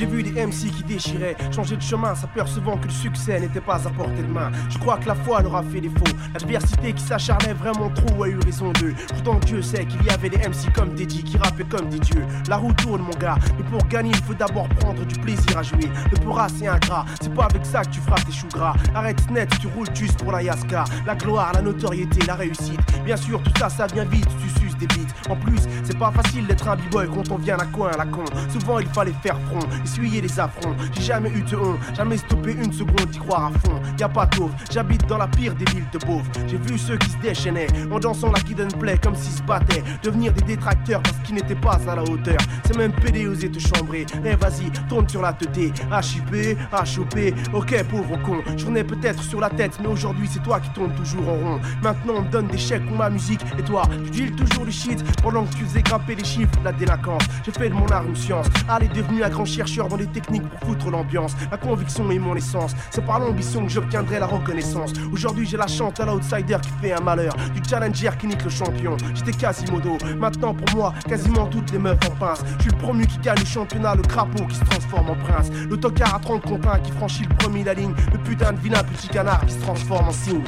J'ai 0.03 0.09
vu 0.09 0.25
des 0.25 0.33
MC 0.33 0.73
qui 0.73 0.83
déchiraient, 0.83 1.37
changer 1.55 1.77
de 1.77 1.81
chemin, 1.81 2.13
s'apercevant 2.17 2.77
que 2.77 2.87
le 2.87 2.93
succès 2.93 3.39
n'était 3.39 3.61
pas 3.61 3.87
à 3.87 3.91
portée 3.91 4.25
de 4.25 4.33
main. 4.33 4.51
Je 4.69 4.77
crois 4.77 4.97
que 4.97 5.07
la 5.07 5.15
foi 5.15 5.43
leur 5.43 5.55
a 5.55 5.63
fait 5.63 5.81
défaut. 5.81 6.13
L'adversité 6.35 6.93
qui 6.93 7.05
s'acharnait 7.05 7.53
vraiment 7.53 7.89
trop 7.89 8.25
a 8.25 8.29
eu 8.29 8.37
raison 8.45 8.73
d'eux. 8.73 8.97
Pourtant 9.07 9.39
Dieu 9.47 9.63
sait 9.63 9.85
qu'il 9.85 10.03
y 10.03 10.11
avait 10.11 10.29
des 10.29 10.39
MC 10.39 10.73
comme 10.75 10.93
Teddy 10.97 11.23
qui 11.23 11.39
rappaient 11.39 11.63
comme 11.63 11.89
des 11.89 12.01
dieux. 12.01 12.27
La 12.49 12.57
roue 12.57 12.73
tourne 12.73 13.03
mon 13.03 13.17
gars, 13.17 13.37
mais 13.57 13.63
pour 13.63 13.87
gagner 13.87 14.11
il 14.11 14.25
faut 14.25 14.35
d'abord 14.35 14.69
prendre 14.71 15.05
du 15.05 15.15
plaisir 15.21 15.57
à 15.57 15.63
jouer. 15.63 15.89
Le 16.11 16.19
pora 16.19 16.49
c'est 16.49 16.67
ingrat, 16.67 17.05
c'est 17.21 17.33
pas 17.33 17.45
avec 17.45 17.65
ça 17.65 17.85
que 17.85 17.91
tu 17.91 18.01
feras 18.01 18.21
tes 18.23 18.33
choux 18.33 18.49
gras. 18.53 18.75
Arrête 18.97 19.31
net, 19.31 19.51
tu 19.61 19.69
roules 19.69 19.95
juste 19.95 20.21
pour 20.21 20.33
la 20.33 20.43
Yaska. 20.43 20.83
La 21.07 21.15
gloire, 21.15 21.53
la 21.55 21.63
notoriété, 21.63 22.27
la 22.27 22.35
réussite. 22.35 22.81
Bien 23.05 23.17
sûr 23.17 23.41
tout 23.41 23.53
ça 23.57 23.69
ça 23.69 23.87
vient 23.87 24.05
vite, 24.07 24.27
tu 24.43 24.61
suces 24.61 24.77
des 24.79 24.89
bites. 24.89 25.15
En 25.31 25.37
plus, 25.37 25.61
c'est 25.85 25.97
pas 25.97 26.11
facile 26.11 26.45
d'être 26.49 26.67
un 26.67 26.75
b-boy 26.75 27.07
quand 27.07 27.31
on 27.31 27.39
vient 27.39 27.57
à 27.57 27.67
coin 27.67 27.91
à 27.93 27.99
la 27.99 28.07
con. 28.07 28.25
Souvent 28.49 28.81
il 28.81 28.89
fallait 28.89 29.15
faire 29.23 29.39
front, 29.47 29.61
essuyer 29.93 30.21
les 30.21 30.41
affronts. 30.41 30.75
J'ai 30.95 31.03
jamais 31.03 31.31
eu 31.31 31.43
de 31.43 31.57
honte, 31.57 31.79
jamais 31.95 32.17
stoppé 32.17 32.53
une 32.53 32.73
seconde 32.73 33.11
d'y 33.11 33.19
croire 33.19 33.47
à 33.47 33.59
fond. 33.59 33.81
Y 33.99 34.03
a 34.03 34.09
pas 34.09 34.27
de 34.27 34.37
pauvre, 34.37 34.55
j'habite 34.71 35.07
dans 35.07 35.19
la 35.19 35.29
pire 35.29 35.55
des 35.55 35.65
villes 35.67 35.87
de 35.93 35.99
beauf. 35.99 36.27
J'ai 36.47 36.57
vu 36.57 36.79
ceux 36.79 36.97
qui 36.97 37.11
se 37.11 37.19
déchaînaient 37.19 37.67
en 37.91 37.99
dansant 37.99 38.31
la 38.31 38.41
kid 38.41 38.61
and 38.61 38.79
play 38.79 38.99
comme 39.03 39.15
s'ils 39.15 39.35
se 39.35 39.43
battaient. 39.43 39.83
Devenir 40.03 40.33
des 40.33 40.43
détracteurs 40.43 41.03
parce 41.03 41.19
qu'ils 41.19 41.35
n'étaient 41.35 41.55
pas 41.55 41.79
à 41.87 41.95
la 41.95 42.03
hauteur. 42.03 42.39
C'est 42.65 42.77
même 42.77 42.93
pédé 42.93 43.27
oser 43.27 43.51
te 43.51 43.59
chambrer. 43.59 44.07
Eh 44.25 44.35
vas-y, 44.37 44.71
tourne 44.89 45.09
sur 45.09 45.23
la 45.23 45.33
teuté. 45.33 45.73
HIP, 45.93 46.59
HOP, 46.73 47.35
ok 47.53 47.85
pauvre 47.85 48.17
con. 48.23 48.39
J'en 48.57 48.75
ai 48.75 48.85
peut-être 48.85 49.23
sur 49.23 49.41
la 49.41 49.51
tête, 49.51 49.79
mais 49.81 49.89
aujourd'hui 49.89 50.29
c'est 50.31 50.43
toi 50.43 50.61
qui 50.61 50.71
tournes 50.71 50.95
toujours 50.95 51.29
en 51.29 51.37
rond. 51.37 51.61
Maintenant 51.83 52.15
on 52.17 52.23
me 52.23 52.31
donne 52.31 52.47
des 52.49 52.59
chèques 52.59 52.87
pour 52.87 52.97
ma 52.97 53.11
musique 53.11 53.41
et 53.59 53.63
toi, 53.63 53.83
tu 54.05 54.11
deals 54.11 54.37
toujours 54.37 54.65
le 54.65 54.71
shit 54.71 55.03
pendant 55.23 55.45
que 55.45 55.55
tu 55.55 55.65
faisais 55.65 55.83
grimper 55.83 56.15
les 56.15 56.25
chiffres 56.25 56.59
de 56.61 56.65
la 56.65 56.73
délinquance. 56.73 57.23
J'ai 57.45 57.53
fait 57.53 57.69
de 57.69 57.75
mon 57.75 57.87
art 57.89 58.07
une 58.07 58.17
science. 58.17 58.47
Allez, 58.69 58.89
devenu 58.89 59.23
un 59.23 59.29
grand 59.29 59.45
chercheur 59.45 59.72
dans 59.77 59.97
les 59.97 60.07
techniques 60.07 60.43
pour 60.43 60.69
foutre 60.69 60.91
l'ambiance. 60.91 61.35
La 61.51 61.57
conviction 61.57 62.11
est 62.11 62.19
mon 62.19 62.37
essence. 62.37 62.75
C'est 62.91 63.05
par 63.05 63.19
l'ambition 63.21 63.65
que 63.65 63.71
j'obtiendrai 63.71 64.19
la 64.19 64.27
reconnaissance. 64.27 64.93
Aujourd'hui, 65.13 65.47
j'ai 65.47 65.57
la 65.57 65.67
chante 65.67 65.99
à 66.01 66.05
l'outsider 66.05 66.59
qui 66.63 66.69
fait 66.81 66.93
un 66.93 67.01
malheur. 67.01 67.35
Du 67.55 67.63
challenger 67.69 68.11
qui 68.19 68.27
nique 68.27 68.45
le 68.45 68.51
champion. 68.51 68.97
J'étais 69.15 69.33
Quasimodo. 69.33 69.97
Maintenant, 70.19 70.55
pour 70.55 70.77
moi, 70.77 70.95
quasiment 71.09 71.47
toutes 71.47 71.73
les 71.73 71.79
meufs 71.79 71.99
en 72.07 72.15
pince. 72.17 72.45
Je 72.59 72.63
suis 72.63 72.71
le 72.71 72.77
promu 72.79 73.07
qui 73.07 73.19
gagne 73.19 73.39
le 73.39 73.47
championnat, 73.47 73.95
le 73.95 74.03
crapaud 74.03 74.47
qui 74.47 74.57
se 74.57 74.65
transforme 74.65 75.11
en 75.11 75.17
prince. 75.17 75.51
Le 75.51 75.77
tocard 75.77 76.15
à 76.15 76.19
30 76.19 76.43
contre 76.43 76.69
1 76.69 76.79
qui 76.81 76.93
franchit 76.93 77.25
le 77.25 77.35
premier 77.37 77.65
la 77.65 77.75
ligne. 77.75 77.95
Le 78.13 78.19
putain 78.19 78.53
de 78.53 78.59
vilain 78.59 78.83
petit 78.85 79.09
canard 79.09 79.45
qui 79.47 79.55
se 79.55 79.61
transforme 79.61 80.09
en 80.09 80.13
signe. 80.13 80.43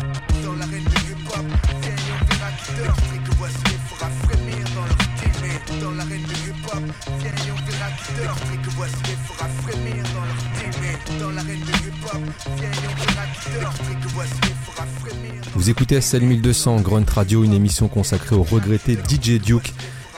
Vous 15.55 15.71
écoutez 15.71 16.01
SL 16.01 16.23
1200 16.23 16.81
Grunt 16.81 17.05
Radio, 17.09 17.45
une 17.45 17.53
émission 17.53 17.89
consacrée 17.89 18.37
au 18.37 18.43
regretté 18.43 18.95
DJ 18.95 19.41
Duke. 19.41 19.73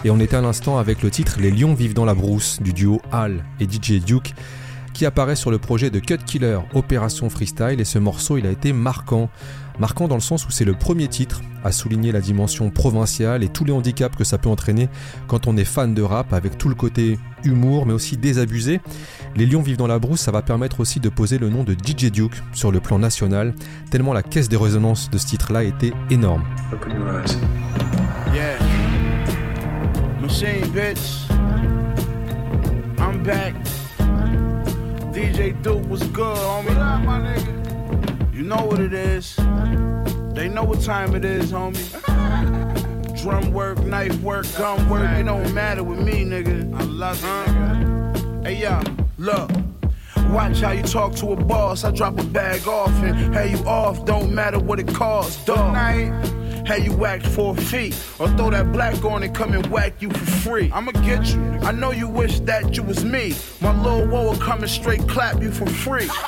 Et 0.04 0.10
on 0.10 0.20
était 0.20 0.36
à 0.36 0.40
l'instant 0.40 0.78
avec 0.78 1.02
le 1.02 1.10
titre 1.10 1.36
Les 1.40 1.50
Lions 1.50 1.74
vivent 1.74 1.94
dans 1.94 2.04
la 2.04 2.14
brousse 2.14 2.60
du 2.60 2.72
duo 2.72 3.00
Al 3.12 3.44
et 3.60 3.64
DJ 3.64 4.04
Duke 4.04 4.34
qui 4.96 5.04
apparaît 5.04 5.36
sur 5.36 5.50
le 5.50 5.58
projet 5.58 5.90
de 5.90 5.98
Cut 5.98 6.16
Killer 6.24 6.58
Opération 6.72 7.28
Freestyle 7.28 7.80
et 7.80 7.84
ce 7.84 7.98
morceau 7.98 8.38
il 8.38 8.46
a 8.46 8.50
été 8.50 8.72
marquant. 8.72 9.28
Marquant 9.78 10.08
dans 10.08 10.14
le 10.14 10.20
sens 10.20 10.46
où 10.46 10.50
c'est 10.50 10.64
le 10.64 10.74
premier 10.74 11.08
titre 11.08 11.42
à 11.64 11.72
souligner 11.72 12.12
la 12.12 12.20
dimension 12.20 12.70
provinciale 12.70 13.42
et 13.42 13.48
tous 13.48 13.64
les 13.64 13.72
handicaps 13.72 14.16
que 14.16 14.24
ça 14.24 14.38
peut 14.38 14.48
entraîner 14.48 14.88
quand 15.26 15.46
on 15.46 15.56
est 15.56 15.64
fan 15.64 15.94
de 15.94 16.02
rap 16.02 16.32
avec 16.32 16.56
tout 16.56 16.68
le 16.68 16.74
côté 16.74 17.18
humour 17.44 17.86
mais 17.86 17.92
aussi 17.92 18.16
désabusé. 18.16 18.80
Les 19.34 19.46
Lions 19.46 19.62
vivent 19.62 19.76
dans 19.76 19.86
la 19.86 19.98
brousse, 19.98 20.20
ça 20.20 20.30
va 20.30 20.42
permettre 20.42 20.80
aussi 20.80 21.00
de 21.00 21.08
poser 21.08 21.38
le 21.38 21.50
nom 21.50 21.64
de 21.64 21.74
DJ 21.74 22.10
Duke 22.10 22.42
sur 22.52 22.72
le 22.72 22.80
plan 22.80 22.98
national, 22.98 23.54
tellement 23.90 24.12
la 24.12 24.22
caisse 24.22 24.48
des 24.48 24.56
résonances 24.56 25.10
de 25.10 25.18
ce 25.18 25.26
titre-là 25.26 25.64
était 25.64 25.92
énorme. 26.10 26.44
You 38.36 38.42
know 38.42 38.66
what 38.66 38.80
it 38.80 38.92
is. 38.92 39.34
They 40.34 40.50
know 40.50 40.64
what 40.64 40.82
time 40.82 41.14
it 41.14 41.24
is, 41.24 41.50
homie. 41.50 41.80
Drum 43.22 43.50
work, 43.50 43.78
knife 43.78 44.20
work, 44.20 44.44
gun 44.58 44.90
work, 44.90 45.08
it 45.08 45.22
don't 45.22 45.54
matter 45.54 45.82
with 45.82 46.00
me, 46.00 46.22
nigga. 46.22 46.70
I 46.78 46.82
love 46.82 47.16
it, 47.24 47.48
nigga. 47.48 48.44
Hey, 48.44 48.60
yo, 48.60 48.82
look. 49.16 49.50
Watch 50.34 50.60
how 50.60 50.72
you 50.72 50.82
talk 50.82 51.14
to 51.14 51.32
a 51.32 51.36
boss. 51.36 51.82
I 51.84 51.92
drop 51.92 52.18
a 52.18 52.24
bag 52.24 52.68
off 52.68 52.92
and 53.02 53.34
hey 53.34 53.52
you 53.52 53.58
off. 53.66 54.04
Don't 54.04 54.34
matter 54.34 54.58
what 54.58 54.80
it 54.80 54.88
costs, 54.88 55.42
dog. 55.46 55.74
How 55.74 56.74
you 56.74 57.06
act 57.06 57.26
for 57.26 57.56
a 57.56 57.56
fee 57.58 57.94
or 58.18 58.28
throw 58.36 58.50
that 58.50 58.70
black 58.70 59.02
on 59.02 59.22
and 59.22 59.34
come 59.34 59.54
and 59.54 59.64
whack 59.68 60.02
you 60.02 60.10
for 60.10 60.26
free. 60.26 60.70
I'ma 60.74 60.92
get 60.92 61.24
you. 61.28 61.40
I 61.62 61.72
know 61.72 61.90
you 61.90 62.06
wish 62.06 62.40
that 62.40 62.76
you 62.76 62.82
was 62.82 63.02
me. 63.02 63.34
My 63.62 63.74
little 63.82 64.06
woe 64.06 64.24
will 64.24 64.36
come 64.36 64.60
and 64.60 64.70
straight 64.70 65.08
clap 65.08 65.40
you 65.40 65.50
for 65.50 65.64
free. 65.64 66.10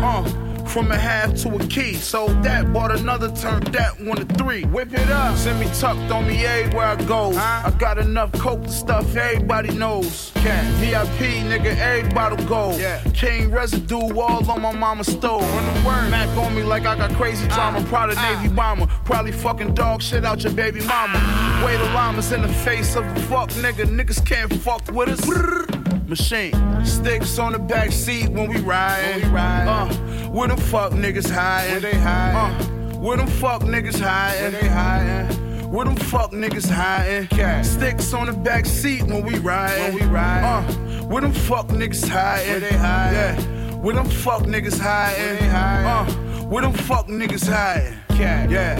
Uh, 0.00 0.49
from 0.70 0.92
a 0.92 0.96
half 0.96 1.34
to 1.34 1.48
a 1.56 1.58
key. 1.66 1.94
Sold 1.94 2.42
that, 2.44 2.72
bought 2.72 2.92
another, 2.96 3.28
turned 3.32 3.66
that 3.68 4.00
one 4.00 4.16
to 4.18 4.24
three. 4.36 4.64
Whip 4.66 4.92
it 4.92 5.10
up, 5.10 5.36
send 5.36 5.58
me 5.58 5.66
tucked 5.74 6.12
on 6.12 6.28
me 6.28 6.44
everywhere 6.46 6.86
I 6.86 6.96
go. 7.04 7.32
I 7.32 7.74
got 7.78 7.98
enough 7.98 8.30
coke 8.32 8.62
to 8.62 8.70
stuff 8.70 9.16
everybody 9.16 9.74
knows. 9.74 10.30
Cat, 10.36 10.64
VIP, 10.74 11.42
nigga, 11.50 11.76
every 11.76 12.08
bottle 12.12 12.44
gold. 12.46 12.80
King 13.14 13.50
residue 13.50 14.16
all 14.18 14.48
on 14.48 14.62
my 14.62 14.72
mama's 14.72 15.08
stove. 15.08 15.42
Run 15.42 15.74
the 15.74 15.88
word, 15.88 16.10
Mac 16.10 16.28
on 16.38 16.54
me 16.54 16.62
like 16.62 16.86
I 16.86 16.96
got 16.96 17.10
crazy 17.14 17.48
drama. 17.48 17.82
Proud 17.88 18.10
of 18.10 18.16
Navy 18.16 18.48
bomber, 18.54 18.86
probably 19.04 19.32
fucking 19.32 19.74
dog 19.74 20.02
shit 20.02 20.24
out 20.24 20.44
your 20.44 20.52
baby 20.52 20.80
mama. 20.84 21.18
Way 21.64 21.76
the 21.78 21.84
llamas 21.86 22.30
in 22.30 22.42
the 22.42 22.48
face 22.48 22.94
of 22.94 23.04
a 23.04 23.20
fuck 23.22 23.50
nigga. 23.50 23.86
Niggas 23.86 24.24
can't 24.24 24.52
fuck 24.54 24.86
with 24.92 25.08
us. 25.08 25.80
Machine 26.10 26.52
sticks 26.84 27.38
on 27.38 27.52
the 27.52 27.58
back 27.58 27.92
seat 27.92 28.28
when 28.30 28.48
we 28.48 28.58
ride. 28.58 29.22
Uh, 29.22 30.09
where 30.30 30.48
the 30.48 30.56
fuck 30.56 30.92
niggas 30.92 31.30
hiding? 31.30 31.72
Where 31.72 31.80
they 31.80 31.98
hiding? 31.98 32.62
Uh, 32.62 32.98
where 33.00 33.16
them 33.16 33.26
fuck 33.26 33.62
niggas 33.62 34.00
hiding? 34.00 34.52
Where 34.52 34.62
they 34.62 34.68
hiding? 34.68 35.70
Where 35.70 35.84
them 35.84 35.96
fuck 35.96 36.32
niggas 36.32 36.68
hiding? 36.70 37.64
Sticks 37.64 38.12
on 38.12 38.26
the 38.26 38.32
back 38.32 38.66
seat 38.66 39.02
when 39.02 39.24
we 39.24 39.38
ride. 39.38 39.92
When 39.92 39.94
we 39.94 40.02
ride. 40.06 40.42
Uh, 40.44 40.72
where 41.04 41.20
them 41.20 41.32
fuck 41.32 41.68
niggas 41.68 42.08
hiding? 42.08 42.50
Where 42.50 42.60
they 42.60 42.76
hiding? 42.76 43.44
Yeah. 43.44 43.74
Where 43.76 43.94
them 43.94 44.08
fuck 44.08 44.42
niggas 44.42 44.78
hiding? 44.78 45.22
Where 45.24 45.36
they 45.36 45.48
hiding? 45.48 45.86
Uh, 45.86 46.44
where 46.46 46.62
them 46.62 46.72
fuck 46.72 47.06
niggas 47.08 47.48
hiding? 47.48 47.98
Yeah. 48.18 48.78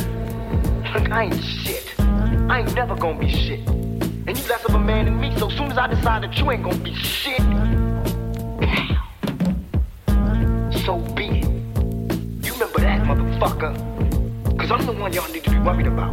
Look, 0.94 1.10
I 1.10 1.24
ain't 1.24 1.42
shit. 1.42 1.94
I 1.98 2.60
ain't 2.60 2.74
never 2.74 2.96
gonna 2.96 3.18
be 3.18 3.30
shit. 3.30 3.66
And 3.68 4.38
you 4.38 4.48
less 4.48 4.64
of 4.64 4.74
a 4.74 4.78
man 4.78 5.06
than 5.06 5.20
me, 5.20 5.36
so 5.38 5.48
soon 5.48 5.70
as 5.72 5.78
I 5.78 5.86
decide 5.86 6.22
that 6.24 6.36
you 6.36 6.50
ain't 6.50 6.62
gonna 6.62 6.76
be 6.76 6.94
shit, 6.94 7.40
so 10.84 10.98
motherfucker. 13.40 14.58
Cause 14.58 14.70
I'm 14.70 14.84
the 14.84 14.92
one 14.92 15.12
y'all 15.12 15.30
need 15.32 15.44
to 15.44 15.50
be 15.50 15.58
worried 15.58 15.86
about. 15.86 16.12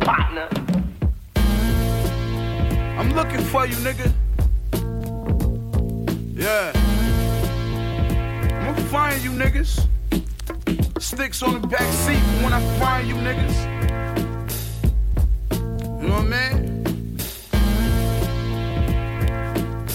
Partner. 0.00 0.48
I'm 2.98 3.12
looking 3.14 3.40
for 3.40 3.66
you, 3.66 3.74
nigga. 3.76 4.12
Yeah. 6.34 6.72
I'm 8.60 8.74
gonna 8.74 8.88
find 8.88 9.22
you 9.22 9.30
niggas. 9.30 9.86
Sticks 11.00 11.42
on 11.42 11.60
the 11.60 11.66
back 11.66 11.92
seat 11.92 12.22
when 12.42 12.52
I 12.52 12.60
find 12.78 13.08
you 13.08 13.14
niggas. 13.16 13.56
You 16.00 16.08
know 16.08 16.14
what 16.14 16.32
I 16.32 16.54
mean? 16.54 16.60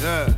Yeah. 0.02 0.35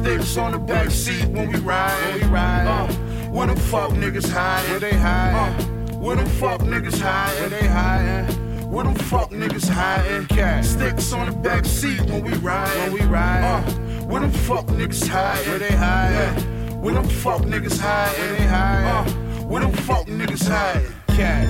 Sticks 0.00 0.38
on 0.38 0.52
the 0.52 0.58
back 0.58 0.90
seat 0.90 1.26
when 1.26 1.52
we 1.52 1.58
ride. 1.58 2.12
When 2.12 2.22
we 2.22 2.34
ride. 2.34 2.66
Uh, 2.66 2.92
where 3.30 3.46
them 3.46 3.56
fuck 3.56 3.90
niggas 3.90 4.30
hiding? 4.30 4.70
Where 4.70 4.80
they 4.80 4.96
hiding? 4.96 5.68
Uh, 5.92 5.98
where 5.98 6.16
them 6.16 6.26
fuck 6.26 6.62
niggas 6.62 6.98
hiding? 6.98 7.40
Where 7.40 7.50
they 7.50 7.66
hiding? 7.66 8.70
Where 8.70 8.84
them 8.84 8.94
fuck 8.94 9.28
niggas 9.30 9.68
hiding? 9.68 10.26
Cat. 10.28 10.64
Sticks 10.64 11.12
on 11.12 11.26
the 11.26 11.36
back 11.36 11.66
seat 11.66 12.00
when 12.02 12.24
we 12.24 12.32
ride. 12.38 12.74
When 12.78 12.92
we 12.94 13.00
ride. 13.02 13.44
Uh, 13.44 13.72
where 14.06 14.22
them 14.22 14.30
fuck 14.30 14.64
niggas 14.68 15.06
hiding? 15.06 15.50
Where 15.50 15.58
they 15.58 15.76
hiding? 15.76 16.44
Yeah. 16.44 16.76
Where 16.76 16.94
them 16.94 17.08
fuck 17.08 17.42
niggas 17.42 17.78
hiding? 17.78 18.20
Where 18.20 18.36
they 18.36 18.46
hiding? 18.46 18.86
Uh, 18.88 19.44
where 19.48 19.60
them 19.60 19.72
fuck 19.72 20.06
niggas 20.06 20.48
hiding? 20.48 20.90
Cat. 21.08 21.46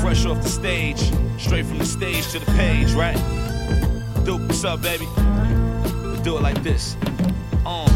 Fresh 0.00 0.24
off 0.24 0.40
the 0.42 0.48
stage, 0.48 1.12
straight 1.38 1.66
from 1.66 1.76
the 1.76 1.84
stage 1.84 2.26
to 2.32 2.38
the 2.38 2.46
page, 2.52 2.92
right? 2.92 3.18
Dude, 4.24 4.40
what's 4.48 4.64
up, 4.64 4.80
baby? 4.80 5.06
Do 6.22 6.36
it 6.36 6.42
like 6.42 6.62
this. 6.62 6.96
Um, 7.64 7.86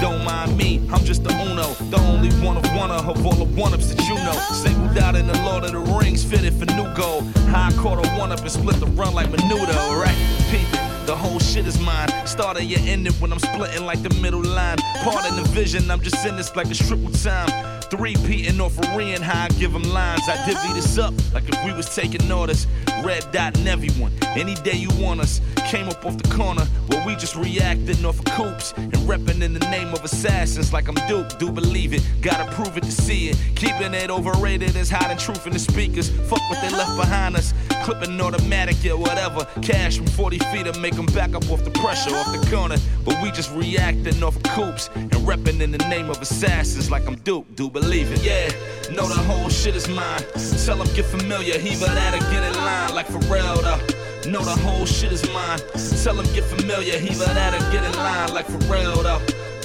don't 0.00 0.24
mind 0.24 0.56
me, 0.56 0.80
I'm 0.90 1.04
just 1.04 1.24
the 1.24 1.30
uno, 1.30 1.74
the 1.90 1.98
only 2.08 2.30
one 2.44 2.56
of 2.56 2.64
one 2.74 2.90
of 2.90 3.26
all 3.26 3.34
the 3.34 3.44
one-ups 3.44 3.92
that 3.92 4.00
you 4.08 4.14
know. 4.14 4.32
Singled 4.52 4.96
out 4.96 5.14
in 5.14 5.26
the 5.26 5.38
Lord 5.42 5.64
of 5.64 5.72
the 5.72 5.78
Rings, 5.78 6.24
fitted 6.24 6.54
for 6.54 6.64
new 6.64 6.92
gold. 6.94 7.24
High 7.48 7.72
caught 7.76 8.04
a 8.04 8.08
one-up 8.18 8.40
and 8.40 8.50
split 8.50 8.76
the 8.76 8.86
run 8.86 9.12
like 9.12 9.28
Menudo, 9.28 10.00
right? 10.00 10.16
Peep 10.50 10.66
it. 10.72 11.06
The 11.06 11.16
whole 11.16 11.38
shit 11.38 11.66
is 11.66 11.78
mine. 11.80 12.08
Starting 12.24 12.68
you 12.68 12.78
ending 12.80 13.12
when 13.14 13.32
I'm 13.32 13.38
splitting 13.38 13.84
like 13.84 14.02
the 14.02 14.14
middle 14.22 14.42
line. 14.42 14.78
Part 15.02 15.28
in 15.28 15.36
the 15.36 15.42
vision, 15.48 15.90
I'm 15.90 16.00
just 16.00 16.24
in 16.24 16.36
this 16.36 16.54
like 16.56 16.70
a 16.70 16.74
triple 16.74 17.10
time. 17.10 17.50
Three 17.90 18.14
peating 18.14 18.60
off 18.60 18.78
a 18.78 18.86
and 18.86 19.22
how 19.22 19.44
I 19.44 19.48
give 19.48 19.72
them 19.72 19.82
lines. 19.82 20.22
I 20.28 20.46
divvy 20.46 20.72
this 20.72 20.98
up 20.98 21.12
like 21.34 21.48
if 21.48 21.64
we 21.64 21.72
was 21.72 21.94
taking 21.94 22.30
orders. 22.30 22.66
Red 23.04 23.30
dot 23.32 23.56
and 23.56 23.68
everyone. 23.68 24.12
Any 24.36 24.54
day 24.56 24.74
you 24.74 24.88
want 25.02 25.20
us. 25.20 25.40
Came 25.68 25.88
up 25.88 26.04
off 26.04 26.16
the 26.16 26.28
corner 26.34 26.64
where 26.88 27.06
we 27.06 27.14
just 27.14 27.36
reacting 27.36 28.04
off 28.04 28.18
of 28.18 28.24
coops 28.26 28.72
and 28.76 28.92
repping 28.92 29.42
in 29.42 29.52
the 29.54 29.60
name 29.70 29.92
of 29.92 30.02
assassins 30.04 30.72
like 30.72 30.88
I'm 30.88 30.96
Duke. 31.08 31.38
Do 31.38 31.52
believe 31.52 31.94
it, 31.94 32.02
gotta 32.20 32.50
prove 32.52 32.76
it 32.76 32.82
to 32.82 32.90
see 32.90 33.28
it. 33.28 33.38
Keeping 33.54 33.94
it 33.94 34.10
overrated 34.10 34.74
is 34.74 34.90
hiding 34.90 35.18
truth 35.18 35.46
in 35.46 35.52
the 35.52 35.58
speakers. 35.58 36.10
Fuck 36.10 36.40
what 36.50 36.60
they 36.60 36.70
left 36.70 36.96
behind 36.96 37.36
us. 37.36 37.54
Clipping 37.90 38.20
automatic, 38.20 38.76
yeah, 38.84 38.92
whatever. 38.92 39.44
Cash 39.62 39.96
from 39.96 40.06
40 40.06 40.38
feet 40.38 40.72
to 40.72 40.78
make 40.78 40.94
them 40.94 41.06
back 41.06 41.34
up 41.34 41.50
off 41.50 41.64
the 41.64 41.72
pressure, 41.72 42.14
off 42.14 42.30
the 42.30 42.48
corner. 42.48 42.76
But 43.04 43.20
we 43.20 43.32
just 43.32 43.52
reacting 43.52 44.22
off 44.22 44.36
of 44.36 44.44
coops 44.44 44.88
and 44.94 45.10
repping 45.10 45.60
in 45.60 45.72
the 45.72 45.78
name 45.88 46.08
of 46.08 46.22
assassins 46.22 46.88
like 46.88 47.04
I'm 47.08 47.16
Duke. 47.16 47.46
Do 47.56 47.68
believe 47.68 48.12
it, 48.12 48.22
yeah. 48.22 48.46
Know 48.94 49.08
the 49.08 49.20
whole 49.24 49.48
shit 49.48 49.74
is 49.74 49.88
mine. 49.88 50.22
Tell 50.64 50.84
get 50.94 51.04
familiar, 51.06 51.58
he 51.58 51.70
but 51.80 51.88
that 51.88 52.12
get 52.30 52.44
in 52.44 52.54
line 52.58 52.94
like 52.94 53.06
for 53.06 53.18
real 53.26 53.60
though. 53.60 54.09
Know 54.26 54.44
the 54.44 54.56
whole 54.62 54.84
shit 54.84 55.12
is 55.12 55.26
mine. 55.32 55.58
Tell 56.04 56.14
them 56.14 56.26
get 56.34 56.44
familiar, 56.44 56.98
he 56.98 57.08
but 57.18 57.34
that 57.34 57.52
get 57.72 57.84
in 57.84 57.92
line 57.96 58.32
like 58.34 58.46
for 58.46 58.58
real 58.72 59.02
though. 59.02 59.18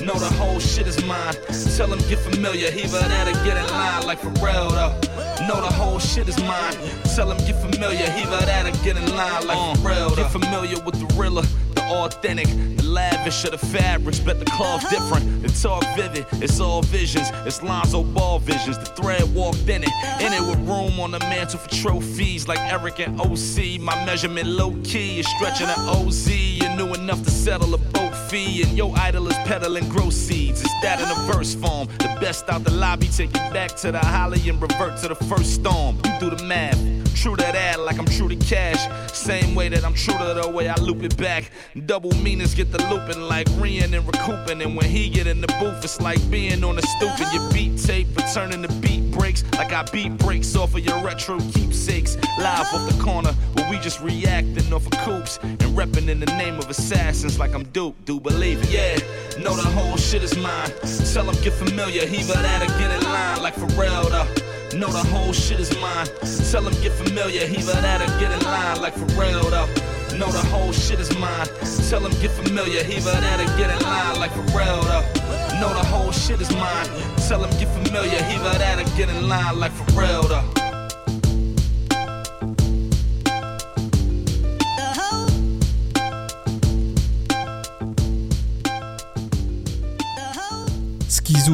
Know 0.04 0.14
the 0.14 0.32
whole 0.36 0.60
shit 0.60 0.88
is 0.88 1.04
mine. 1.06 1.36
Tell 1.76 1.88
them 1.88 2.00
get 2.10 2.20
familiar, 2.20 2.72
he 2.72 2.84
but 2.84 3.02
that 3.02 3.34
get 3.44 3.58
in 3.58 3.68
line 3.70 4.06
like 4.06 4.20
for 4.20 4.30
real 4.44 4.70
though. 4.70 4.94
Know 5.48 5.62
the 5.62 5.72
whole 5.74 6.00
shit 6.00 6.30
is 6.30 6.42
mine. 6.44 6.74
Tell 7.16 7.28
them 7.28 7.38
get 7.46 7.62
familiar, 7.62 8.10
he 8.12 8.24
but 8.26 8.46
that 8.46 8.72
get 8.84 8.98
in 8.98 9.16
line 9.16 9.46
like 9.46 9.58
uh, 9.58 9.76
for 9.76 9.90
real 9.90 10.10
though. 10.10 10.16
Get 10.16 10.32
familiar 10.32 10.80
with 10.84 10.96
the 10.96 11.14
realer, 11.16 11.44
the 11.76 11.82
authentic, 11.82 12.48
the 12.48 12.75
lavish 12.96 13.44
of 13.44 13.52
the 13.52 13.58
fabrics, 13.58 14.20
but 14.20 14.40
the 14.40 14.46
cloth 14.46 14.86
uh-huh. 14.86 14.96
different. 14.96 15.44
The 15.44 15.50
talk 15.62 15.84
vivid, 15.96 16.26
it's 16.42 16.60
all 16.60 16.82
visions. 16.82 17.28
It's 17.46 17.62
Lonzo 17.62 18.04
Ball 18.04 18.40
visions. 18.40 18.78
The 18.78 18.86
thread 18.86 19.24
walked 19.36 19.68
in 19.68 19.84
it, 19.84 19.90
uh-huh. 19.90 20.26
in 20.26 20.34
it 20.34 20.42
with 20.42 20.60
room 20.68 21.00
on 21.00 21.12
the 21.12 21.20
mantle 21.20 21.60
for 21.60 21.70
trophies 21.70 22.48
like 22.48 22.60
Eric 22.60 23.00
and 23.00 23.20
OC. 23.20 23.82
My 23.82 23.96
measurement 24.06 24.48
low 24.48 24.72
key 24.84 25.20
is 25.20 25.28
stretching 25.36 25.68
an 25.68 25.74
uh-huh. 25.74 26.08
OZ. 26.08 26.30
You're 26.32 26.76
new 26.78 26.94
enough 26.94 27.22
to 27.24 27.32
settle 27.32 27.74
a 27.74 27.78
boat 27.78 28.16
fee, 28.30 28.64
and 28.64 28.78
your 28.78 28.94
idol 28.98 29.28
is 29.28 29.38
peddling 29.50 29.88
grow 29.90 30.10
seeds. 30.10 30.62
It's 30.62 30.82
that 30.82 31.00
in 31.02 31.10
a 31.10 31.34
verse 31.34 31.54
form. 31.54 31.88
The 32.00 32.18
best 32.22 32.50
out 32.50 32.64
the 32.64 32.72
lobby, 32.72 33.08
take 33.08 33.30
it 33.30 33.54
back 33.54 33.76
to 33.78 33.92
the 33.92 34.00
holly 34.00 34.48
and 34.50 34.62
revert 34.62 34.98
to 35.02 35.10
the 35.10 35.16
first 35.16 35.54
storm. 35.56 36.00
You 36.06 36.20
do 36.20 36.30
the 36.36 36.44
math. 36.44 36.80
True 37.16 37.36
to 37.36 37.42
that, 37.42 37.80
like 37.80 37.98
I'm 37.98 38.06
true 38.06 38.28
to 38.28 38.36
cash. 38.36 38.82
Same 39.12 39.56
way 39.56 39.70
that 39.70 39.84
I'm 39.84 39.94
true 39.94 40.18
to 40.18 40.42
the 40.42 40.50
way 40.50 40.68
I 40.68 40.76
loop 40.76 41.02
it 41.02 41.18
back. 41.18 41.50
Double 41.86 42.12
meanings 42.16 42.54
get 42.54 42.72
the 42.72 42.85
looping 42.90 43.22
like 43.22 43.48
Rian 43.52 43.94
and 43.94 44.06
recouping. 44.06 44.62
And 44.62 44.76
when 44.76 44.90
he 44.90 45.10
get 45.10 45.28
in 45.28 45.42
the 45.42 45.48
booth, 45.60 45.84
it's 45.84 46.02
like 46.02 46.20
being 46.30 46.64
on 46.64 46.76
the 46.76 46.82
stoop 46.82 47.20
and 47.20 47.34
your 47.34 47.52
beat 47.52 47.78
tape, 47.82 48.08
returning 48.16 48.62
the 48.62 48.74
beat 48.80 49.12
breaks. 49.12 49.44
Like 49.54 49.72
I 49.74 49.84
beat 49.84 50.18
breaks 50.18 50.56
off 50.56 50.76
of 50.76 50.86
your 50.86 51.02
retro 51.04 51.40
keepsakes. 51.54 52.18
Live 52.38 52.68
off 52.74 52.92
the 52.92 53.04
corner 53.04 53.32
where 53.54 53.70
we 53.70 53.78
just 53.80 54.02
reacting 54.02 54.72
off 54.74 54.86
of 54.86 54.98
coops 55.00 55.40
and 55.42 55.60
repping 55.60 56.10
in 56.10 56.20
the 56.20 56.32
name 56.38 56.58
of 56.58 56.70
assassins 56.70 57.40
like 57.40 57.54
I'm 57.54 57.64
Duke. 57.66 57.96
Do 58.06 58.20
believe 58.20 58.62
it, 58.64 58.70
yeah. 58.70 59.42
Know 59.42 59.56
the 59.56 59.70
whole 59.70 59.98
shit 59.98 60.24
is 60.24 60.38
mine. 60.38 60.72
Tell 61.14 61.30
him 61.30 61.42
get 61.44 61.54
familiar, 61.54 62.06
he 62.06 62.26
but 62.28 62.42
that'll 62.42 62.68
get 62.80 62.92
in 62.92 63.04
line 63.04 63.42
like 63.42 63.56
for 63.56 63.68
real 63.80 64.10
though. 64.10 64.28
Know 64.78 64.92
the 64.92 65.08
whole 65.10 65.32
shit 65.32 65.60
is 65.60 65.76
mine. 65.80 66.08
Tell 66.52 66.68
him 66.68 66.74
get 66.82 66.92
familiar, 66.94 67.46
he 67.48 67.58
but 67.66 67.82
that'll 67.82 68.20
get 68.20 68.32
in 68.32 68.44
line 68.44 68.82
like 68.82 68.94
for 68.94 69.06
real 69.20 69.44
though. 69.50 69.95
Tell 71.90 72.06
him 72.06 72.12
get 72.22 72.32
familiar, 72.32 72.84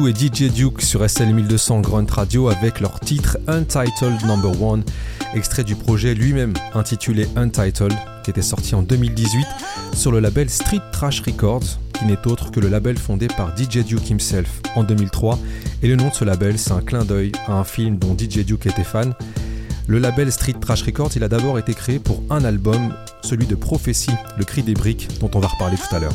et 0.06 0.14
DJ 0.14 0.50
Duke 0.50 0.82
sur 0.82 1.08
SL 1.08 1.32
1200 1.34 1.80
Grunt 1.80 2.06
Radio 2.10 2.48
avec 2.48 2.80
leur 2.80 2.98
titre 3.00 3.38
Untitled 3.46 4.24
Number 4.24 4.60
One, 4.62 4.84
extrait 5.34 5.64
du 5.64 5.74
projet 5.74 6.14
lui-même 6.14 6.54
intitulé 6.74 7.28
Untitled, 7.36 7.96
qui 8.24 8.30
était 8.30 8.42
sorti 8.42 8.74
en 8.74 8.82
2018 8.82 9.46
sur 9.94 10.12
le 10.12 10.20
label 10.20 10.48
Street 10.50 10.80
Trash 10.92 11.20
Records, 11.20 11.78
qui 11.92 12.04
n'est 12.04 12.26
autre 12.26 12.50
que 12.50 12.60
le 12.60 12.68
label 12.68 12.98
fondé 12.98 13.28
par 13.28 13.56
DJ 13.56 13.84
Duke 13.84 14.10
himself 14.10 14.60
en 14.74 14.84
2003. 14.84 15.38
Et 15.82 15.88
le 15.88 15.96
nom 15.96 16.08
de 16.08 16.14
ce 16.14 16.24
label, 16.24 16.58
c'est 16.58 16.72
un 16.72 16.80
clin 16.80 17.04
d'œil 17.04 17.32
à 17.46 17.54
un 17.54 17.64
film 17.64 17.96
dont 17.96 18.16
DJ 18.16 18.44
Duke 18.44 18.66
était 18.66 18.84
fan. 18.84 19.14
Le 19.86 19.98
label 19.98 20.30
Street 20.30 20.54
Trash 20.60 20.82
Records, 20.82 21.10
il 21.16 21.24
a 21.24 21.28
d'abord 21.28 21.58
été 21.58 21.74
créé 21.74 21.98
pour 21.98 22.22
un 22.30 22.44
album, 22.44 22.94
celui 23.22 23.46
de 23.46 23.54
Prophétie, 23.54 24.14
le 24.38 24.44
cri 24.44 24.62
des 24.62 24.74
briques, 24.74 25.08
dont 25.20 25.30
on 25.34 25.40
va 25.40 25.48
reparler 25.48 25.76
tout 25.76 25.94
à 25.94 25.98
l'heure. 25.98 26.14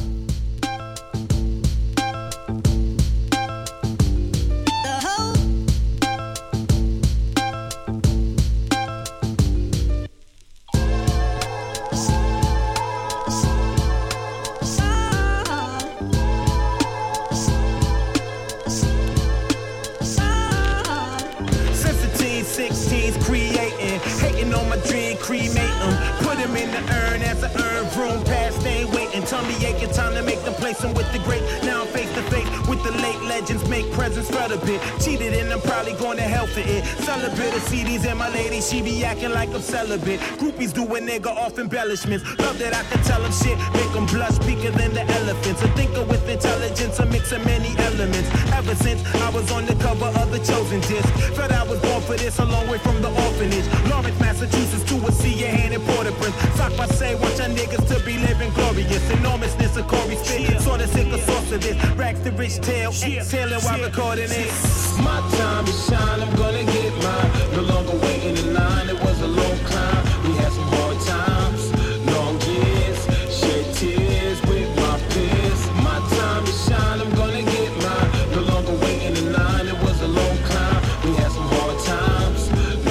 Podcast 34.27 34.36
presents 34.47 34.63
felt 34.63 34.63
a 34.63 34.65
bit. 34.65 34.81
Cheated 35.01 35.33
and 35.33 35.51
I'm 35.51 35.61
probably 35.61 35.93
going 35.93 36.17
to 36.17 36.23
hell 36.23 36.47
for 36.47 36.59
it. 36.59 36.85
Celibate 37.03 37.53
of 37.55 37.63
CDs 37.63 38.05
and 38.05 38.19
my 38.19 38.29
lady, 38.29 38.61
she 38.61 38.81
be 38.81 39.03
acting 39.03 39.31
like 39.31 39.49
I'm 39.53 39.61
celibate. 39.61 40.19
Groupies 40.39 40.73
do 40.73 40.83
a 40.83 40.99
nigga 40.99 41.27
off 41.27 41.59
embellishments. 41.59 42.23
Love 42.39 42.57
that 42.59 42.73
I 42.75 42.83
can 42.89 43.03
tell 43.03 43.23
'em 43.23 43.31
shit, 43.31 43.57
make 43.73 43.95
'em 43.95 44.05
blush, 44.05 44.37
bigger 44.39 44.71
than 44.71 44.93
the 44.93 45.05
elephants. 45.19 45.61
A 45.61 45.67
thinker 45.75 46.03
with 46.03 46.27
intelligence, 46.29 46.99
a 46.99 47.05
mix 47.05 47.31
of 47.31 47.45
many 47.45 47.75
elements. 47.79 48.29
Ever 48.53 48.75
since 48.75 49.01
I 49.21 49.29
was 49.29 49.51
on 49.51 49.65
the 49.65 49.75
cover 49.75 50.09
of 50.21 50.31
the 50.31 50.39
chosen 50.39 50.81
disc, 50.81 51.09
felt 51.35 51.51
I 51.51 51.63
was 51.63 51.79
born 51.79 52.01
for 52.01 52.15
this, 52.15 52.39
a 52.39 52.45
long 52.45 52.67
way 52.67 52.77
from 52.79 53.01
the 53.01 53.09
orphanage. 53.09 53.67
Lawrence, 53.89 54.19
Massachusetts, 54.19 54.83
to 54.89 54.95
a 55.07 55.11
see 55.11 55.33
your 55.33 55.49
hand 55.49 55.73
in 55.73 55.81
Port-au-Prince. 55.81 56.35
Sock 56.57 56.75
by 56.77 56.87
say, 56.87 57.15
want 57.15 57.37
your 57.37 57.49
niggas 57.49 57.85
to 57.91 57.99
be 58.05 58.17
living 58.17 58.51
glorious. 58.51 59.03
Enormousness 59.09 59.77
of 59.77 59.87
Corey 59.87 60.15
spit, 60.15 60.61
sort 60.61 60.81
of 60.81 60.89
sick 60.89 61.11
of 61.11 61.21
sauce 61.21 61.51
of 61.51 61.61
this. 61.61 61.75
Racks 61.95 62.19
the 62.19 62.31
rich 62.31 62.55
tail, 62.61 62.91
exhaling 62.91 63.61
while 63.65 63.81
recording 63.81 64.31
it. 64.31 64.36
My 64.37 65.19
time 65.31 65.65
to 65.65 65.71
shine, 65.71 66.21
I'm 66.21 66.35
gonna 66.35 66.63
get 66.63 66.93
mine. 67.01 67.31
No 67.53 67.61
longer 67.73 67.95
waiting 68.05 68.37
in 68.37 68.53
line, 68.53 68.87
it 68.87 68.99
was 69.01 69.19
a 69.21 69.27
long 69.27 69.57
climb. 69.65 70.03
We 70.25 70.33
had 70.37 70.51
some 70.51 70.69
hard 70.77 70.99
times, 71.01 71.71
long 72.13 72.39
years, 72.41 72.99
shed 73.33 73.65
tears 73.73 74.39
with 74.43 74.69
my 74.77 74.99
peers. 75.09 75.61
My 75.81 75.97
time 76.17 76.45
to 76.45 76.51
shine, 76.51 77.01
I'm 77.01 77.15
gonna 77.15 77.41
get 77.41 77.71
mine. 77.81 78.09
No 78.35 78.41
longer 78.41 78.73
waiting 78.85 79.17
in 79.17 79.33
line, 79.33 79.67
it 79.69 79.79
was 79.81 80.01
a 80.03 80.07
long 80.07 80.37
climb. 80.49 80.81
We 81.03 81.15
had 81.15 81.31
some 81.31 81.47
hard 81.55 81.79
times, 81.93 82.41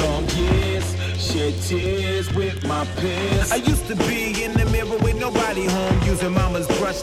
long 0.03 0.25
years, 0.43 0.87
shed 1.17 1.55
tears 1.63 2.27
with 2.35 2.67
my 2.67 2.85
peers. 2.97 3.53
I 3.53 3.57
used 3.57 3.87
to 3.87 3.95
be 3.95 4.36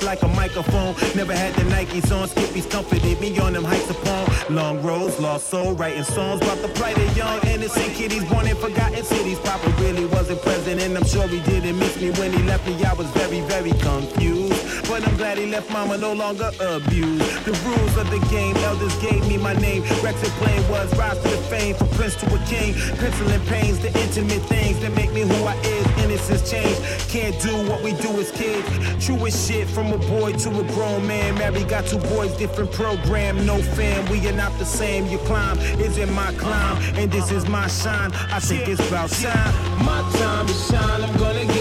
like 0.02 0.24
a 0.24 0.28
microphone. 0.30 0.96
Never 1.16 1.34
had 1.34 1.54
the 1.56 1.64
Nikes 1.64 2.12
on, 2.16 2.28
Skippy's 2.28 2.66
comforted 2.66 3.20
me 3.22 3.38
on 3.40 3.54
them 3.54 3.64
hikes 3.64 3.90
upon 3.90 4.24
long 4.50 4.82
roads, 4.82 5.20
lost 5.20 5.48
soul, 5.48 5.74
writing 5.74 6.04
songs 6.04 6.42
about 6.42 6.62
the 6.62 6.68
plight 6.70 6.98
of 6.98 7.18
young 7.18 7.40
innocent 7.48 7.94
kiddies 7.94 8.24
born 8.26 8.48
in 8.48 8.56
forgotten 8.56 9.04
cities. 9.04 9.40
Papa 9.40 9.70
really 9.80 10.06
wasn't 10.06 10.42
present, 10.42 10.82
and 10.82 10.98
I'm 10.98 11.06
sure 11.06 11.28
he 11.28 11.40
didn't 11.42 11.78
miss 11.80 12.00
me 12.00 12.12
when 12.12 12.32
he 12.32 12.44
left 12.44 12.68
me. 12.68 12.84
I 12.84 12.94
was 12.94 13.08
very, 13.12 13.42
very 13.42 13.72
confused, 13.72 14.88
but 14.88 15.08
I'm 15.08 15.16
glad 15.18 15.38
he 15.38 15.46
left 15.46 15.70
mama 15.72 15.98
no 15.98 16.14
longer 16.14 16.52
abused. 16.60 17.46
The 17.46 17.54
rules 17.66 17.98
of 17.98 18.10
the 18.10 18.20
game, 18.30 18.56
elders 18.58 18.96
gave 19.02 19.28
me 19.28 19.38
my 19.38 19.54
name. 19.54 19.84
Rex 20.04 20.22
and 20.24 20.34
Plain 20.42 20.62
was 20.70 20.94
rise 20.98 21.18
to 21.22 21.30
the 21.30 21.38
fame, 21.50 21.76
from 21.76 21.88
prince 21.90 22.16
to 22.18 22.28
a 22.28 22.40
king. 22.46 22.74
Pencil 22.98 23.28
and 23.30 23.46
pains, 23.48 23.80
the 23.80 23.92
intimate 24.00 24.44
things 24.48 24.80
that 24.82 24.94
make 24.96 25.12
me 25.14 25.22
who 25.22 25.46
I 25.46 25.56
is. 25.64 25.84
Innocence 26.04 26.50
change, 26.50 26.78
can't 27.10 27.40
do 27.42 27.56
what 27.70 27.82
we 27.84 27.94
do 27.94 28.10
as 28.20 28.32
kids. 28.32 28.68
True 29.06 29.26
as 29.26 29.48
shit, 29.48 29.68
from 29.68 29.83
a 29.92 29.98
boy 29.98 30.34
to 30.34 30.50
a 30.50 30.64
grown 30.74 31.06
man. 31.08 31.36
Married, 31.36 31.68
got 31.68 31.86
two 31.86 31.98
boys, 31.98 32.32
different 32.38 32.72
program, 32.72 33.46
no 33.46 33.62
fam. 33.76 34.10
We 34.12 34.28
are 34.28 34.34
not 34.34 34.58
the 34.60 34.66
same. 34.66 35.08
You 35.08 35.18
climb 35.20 35.58
is 35.80 35.98
in 35.98 36.12
my 36.14 36.32
climb, 36.34 36.78
and 36.96 37.12
this 37.12 37.32
is 37.32 37.48
my 37.48 37.68
shine. 37.68 38.12
I 38.32 38.40
think 38.40 38.68
it's 38.68 38.86
about 38.88 39.10
time. 39.10 39.54
My 39.86 40.02
time 40.20 40.48
to 40.48 40.54
shine, 40.54 41.02
I'm 41.02 41.18
gonna 41.18 41.53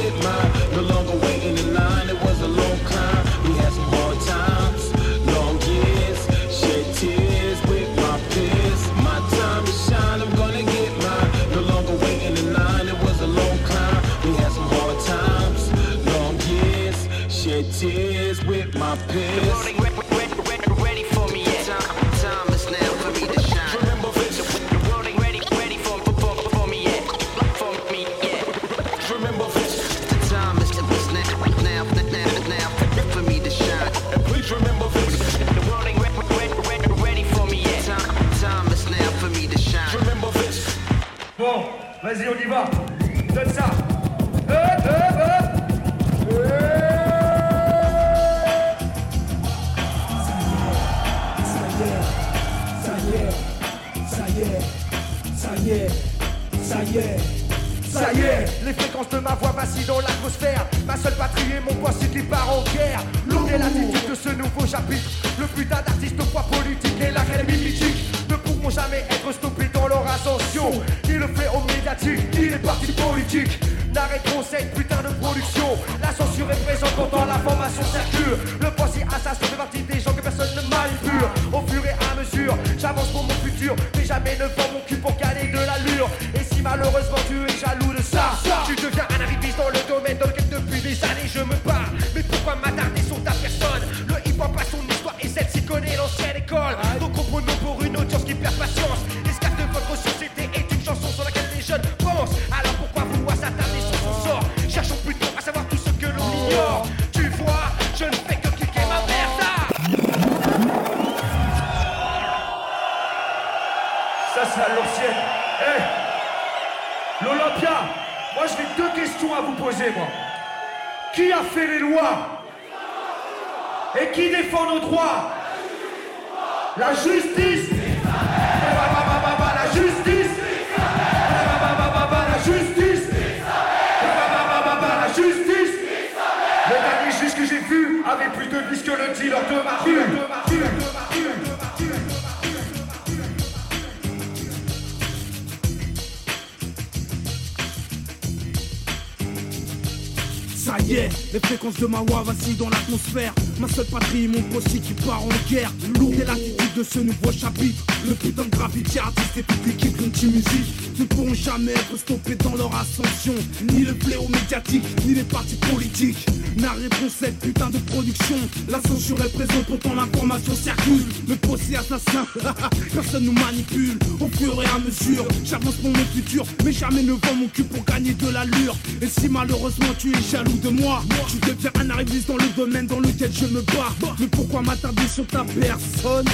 Les 150.78 151.40
fréquences 151.40 151.78
de 151.78 151.86
ma 151.86 151.98
voix 151.98 152.22
vacillent 152.22 152.56
dans 152.56 152.70
l'atmosphère. 152.70 153.34
Ma 153.60 153.68
seule 153.68 153.86
patrie, 153.86 154.26
mon 154.26 154.40
poste 154.42 154.80
qui 154.80 154.94
part 154.94 155.22
en 155.22 155.28
guerre. 155.50 155.70
Lourde 155.98 156.14
est 156.14 156.24
l'attitude 156.24 156.74
de 156.76 156.82
ce 156.82 156.98
nouveau 157.00 157.30
chapitre. 157.30 157.84
Le 158.08 158.14
putain 158.14 158.44
de 158.44 158.50
graffiti 158.50 158.98
artiste 158.98 159.36
et 159.36 159.42
toute 159.42 159.66
l'équipe 159.66 160.00
multi-musique 160.00 160.98
ne 160.98 161.04
pourront 161.04 161.34
jamais 161.34 161.72
être 161.72 161.96
stoppés 161.98 162.36
dans 162.36 162.54
leur 162.54 162.74
ascension. 162.74 163.34
Ni 163.70 163.84
le 163.84 163.94
fléau 163.94 164.26
médiatique, 164.28 164.84
ni 165.04 165.14
les 165.14 165.24
partis 165.24 165.56
politiques 165.56 166.26
n'arrêteront 166.56 167.08
cette 167.08 167.38
putain 167.38 167.70
de 167.70 167.78
production. 167.78 168.36
La 168.68 168.80
censure 168.80 169.20
est 169.24 169.32
présente, 169.32 169.66
pourtant 169.66 169.94
l'information 169.94 170.54
circule. 170.54 171.04
Le 171.28 171.36
procès 171.36 171.76
assassin, 171.76 172.26
personne 172.94 173.24
nous 173.24 173.32
manipule. 173.32 173.98
Au 174.20 174.28
fur 174.28 174.62
et 174.62 174.66
à 174.66 174.78
mesure, 174.78 175.26
j'avance 175.44 175.74
pour 175.76 175.90
mon 175.90 176.04
futur, 176.14 176.44
mais 176.64 176.72
jamais 176.72 177.02
ne 177.02 177.12
vends 177.12 177.34
mon 177.36 177.48
cul 177.48 177.64
pour 177.64 177.84
gagner 177.84 178.14
de 178.14 178.28
l'allure. 178.28 178.76
Et 179.00 179.06
si 179.06 179.28
malheureusement 179.28 179.94
tu 179.98 180.10
es 180.10 180.22
jaloux 180.30 180.58
de 180.62 180.70
moi, 180.70 181.02
tu 181.28 181.38
deviens 181.38 181.72
un 181.80 181.90
arriviste 181.90 182.28
dans 182.28 182.36
le 182.36 182.48
domaine 182.56 182.86
dans 182.86 183.00
lequel 183.00 183.32
je 183.32 183.46
me 183.46 183.62
bats. 183.62 183.94
Mais 184.18 184.26
pourquoi 184.26 184.62
m'attarder 184.62 185.08
sur 185.08 185.26
ta 185.26 185.44
personne? 185.44 186.26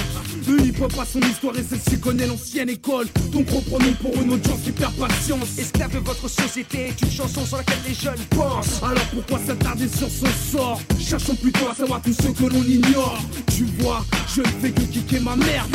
Le 0.47 0.65
hip-hop 0.65 0.93
a 0.99 1.05
son 1.05 1.19
histoire 1.21 1.57
et 1.57 1.63
celle-ci 1.63 1.99
connaît 1.99 2.27
l'ancienne 2.27 2.69
école. 2.69 3.07
Donc 3.31 3.49
reprenons 3.49 3.93
pour 4.01 4.21
une 4.21 4.31
audience 4.31 4.59
qui 4.63 4.71
perd 4.71 4.93
patience. 4.95 5.57
Esclave 5.57 5.93
de 5.93 5.99
votre 5.99 6.27
société 6.27 6.87
est 6.89 7.01
une 7.01 7.11
chanson 7.11 7.45
sur 7.45 7.57
laquelle 7.57 7.79
les 7.87 7.93
jeunes 7.93 8.25
pensent. 8.29 8.81
Alors 8.83 9.05
pourquoi 9.13 9.39
s'attarder 9.45 9.87
sur 9.87 10.09
son 10.09 10.57
sort? 10.57 10.81
Cherchons 10.99 11.35
plutôt 11.35 11.67
à 11.69 11.75
savoir 11.75 12.01
tout 12.01 12.13
ce 12.13 12.27
que 12.27 12.45
l'on 12.45 12.63
ignore. 12.63 13.19
Tu 13.55 13.65
vois, 13.79 14.05
je 14.35 14.41
ne 14.41 14.47
fais 14.61 14.71
que 14.71 14.81
kicker 14.81 15.19
ma 15.21 15.35
merde. 15.35 15.69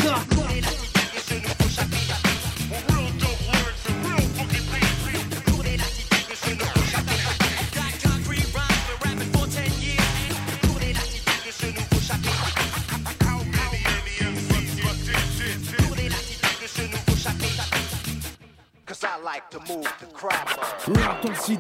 Cause 20.85 21.57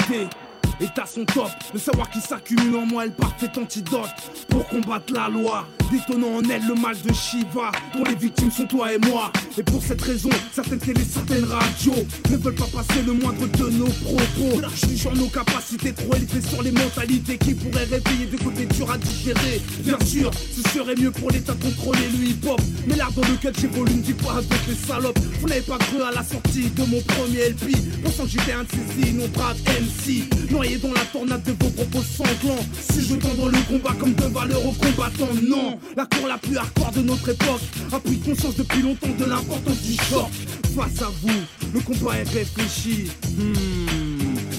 Est 0.81 0.99
à 0.99 1.07
son 1.07 1.25
top. 1.25 1.51
Le 1.73 1.79
savoir 1.79 2.11
qui 2.11 2.21
s'accumule 2.21 2.77
en 2.77 2.87
moi 2.87 3.05
est 3.05 3.09
le 3.09 3.13
parfait 3.13 3.51
antidote 3.57 4.11
pour 4.49 4.67
combattre 4.69 5.13
la 5.13 5.29
loi. 5.29 5.67
Détonnant 5.91 6.37
en 6.39 6.43
elle 6.51 6.67
le 6.67 6.75
mal 6.75 6.97
de 7.01 7.13
Shiva, 7.13 7.71
dont 7.97 8.03
les 8.05 8.17
victimes 8.17 8.51
sont 8.51 8.67
toi 8.67 8.93
et 8.93 8.99
moi. 8.99 9.31
Et 9.57 9.63
pour 9.63 9.83
cette 9.83 10.03
raison, 10.03 10.31
certaines 10.53 10.79
télés, 10.79 11.05
certaines 11.05 11.45
radios 11.45 12.05
ne 12.31 12.37
veulent 12.37 12.55
pas 12.55 12.67
passer 12.67 13.03
le 13.07 13.13
moindre 13.13 13.47
de 13.47 13.71
nos 13.71 13.87
propos. 13.87 14.61
Je 14.75 14.87
suis 14.87 14.99
sur 14.99 15.15
nos 15.15 15.29
capacités 15.29 15.93
trop 15.93 16.15
élevées 16.15 16.41
sur 16.41 16.63
les 16.63 16.73
mentalités 16.73 17.39
qui 17.39 17.55
pourraient 17.55 17.85
réveiller 17.85 18.27
des 18.27 18.39
côtés 18.39 18.67
durs 18.67 18.91
à 18.91 18.99
digérer. 18.99 19.63
Bien 19.81 19.99
sûr, 20.05 20.31
ce 20.35 20.69
serait 20.71 20.97
mieux 20.97 21.13
pour 21.13 21.31
l'État 21.31 21.55
de 21.55 21.63
contrôler 21.63 22.09
le 22.19 22.25
hip-hop. 22.27 22.61
Mais 22.89 22.97
l'art 22.97 23.13
dans 23.13 23.23
lequel 23.23 23.55
j'évolue 23.57 23.95
ne 23.95 24.03
dit 24.03 24.15
pas 24.15 24.33
avec 24.33 24.67
les 24.67 24.75
salopes. 24.75 25.19
Vous 25.41 25.49
n'avez 25.49 25.61
pas 25.61 25.79
cru 25.79 26.03
à 26.03 26.11
la 26.11 26.25
sortie 26.25 26.71
de 26.71 26.83
mon 26.83 27.01
premier 27.03 27.51
LP. 27.51 27.77
Pensant 28.03 28.25
que 28.25 28.31
j'étais 28.31 28.53
un 28.53 28.65
de 28.65 28.69
ces 28.71 29.11
innombrables 29.11 29.61
MC. 29.69 30.25
Noyé 30.65 30.79
dans 30.79 30.93
la 30.95 31.05
tornade 31.13 31.43
de 31.43 31.53
vos 31.63 31.71
propos 31.71 32.03
sanglants. 32.03 32.65
Si 32.81 33.03
je 33.03 33.17
tends 33.17 33.47
le 33.47 33.69
combat 33.69 33.95
comme 34.01 34.15
de 34.15 34.25
valeureux 34.25 34.73
combattants, 34.81 35.35
non. 35.47 35.79
La 35.95 36.07
cour 36.07 36.27
la 36.27 36.39
plus 36.39 36.57
hardcore 36.57 36.93
de 36.93 37.03
notre 37.03 37.29
époque 37.29 37.61
a 37.93 38.01
pris 38.01 38.19
conscience 38.21 38.57
depuis 38.57 38.81
longtemps 38.81 39.15
de 39.19 39.25
l'importance 39.27 39.83
du 39.83 39.95
choc. 39.95 40.31
Face 40.75 41.03
à 41.03 41.11
vous, 41.23 41.41
le 41.75 41.81
combat 41.81 42.17
est 42.17 42.31
réfléchi. 42.31 43.11
Hmm, 43.37 44.14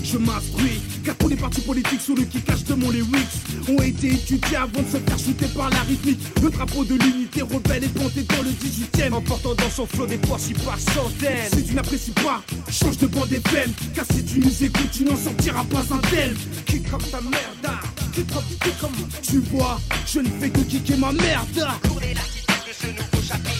je 0.06 0.18
m'instruis, 0.18 0.82
car 1.04 1.16
tous 1.18 1.28
les 1.28 1.36
partis 1.36 1.62
politiques 1.62 2.02
sous 2.02 2.16
le 2.16 2.24
qui 2.24 2.42
cache 2.42 2.64
de 2.64 2.76
mon 2.76 2.92
lyrics 2.92 3.10
ont 3.68 3.82
été 3.82 4.14
étudiés 4.14 4.58
avant 4.58 4.82
de 4.82 4.88
se 4.88 4.98
faire 4.98 5.20
shooter 5.20 5.48
par 5.56 5.70
la 5.70 5.80
rythmique. 5.82 6.20
Le 6.42 6.50
drapeau 6.50 6.84
de 6.84 6.96
l'unité 6.96 7.42
rebelle 7.42 7.84
est 7.84 7.94
planté 7.94 8.24
dans 8.24 8.44
le 8.44 8.52
18ème, 8.52 9.14
emportant 9.14 9.56
dans 9.56 9.70
son 9.70 9.86
flot 9.86 10.06
des 10.06 10.18
poids 10.18 10.38
si 10.40 10.54
par 10.54 10.80
centaines. 10.80 11.50
Si 11.56 11.64
tu 11.64 11.74
n'apprécies 11.74 12.12
pas, 12.12 12.44
change 12.72 12.98
de 12.98 13.08
bande 13.08 13.32
FM, 13.32 13.72
car 13.96 14.06
si 14.12 14.24
tu 14.24 14.40
nous 14.40 14.52
tu 14.92 15.04
n'en 15.04 15.18
sortiras 15.18 15.64
pas 15.66 15.84
un 15.92 16.00
tel. 16.10 16.36
Kick 16.66 16.90
comme 16.90 17.02
ta 17.02 17.22
merde, 17.22 17.78
kick 18.14 18.28
comme, 18.32 18.44
kick 18.62 18.80
comme. 18.80 18.92
Tu 19.22 19.40
vois, 19.52 19.80
je 20.06 20.20
ne 20.20 20.30
fais 20.40 20.50
que 20.50 20.62
kicker 20.62 20.98
ma 20.98 21.12
merde. 21.12 21.68
Cause 23.28 23.55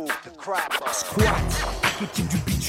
move 0.00 0.20
the 0.24 0.30
crap. 0.30 0.72
Squat, 0.92 1.75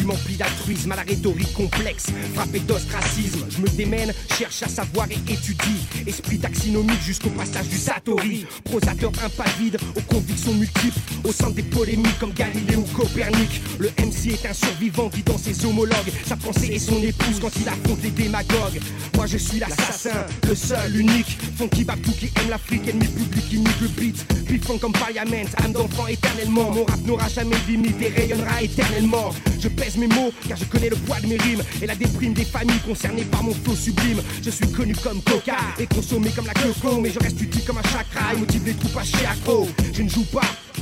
empli 0.09 0.35
d'altruisme 0.35 0.91
à 0.91 0.95
la 0.97 1.01
rhétorique 1.03 1.53
complexe, 1.53 2.07
frappé 2.33 2.59
d'ostracisme. 2.59 3.45
Je 3.49 3.61
me 3.61 3.67
démène, 3.69 4.13
cherche 4.37 4.63
à 4.63 4.67
savoir 4.67 5.07
et 5.09 5.31
étudie. 5.31 5.85
Esprit 6.05 6.39
taxinomique 6.39 7.01
jusqu'au 7.01 7.29
passage 7.29 7.67
du 7.67 7.77
Satori. 7.77 8.45
Prosateur 8.63 9.11
impavide, 9.23 9.77
aux 9.95 10.01
convictions 10.01 10.53
multiples, 10.53 10.99
au 11.23 11.31
centre 11.31 11.53
des 11.53 11.63
polémiques 11.63 12.19
comme 12.19 12.33
Galilée 12.33 12.75
ou 12.75 12.83
Copernic. 12.95 13.61
Le 13.79 13.89
MC 13.99 14.33
est 14.33 14.45
un 14.47 14.53
survivant 14.53 15.09
qui 15.09 15.23
dans 15.23 15.37
ses 15.37 15.65
homologues, 15.65 16.11
sa 16.25 16.35
pensée 16.35 16.69
et 16.71 16.79
son 16.79 17.01
épouse 17.01 17.39
quand 17.41 17.51
il 17.59 17.67
affronte 17.67 18.01
les 18.03 18.11
démagogues. 18.11 18.79
Moi 19.15 19.25
je 19.25 19.37
suis 19.37 19.59
l'assassin, 19.59 20.25
le 20.47 20.55
seul, 20.55 20.95
unique. 20.95 21.37
Funky 21.57 21.83
Babtou 21.83 22.11
qui 22.11 22.25
aime 22.35 22.49
l'Afrique, 22.49 22.87
ennemi 22.87 23.07
public, 23.07 23.43
il 23.51 23.59
nique 23.59 23.81
le 23.81 23.87
beat. 23.87 24.45
Piffant 24.45 24.77
comme 24.77 24.93
Parliament, 24.93 25.47
âme 25.63 25.73
d'enfant 25.73 26.07
éternellement. 26.07 26.71
Mon 26.71 26.85
rap 26.85 26.99
n'aura 27.05 27.27
jamais 27.27 27.55
limite 27.67 28.01
et 28.01 28.09
rayonnera 28.09 28.61
éternellement. 28.61 29.31
Je 29.59 29.67
pèse 29.67 29.96
mes 29.97 30.07
mots 30.07 30.31
car 30.47 30.57
je 30.57 30.65
connais 30.65 30.89
le 30.89 30.95
poids 30.95 31.19
de 31.19 31.27
mes 31.27 31.37
rimes 31.37 31.63
et 31.81 31.87
la 31.87 31.95
déprime 31.95 32.33
des 32.33 32.45
familles 32.45 32.79
concernées 32.85 33.25
par 33.25 33.43
mon 33.43 33.53
flow 33.53 33.75
sublime. 33.75 34.21
Je 34.41 34.49
suis 34.49 34.71
connu 34.71 34.95
comme 34.95 35.21
Coca 35.21 35.57
et 35.79 35.87
consommé 35.87 36.29
comme 36.29 36.45
la 36.45 36.53
coco, 36.53 36.99
mais 37.01 37.09
je 37.09 37.19
reste 37.19 37.41
utile 37.41 37.63
comme 37.65 37.77
un 37.77 37.83
chakra 37.83 38.33
et 38.33 38.37
motive 38.37 38.75
troupes 38.77 38.97
à 38.97 39.31
accro. 39.31 39.67
Je 39.93 40.03
ne 40.03 40.09
joue 40.09 40.25
pas 40.25 40.41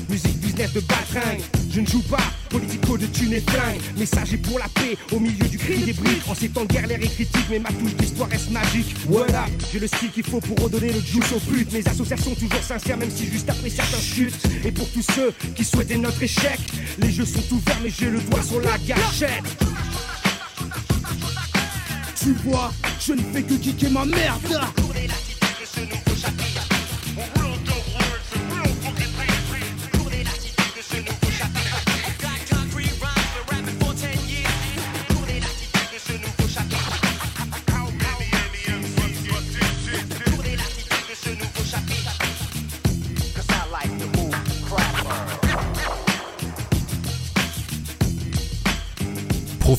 musique 0.10 0.38
business 0.39 0.74
de 0.74 0.80
batringue. 0.82 1.41
Je 1.72 1.82
ne 1.82 1.86
joue 1.86 2.01
pas 2.03 2.24
politico 2.49 2.97
de 2.97 3.06
thunes 3.08 3.34
et 3.34 3.41
flingue. 3.41 3.80
Message 3.97 4.34
est 4.34 4.38
pour 4.38 4.60
la 4.60 4.68
paix 4.70 4.97
au 5.12 5.20
milieu 5.20 5.45
du 5.47 5.58
cri 5.58 5.78
des 5.80 5.93
briques. 5.93 6.28
En 6.28 6.36
ces 6.36 6.49
temps 6.49 6.64
de 6.64 6.74
guerre, 6.74 6.88
l'air 6.88 7.01
est 7.01 7.14
critique, 7.14 7.45
mais 7.49 7.60
ma 7.60 7.70
touche 7.70 7.95
d'histoire 7.95 8.30
reste 8.30 8.51
magique. 8.51 8.95
Voilà, 9.08 9.45
j'ai 9.72 9.80
le 9.80 9.88
style 9.88 10.12
qu'il 10.12 10.24
faut 10.24 10.39
pour 10.39 10.58
redonner 10.64 10.91
le 10.91 11.01
juice 11.01 11.32
aux 11.36 11.39
putes. 11.39 11.72
Mes 11.74 11.88
associations 11.88 12.36
toujours 12.36 12.64
sincères, 12.64 12.97
même 12.97 13.12
si 13.12 13.26
juste 13.26 13.49
après 13.49 13.70
certains 13.70 14.01
chutent. 14.01 14.45
Et 14.64 14.72
pour 14.72 14.89
tous 14.89 15.06
ceux 15.14 15.34
qui 15.56 15.64
souhaitaient 15.64 15.97
notre 15.97 16.22
échec, 16.22 16.60
les 16.99 17.12
jeux 17.12 17.26
sont 17.26 17.43
ouverts, 17.53 17.80
mais 17.84 17.89
j'ai 17.89 18.10
le 18.10 18.20
doigt 18.22 18.43
sur 18.43 18.62
la 18.62 18.78
gâchette. 18.78 19.43
Tu 22.22 22.34
vois, 22.45 22.74
je 22.99 23.14
ne 23.14 23.22
fais 23.22 23.43
que 23.43 23.53
kicker 23.53 23.91
ma 23.91 24.06
merde. 24.06 24.41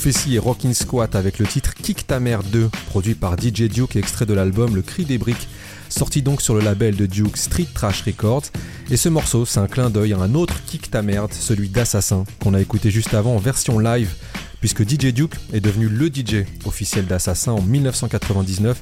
Prophétie 0.06 0.36
et 0.36 0.38
Rockin' 0.38 0.72
Squat 0.72 1.16
avec 1.16 1.40
le 1.40 1.46
titre 1.48 1.74
Kick 1.74 2.06
ta 2.06 2.20
mère 2.20 2.44
2, 2.44 2.70
produit 2.90 3.16
par 3.16 3.34
DJ 3.36 3.62
Duke 3.62 3.96
et 3.96 3.98
extrait 3.98 4.24
de 4.24 4.34
l'album 4.34 4.76
Le 4.76 4.82
Cri 4.82 5.04
des 5.04 5.18
Briques, 5.18 5.48
sorti 5.88 6.22
donc 6.22 6.42
sur 6.42 6.54
le 6.54 6.60
label 6.60 6.94
de 6.94 7.06
Duke 7.06 7.36
Street 7.36 7.66
Trash 7.74 8.02
Records. 8.02 8.44
Et 8.88 8.96
ce 8.96 9.08
morceau, 9.08 9.44
c'est 9.44 9.58
un 9.58 9.66
clin 9.66 9.90
d'œil 9.90 10.12
à 10.12 10.18
un 10.18 10.36
autre 10.36 10.62
Kick 10.64 10.92
ta 10.92 11.02
merde, 11.02 11.32
celui 11.32 11.68
d'Assassin, 11.68 12.22
qu'on 12.40 12.54
a 12.54 12.60
écouté 12.60 12.92
juste 12.92 13.14
avant 13.14 13.34
en 13.34 13.38
version 13.38 13.80
live, 13.80 14.14
puisque 14.60 14.88
DJ 14.88 15.12
Duke 15.12 15.34
est 15.52 15.58
devenu 15.58 15.88
le 15.88 16.06
DJ 16.06 16.46
officiel 16.66 17.06
d'Assassin 17.06 17.50
en 17.50 17.62
1999, 17.62 18.80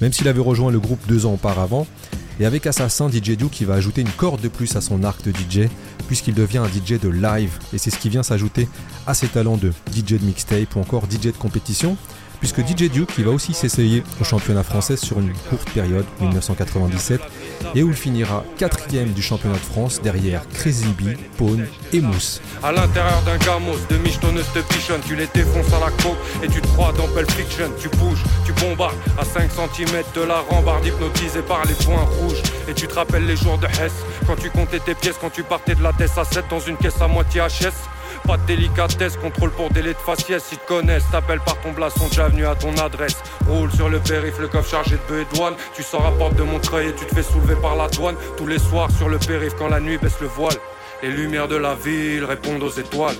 même 0.00 0.12
s'il 0.12 0.26
avait 0.26 0.40
rejoint 0.40 0.72
le 0.72 0.80
groupe 0.80 1.06
deux 1.06 1.24
ans 1.24 1.34
auparavant. 1.34 1.86
Et 2.40 2.46
avec 2.46 2.66
Assassin, 2.66 3.08
DJ 3.08 3.36
Duke 3.36 3.60
il 3.60 3.66
va 3.66 3.74
ajouter 3.74 4.00
une 4.00 4.10
corde 4.10 4.40
de 4.40 4.48
plus 4.48 4.74
à 4.76 4.80
son 4.80 5.04
arc 5.04 5.22
de 5.22 5.30
DJ, 5.30 5.68
puisqu'il 6.08 6.34
devient 6.34 6.58
un 6.58 6.66
DJ 6.66 6.98
de 7.00 7.08
live, 7.08 7.58
et 7.72 7.78
c'est 7.78 7.90
ce 7.90 7.98
qui 7.98 8.08
vient 8.08 8.22
s'ajouter 8.22 8.68
à 9.06 9.14
ses 9.14 9.28
talents 9.28 9.56
de 9.56 9.72
DJ 9.94 10.14
de 10.14 10.24
mixtape 10.24 10.74
ou 10.74 10.80
encore 10.80 11.04
DJ 11.04 11.26
de 11.26 11.30
compétition, 11.32 11.96
puisque 12.44 12.60
DJ 12.60 12.90
Duke 12.90 13.18
va 13.20 13.30
aussi 13.30 13.54
s'essayer 13.54 14.02
au 14.20 14.24
championnat 14.24 14.62
français 14.62 14.98
sur 14.98 15.18
une 15.18 15.32
courte 15.48 15.70
période, 15.70 16.04
1997, 16.20 17.18
et 17.74 17.82
où 17.82 17.88
il 17.88 17.96
finira 17.96 18.44
quatrième 18.58 19.14
du 19.14 19.22
championnat 19.22 19.54
de 19.54 19.60
France 19.60 20.02
derrière 20.02 20.46
Crazy 20.50 20.88
B, 20.88 21.16
Pone 21.38 21.66
et 21.94 22.02
Mousse. 22.02 22.42
À 22.62 22.70
l'intérieur 22.70 23.22
d'un 23.22 23.38
gamos, 23.38 23.78
de 23.88 23.96
michetonneuse 23.96 24.44
te 24.52 24.58
pichonne, 24.58 25.00
tu 25.06 25.16
les 25.16 25.26
défonces 25.32 25.72
à 25.72 25.80
la 25.80 25.90
coke 26.02 26.18
et 26.42 26.48
tu 26.48 26.60
te 26.60 26.66
crois 26.66 26.92
dans 26.92 27.08
Pulp 27.08 27.30
Fiction. 27.30 27.70
Tu 27.80 27.88
bouges, 27.96 28.22
tu 28.44 28.52
bombardes 28.52 28.96
à 29.18 29.24
5 29.24 29.50
cm 29.50 30.02
de 30.14 30.20
la 30.20 30.40
rambarde 30.40 30.84
hypnotisé 30.84 31.40
par 31.40 31.64
les 31.64 31.72
points 31.72 32.06
rouges. 32.20 32.42
Et 32.68 32.74
tu 32.74 32.86
te 32.86 32.94
rappelles 32.94 33.24
les 33.24 33.36
jours 33.36 33.56
de 33.56 33.68
Hess, 33.68 33.92
quand 34.26 34.36
tu 34.36 34.50
comptais 34.50 34.80
tes 34.80 34.94
pièces, 34.94 35.16
quand 35.18 35.32
tu 35.32 35.44
partais 35.44 35.76
de 35.76 35.82
la 35.82 35.94
tête 35.94 36.10
à 36.18 36.24
7 36.24 36.44
dans 36.50 36.60
une 36.60 36.76
caisse 36.76 37.00
à 37.00 37.08
moitié 37.08 37.40
HS. 37.40 37.72
Pas 38.26 38.38
de 38.38 38.46
délicatesse, 38.46 39.16
contrôle 39.16 39.50
pour 39.50 39.70
délai 39.70 39.92
de 39.92 39.98
faciès, 39.98 40.42
ils 40.50 40.58
te 40.58 40.66
connaissent, 40.66 41.04
t'appelles 41.12 41.40
par 41.40 41.60
ton 41.60 41.72
blason, 41.72 42.08
déjà 42.08 42.28
venu 42.28 42.46
à 42.46 42.54
ton 42.54 42.74
adresse. 42.78 43.22
Roule 43.46 43.70
sur 43.72 43.90
le 43.90 43.98
périph', 43.98 44.38
le 44.38 44.48
coffre 44.48 44.70
chargé 44.70 44.92
de 44.92 45.00
bœufs 45.08 45.20
et 45.20 45.36
douane. 45.36 45.54
Tu 45.74 45.82
sors 45.82 46.06
à 46.06 46.10
porte 46.12 46.34
de 46.36 46.42
Montreuil 46.42 46.88
et 46.88 46.94
tu 46.94 47.04
te 47.04 47.14
fais 47.14 47.22
soulever 47.22 47.56
par 47.56 47.76
la 47.76 47.88
douane. 47.88 48.16
Tous 48.38 48.46
les 48.46 48.58
soirs 48.58 48.90
sur 48.96 49.10
le 49.10 49.18
périph' 49.18 49.54
quand 49.58 49.68
la 49.68 49.80
nuit 49.80 49.98
baisse 49.98 50.20
le 50.20 50.26
voile. 50.26 50.56
Les 51.02 51.10
lumières 51.10 51.48
de 51.48 51.56
la 51.56 51.74
ville 51.74 52.24
répondent 52.24 52.62
aux 52.62 52.70
étoiles. 52.70 53.16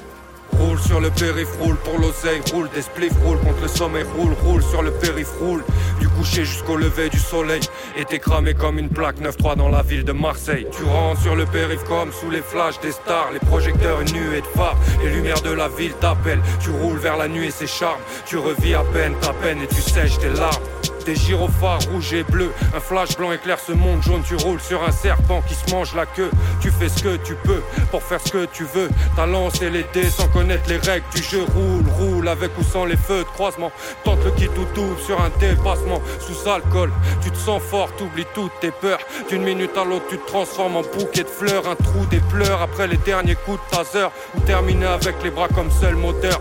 Roule 0.59 0.79
sur 0.81 1.01
le 1.01 1.11
périph', 1.11 1.57
roule 1.61 1.77
pour 1.77 1.99
l'oseille, 1.99 2.41
roule 2.53 2.69
des 2.75 2.83
spliffs, 2.83 3.17
roule 3.25 3.39
contre 3.39 3.63
le 3.63 3.69
sommeil, 3.69 4.05
roule, 4.17 4.35
roule 4.45 4.63
sur 4.63 4.83
le 4.83 4.91
périph', 4.93 5.33
roule 5.41 5.65
du 6.01 6.09
coucher 6.09 6.45
jusqu'au 6.45 6.77
lever 6.77 7.09
du 7.09 7.19
soleil. 7.19 7.61
Et 7.97 8.05
t'es 8.05 8.19
cramé 8.19 8.55
comme 8.55 8.79
une 8.79 8.89
plaque 8.89 9.21
9-3 9.21 9.57
dans 9.57 9.69
la 9.69 9.83
ville 9.83 10.05
de 10.05 10.13
Marseille. 10.13 10.67
Tu 10.77 10.85
rentres 10.85 11.21
sur 11.23 11.37
le 11.37 11.47
périph' 11.47 11.85
comme 11.85 12.13
sous 12.13 12.31
les 12.31 12.43
flashs 12.43 12.81
des 12.81 12.93
stars, 12.93 13.31
les 13.33 13.41
projecteurs 13.41 14.01
une 14.01 14.13
nuée 14.13 14.41
de 14.41 14.47
phares, 14.47 14.77
les 15.03 15.11
lumières 15.11 15.43
de 15.43 15.53
la 15.53 15.69
ville 15.69 15.95
t'appellent. 16.01 16.43
Tu 16.61 16.71
roules 16.71 16.99
vers 16.99 17.17
la 17.17 17.29
nuit 17.29 17.47
et 17.47 17.51
ses 17.51 17.67
charmes, 17.67 18.01
tu 18.27 18.37
revis 18.37 18.75
à 18.75 18.85
peine 18.93 19.15
ta 19.21 19.33
peine 19.33 19.61
et 19.63 19.67
tu 19.67 19.81
sèches 19.81 20.19
tes 20.19 20.31
larmes. 20.31 20.63
Des 21.05 21.17
gyrophares 21.17 21.81
rouges 21.93 22.15
et 22.15 22.23
bleus, 22.25 22.51
un 22.75 22.81
flash 22.81 23.17
blanc 23.17 23.31
éclaire 23.31 23.59
ce 23.59 23.73
monde 23.73 24.03
jaune. 24.03 24.23
Tu 24.27 24.37
roules 24.37 24.61
sur 24.61 24.83
un 24.83 24.91
serpent 24.91 25.43
qui 25.47 25.55
se 25.55 25.71
mange 25.71 25.95
la 25.95 26.07
queue. 26.07 26.31
Tu 26.61 26.71
fais 26.71 26.89
ce 26.89 27.03
que 27.03 27.17
tu 27.17 27.35
peux 27.35 27.63
pour 27.91 28.03
faire 28.03 28.21
ce 28.25 28.33
que 28.33 28.47
tu 28.47 28.65
veux. 28.65 28.89
T'as 29.15 29.27
lancé 29.27 29.69
les 29.69 29.85
dés 29.93 30.09
sans 30.09 30.29
connaître 30.29 30.69
les 30.69 30.79
règles 30.79 31.05
du 31.15 31.23
jeu. 31.23 31.45
Roule, 31.55 31.85
roule 31.99 32.29
avec 32.29 32.57
ou 32.59 32.63
sans 32.63 32.87
les 32.87 32.97
feux 32.97 33.19
de 33.19 33.29
croisement. 33.35 33.71
Tente 34.05 34.25
le 34.25 34.31
kit 34.31 34.49
ou 34.49 34.75
double 34.75 34.99
sur 35.01 35.21
un 35.21 35.31
dépassement. 35.39 36.01
Sous 36.21 36.49
alcool, 36.49 36.91
tu 37.23 37.31
te 37.31 37.37
sens 37.37 37.63
fort, 37.63 37.95
t'oublies 37.97 38.27
toutes 38.35 38.59
tes 38.61 38.71
peurs. 38.71 39.01
D'une 39.29 39.43
minute 39.43 39.77
à 39.77 39.85
l'autre, 39.85 40.07
tu 40.09 40.17
te 40.17 40.27
transformes 40.27 40.77
en 40.77 40.83
bouquet 40.83 41.25
de 41.25 41.29
fleurs. 41.29 41.69
Un 41.69 41.77
trou 41.77 42.07
des 42.07 42.21
pleurs 42.21 42.63
après 42.63 42.87
les 42.87 42.97
derniers 42.99 43.37
coups 43.37 43.59
de 43.71 43.77
taser. 43.77 44.09
Ou 44.37 44.41
terminer 44.41 44.87
avec 44.87 45.23
les 45.23 45.31
bras 45.31 45.49
comme 45.49 45.71
seul 45.71 45.97
moteur. 45.97 46.41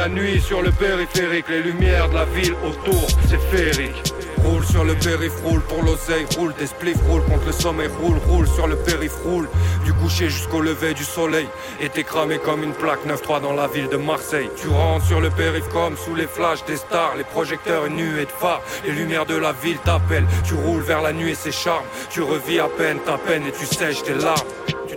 La 0.00 0.08
nuit 0.08 0.40
sur 0.40 0.62
le 0.62 0.72
périphérique, 0.72 1.50
les 1.50 1.60
lumières 1.60 2.08
de 2.08 2.14
la 2.14 2.24
ville 2.24 2.54
autour, 2.64 3.06
c'est 3.28 3.38
féerique. 3.54 4.02
Roule 4.42 4.64
sur 4.64 4.82
le 4.82 4.94
périph, 4.94 5.34
roule 5.44 5.60
pour 5.60 5.82
l'oseille, 5.82 6.24
roule 6.38 6.54
des 6.58 6.68
spliffs, 6.68 7.02
roule 7.06 7.22
contre 7.24 7.44
le 7.44 7.52
sommeil, 7.52 7.90
roule, 8.00 8.16
roule 8.26 8.48
sur 8.48 8.66
le 8.66 8.76
périph, 8.76 9.12
roule 9.22 9.46
du 9.84 9.92
coucher 9.92 10.30
jusqu'au 10.30 10.62
lever 10.62 10.94
du 10.94 11.04
soleil. 11.04 11.46
Et 11.82 11.90
t'es 11.90 12.02
cramé 12.02 12.38
comme 12.38 12.62
une 12.62 12.72
plaque 12.72 13.04
9-3 13.06 13.42
dans 13.42 13.52
la 13.52 13.66
ville 13.66 13.90
de 13.90 13.98
Marseille. 13.98 14.48
Tu 14.56 14.68
rentres 14.68 15.04
sur 15.04 15.20
le 15.20 15.28
périph 15.28 15.68
comme 15.68 15.98
sous 15.98 16.14
les 16.14 16.26
flashs 16.26 16.64
des 16.64 16.78
stars, 16.78 17.16
les 17.18 17.24
projecteurs 17.24 17.84
et 17.84 17.90
de 17.90 18.32
phare, 18.40 18.62
les 18.86 18.92
lumières 18.92 19.26
de 19.26 19.36
la 19.36 19.52
ville 19.52 19.78
t'appellent. 19.84 20.28
Tu 20.44 20.54
roules 20.54 20.82
vers 20.82 21.02
la 21.02 21.12
nuit 21.12 21.32
et 21.32 21.34
ses 21.34 21.52
charmes, 21.52 21.84
tu 22.08 22.22
revis 22.22 22.58
à 22.58 22.68
peine 22.68 23.00
ta 23.00 23.18
peine 23.18 23.42
et 23.46 23.52
tu 23.52 23.66
sèches 23.66 24.02
tes 24.02 24.14
larmes. 24.14 24.48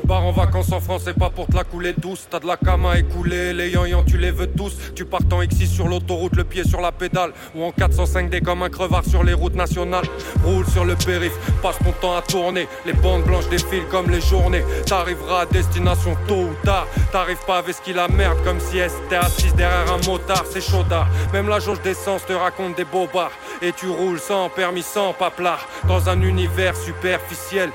Pars 0.08 0.26
en 0.26 0.32
vacances 0.32 0.72
en 0.74 0.82
France 0.82 1.08
et 1.08 1.14
pas 1.14 1.30
pour 1.30 1.48
te 1.48 1.56
la 1.56 1.64
couler 1.64 1.94
douce. 1.94 2.28
T'as 2.30 2.40
de 2.40 2.48
la 2.48 2.58
cam 2.58 2.86
à 2.86 2.98
écouler, 2.98 3.54
les 3.54 3.70
yan 3.70 4.04
tu 4.06 4.18
les 4.18 4.32
veux 4.32 4.48
tous. 4.48 4.76
Tu 4.96 5.06
pars 5.06 5.22
en 5.32 5.42
X6 5.42 5.68
sur 5.68 5.88
l'autoroute, 5.88 6.36
le 6.36 6.44
pied 6.44 6.64
sur 6.66 6.82
la 6.82 6.92
pédale. 6.92 7.32
Ou 7.56 7.64
en 7.64 7.70
405D 7.70 8.42
comme 8.42 8.64
un 8.64 8.70
crevard 8.70 9.06
sur 9.06 9.24
les 9.24 9.34
routes 9.34 9.56
nationales. 9.56 10.06
Roule 10.44 10.66
sur 10.68 10.84
le 10.84 10.96
périph, 10.96 11.34
passe 11.62 11.78
ton 11.80 11.92
temps 11.94 12.18
à 12.18 12.22
tourner. 12.22 12.68
Les 12.86 12.94
bandes 12.94 13.24
blanches 13.24 13.48
défilent 13.50 13.88
comme 13.90 14.10
les 14.10 14.20
journées. 14.20 14.64
T'arriveras 14.86 15.42
à 15.42 15.46
destination 15.46 16.18
tôt 16.28 16.50
ou 16.50 16.54
tard. 16.66 16.88
T'arrives 17.12 17.46
pas 17.48 17.60
avec 17.60 17.76
ce 17.76 17.82
qu'il 17.82 17.96
la 17.96 18.10
merde 18.10 18.38
comme 18.44 18.60
si 18.60 18.80
était 18.80 19.16
assise 19.16 19.56
derrière 19.56 19.92
un 19.94 20.06
motard. 20.06 20.44
C'est 20.52 20.62
chaudard. 20.62 21.08
Même 21.32 21.48
la 21.48 21.60
jauge 21.60 21.82
d'essence 21.82 22.26
te 22.26 22.34
raconte 22.34 22.76
des 22.76 22.86
bobards. 22.86 23.32
Et 23.62 23.72
tu 23.72 23.88
roules 23.88 24.20
sans 24.20 24.50
permis, 24.50 24.84
sans 24.84 25.14
paplard. 25.14 25.66
Dans 25.88 26.10
un 26.10 26.22
univers 26.22 26.76
superficiel 26.76 27.70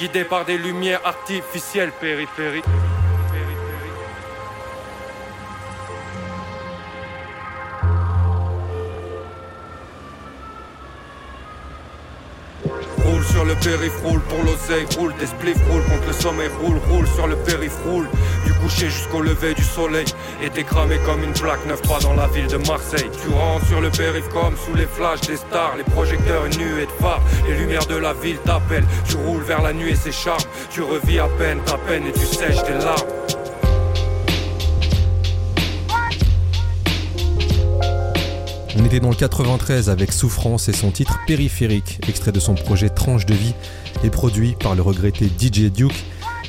guidé 0.00 0.24
par 0.24 0.46
des 0.46 0.56
lumières 0.56 1.02
artificielles 1.04 1.92
périphériques. 1.92 2.64
Roule 13.20 13.28
sur 13.28 13.44
le 13.44 13.54
périph, 13.56 13.92
roule 14.02 14.20
pour 14.22 14.38
l'oseille, 14.44 14.86
roule 14.96 15.14
des 15.20 15.26
spliffs, 15.26 15.58
roule 15.70 15.82
contre 15.84 16.06
le 16.06 16.12
sommeil, 16.14 16.48
roule, 16.62 16.78
roule 16.90 17.06
sur 17.06 17.26
le 17.26 17.36
périph, 17.36 17.76
roule 17.84 18.08
du 18.46 18.54
coucher 18.54 18.88
jusqu'au 18.88 19.20
lever 19.20 19.52
du 19.52 19.62
soleil. 19.62 20.06
Et 20.42 20.48
t'es 20.48 20.64
cramé 20.64 20.96
comme 21.04 21.22
une 21.22 21.34
plaque 21.34 21.60
9-3 21.68 22.02
dans 22.02 22.14
la 22.14 22.28
ville 22.28 22.46
de 22.46 22.56
Marseille. 22.66 23.10
Tu 23.22 23.28
rentres 23.28 23.66
sur 23.66 23.82
le 23.82 23.90
périph 23.90 24.26
comme 24.30 24.56
sous 24.56 24.74
les 24.74 24.86
flashs 24.86 25.20
des 25.20 25.36
stars, 25.36 25.74
les 25.76 25.84
projecteurs 25.84 26.44
nus 26.44 26.80
et 26.80 26.86
de 26.86 26.92
phares, 26.92 27.20
les 27.46 27.58
lumières 27.58 27.86
de 27.86 27.96
la 27.96 28.14
ville 28.14 28.38
t'appellent. 28.38 28.86
Tu 29.06 29.16
roules 29.16 29.42
vers 29.42 29.60
la 29.60 29.74
nuit 29.74 29.90
et 29.90 29.96
ses 29.96 30.12
charmes, 30.12 30.40
tu 30.70 30.80
revis 30.80 31.18
à 31.18 31.28
peine 31.36 31.60
ta 31.66 31.76
peine 31.76 32.06
et 32.06 32.12
tu 32.12 32.24
sèches 32.24 32.62
tes 32.62 32.72
larmes. 32.72 33.39
Était 38.90 38.98
dans 38.98 39.10
le 39.10 39.14
93 39.14 39.88
avec 39.88 40.12
Souffrance 40.12 40.68
et 40.68 40.72
son 40.72 40.90
titre 40.90 41.20
Périphérique, 41.24 42.00
extrait 42.08 42.32
de 42.32 42.40
son 42.40 42.56
projet 42.56 42.88
Tranche 42.88 43.24
de 43.24 43.34
vie 43.34 43.54
et 44.02 44.10
produit 44.10 44.56
par 44.58 44.74
le 44.74 44.82
regretté 44.82 45.26
DJ 45.26 45.70
Duke. 45.70 45.94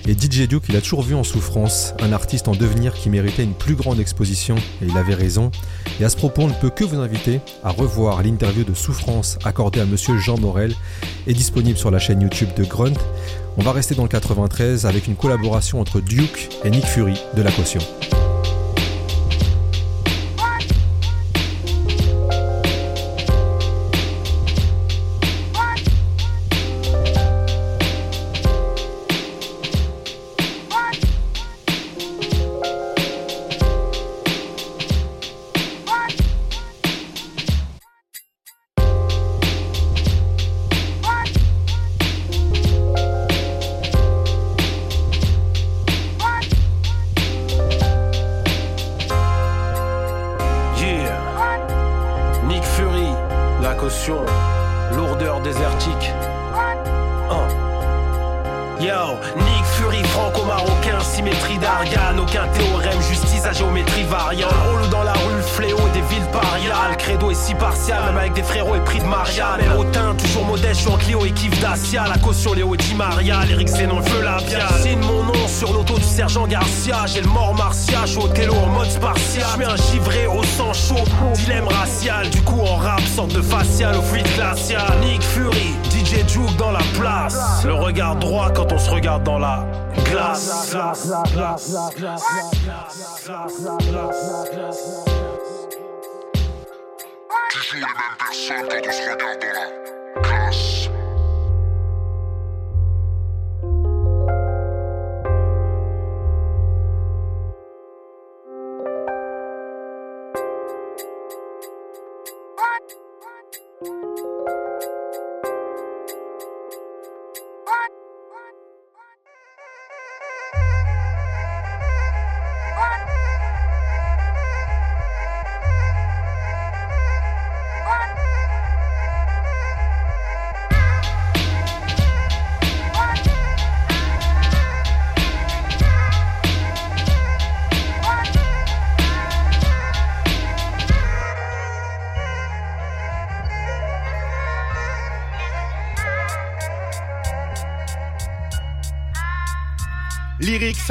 Et 0.08 0.14
DJ 0.14 0.48
Duke, 0.48 0.64
il 0.68 0.76
a 0.76 0.82
toujours 0.82 1.04
vu 1.04 1.14
en 1.14 1.24
Souffrance 1.24 1.94
un 2.02 2.12
artiste 2.12 2.48
en 2.48 2.54
devenir 2.54 2.96
qui 2.96 3.12
méritait 3.12 3.44
une 3.44 3.54
plus 3.54 3.76
grande 3.76 4.00
exposition, 4.00 4.56
et 4.56 4.88
il 4.88 4.98
avait 4.98 5.14
raison. 5.14 5.52
Et 6.00 6.04
à 6.04 6.10
ce 6.10 6.18
propos, 6.18 6.42
on 6.42 6.48
ne 6.48 6.54
peut 6.54 6.72
que 6.72 6.84
vous 6.84 7.00
inviter 7.00 7.42
à 7.64 7.70
revoir 7.70 8.24
l'interview 8.24 8.64
de 8.64 8.74
Souffrance 8.74 9.38
accordée 9.46 9.80
à 9.80 9.86
monsieur 9.86 10.18
Jean 10.18 10.39
Morel, 10.39 10.74
est 11.28 11.34
disponible 11.34 11.78
sur 11.78 11.92
la 11.92 12.00
chaîne 12.00 12.22
YouTube 12.22 12.50
de 12.58 12.64
Grunt. 12.64 12.98
On 13.58 13.62
va 13.62 13.72
rester 13.72 13.94
dans 13.94 14.04
le 14.04 14.10
93 14.10 14.88
avec 14.88 15.06
une 15.06 15.16
collaboration 15.16 15.80
entre 15.80 16.02
Duke 16.02 16.50
et 16.64 16.72
Nick 16.72 16.86
Fury 16.86 17.22
de 17.36 17.44
la 17.44 17.52
caution. 17.52 17.82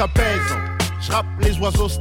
Ça 0.01 0.07
je 0.99 1.47
les 1.47 1.59
oiseaux 1.59 1.87
se 1.87 1.99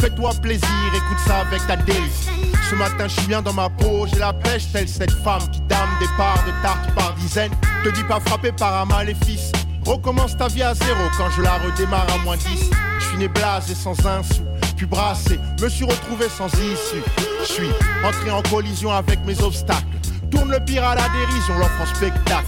Fais-toi 0.00 0.32
plaisir, 0.42 0.68
écoute 0.94 1.18
ça 1.24 1.40
avec 1.40 1.64
ta 1.66 1.76
délice. 1.76 2.28
Ce 2.68 2.74
matin, 2.74 3.06
je 3.06 3.20
suis 3.20 3.26
bien 3.28 3.40
dans 3.40 3.52
ma 3.52 3.68
peau, 3.68 4.06
j'ai 4.12 4.18
la 4.18 4.32
pêche, 4.32 4.64
telle 4.72 4.88
cette 4.88 5.12
femme 5.12 5.42
qui 5.52 5.60
dame 5.68 5.88
des 6.00 6.08
parts 6.16 6.42
de 6.44 6.50
tarte 6.62 6.92
par 6.94 7.14
dizaines. 7.14 7.52
Te 7.84 7.90
dis 7.90 8.02
pas 8.04 8.18
frappé 8.18 8.50
par 8.50 8.82
un 8.82 8.84
maléfice. 8.86 9.52
Recommence 9.86 10.36
ta 10.36 10.48
vie 10.48 10.62
à 10.62 10.74
zéro 10.74 11.00
quand 11.16 11.30
je 11.30 11.42
la 11.42 11.58
redémarre 11.58 12.06
à 12.12 12.18
moins 12.24 12.36
10. 12.36 12.70
Je 12.98 13.04
suis 13.04 13.18
né 13.18 13.28
blasé 13.28 13.74
sans 13.74 13.94
un 14.06 14.22
sou, 14.24 14.42
puis 14.76 14.86
brassé, 14.86 15.38
me 15.62 15.68
suis 15.68 15.84
retrouvé 15.84 16.26
sans 16.28 16.48
issue. 16.48 17.02
Je 17.42 17.52
suis 17.52 17.70
entré 18.04 18.30
en 18.30 18.42
collision 18.42 18.90
avec 18.90 19.24
mes 19.24 19.40
obstacles. 19.40 19.84
Tourne 20.32 20.50
le 20.50 20.58
pire 20.64 20.84
à 20.84 20.96
la 20.96 21.08
dérision, 21.08 21.58
l'offre 21.58 21.80
en 21.80 21.94
spectacle. 21.94 22.46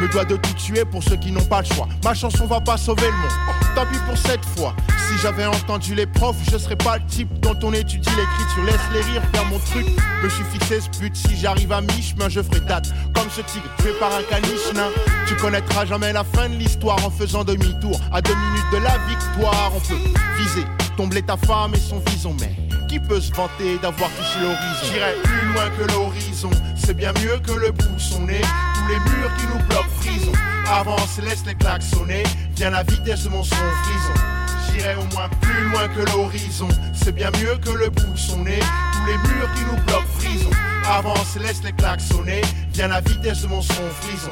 Me 0.00 0.08
doit 0.08 0.24
de 0.24 0.36
tout 0.36 0.54
tuer 0.54 0.84
pour 0.84 1.02
ceux 1.02 1.16
qui 1.16 1.32
n'ont 1.32 1.44
pas 1.44 1.60
le 1.60 1.66
choix. 1.66 1.88
Ma 2.04 2.12
chanson 2.12 2.46
va 2.46 2.60
pas 2.60 2.76
sauver 2.76 3.06
le 3.06 3.16
monde 3.16 3.59
pour 4.06 4.16
cette 4.16 4.44
fois. 4.56 4.74
Si 5.08 5.18
j'avais 5.22 5.46
entendu 5.46 5.94
les 5.94 6.06
profs, 6.06 6.36
je 6.50 6.58
serais 6.58 6.76
pas 6.76 6.98
le 6.98 7.06
type 7.06 7.40
dont 7.40 7.58
on 7.62 7.72
étudie 7.72 8.08
l'écriture. 8.10 8.64
Laisse 8.64 8.80
les 8.92 9.00
rires 9.12 9.22
faire 9.32 9.44
mon 9.46 9.58
truc. 9.58 9.86
Me 10.22 10.28
suis 10.28 10.44
fixé 10.44 10.80
ce 10.80 10.98
but. 10.98 11.16
Si 11.16 11.36
j'arrive 11.36 11.72
à 11.72 11.80
mi-chemin, 11.80 12.28
je 12.28 12.42
ferai 12.42 12.60
date. 12.60 12.92
Comme 13.14 13.28
ce 13.30 13.40
tigre 13.40 13.68
tué 13.78 13.92
par 13.98 14.12
un 14.14 14.22
caniche 14.28 14.72
nain. 14.74 14.90
Tu 15.26 15.34
connaîtras 15.36 15.86
jamais 15.86 16.12
la 16.12 16.24
fin 16.24 16.48
de 16.48 16.54
l'histoire 16.54 17.04
en 17.04 17.10
faisant 17.10 17.44
demi-tour. 17.44 17.98
À 18.12 18.20
deux 18.20 18.34
minutes 18.34 18.70
de 18.72 18.78
la 18.78 18.98
victoire, 19.08 19.72
on 19.74 19.80
peut 19.80 20.20
viser, 20.38 20.64
tomber 20.96 21.22
ta 21.22 21.36
femme 21.36 21.74
et 21.74 21.78
son 21.78 22.00
vison. 22.10 22.36
Mais 22.40 22.54
Qui 22.88 23.00
peut 23.00 23.20
se 23.20 23.32
vanter 23.32 23.78
d'avoir 23.78 24.10
touché 24.10 24.40
l'horizon? 24.40 24.92
J'irai 24.92 25.14
plus 25.22 25.52
loin 25.52 25.70
que 25.78 25.92
l'horizon, 25.92 26.50
c'est 26.76 26.94
bien 26.94 27.12
mieux 27.24 27.38
que 27.38 27.52
le 27.52 27.72
bout. 27.72 27.84
Tous 27.98 28.26
les 28.88 29.00
murs 29.10 29.30
qui 29.38 29.46
nous 29.46 29.66
bloquent 29.66 29.88
frison. 30.00 30.32
Avance, 30.70 31.18
laisse 31.22 31.44
les 31.46 31.54
claques 31.54 31.82
sonner. 31.82 32.22
Viens 32.54 32.70
la 32.70 32.84
vitesse 32.84 33.24
de 33.24 33.28
mon 33.28 33.42
son 33.42 33.56
frison. 33.56 34.14
J'irai 34.72 34.94
au 34.94 35.04
moins 35.14 35.28
plus 35.40 35.68
loin 35.70 35.88
que 35.88 36.08
l'horizon, 36.12 36.68
c'est 36.94 37.12
bien 37.12 37.30
mieux 37.40 37.56
que 37.58 37.70
le 37.70 37.90
bout 37.90 38.12
de 38.12 38.18
son 38.18 38.38
nez. 38.44 38.60
Tous 38.92 39.06
les 39.06 39.18
murs 39.18 39.48
qui 39.54 39.64
nous 39.64 39.82
bloquent 39.84 40.06
frison. 40.18 40.50
Avance, 40.86 41.36
laisse 41.40 41.62
les 41.64 41.72
claques 41.72 42.00
sonner. 42.00 42.42
Viens 42.72 42.88
la 42.88 43.00
vitesse 43.00 43.42
de 43.42 43.48
mon 43.48 43.62
son 43.62 43.82
frison. 44.00 44.30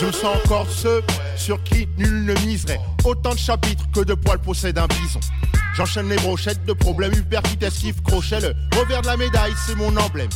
Je 0.00 0.06
me 0.06 0.12
sens 0.12 0.36
encore 0.44 0.66
ceux 0.68 1.02
sur 1.36 1.62
qui 1.62 1.88
nul 1.98 2.24
ne 2.24 2.34
miserait. 2.46 2.80
Autant 3.04 3.32
de 3.32 3.38
chapitres 3.38 3.84
que 3.94 4.00
de 4.00 4.14
poils 4.14 4.40
possède 4.40 4.76
un 4.76 4.88
bison. 4.88 5.20
J'enchaîne 5.76 6.08
les 6.08 6.16
brochettes 6.16 6.64
de 6.64 6.72
problèmes, 6.72 7.12
hyper 7.12 7.42
qui 7.42 7.64
esquive, 7.64 8.00
crochet. 8.02 8.40
Le 8.40 8.54
revers 8.78 9.02
de 9.02 9.06
la 9.06 9.16
médaille, 9.16 9.54
c'est 9.66 9.76
mon 9.76 9.96
emblème. 9.96 10.30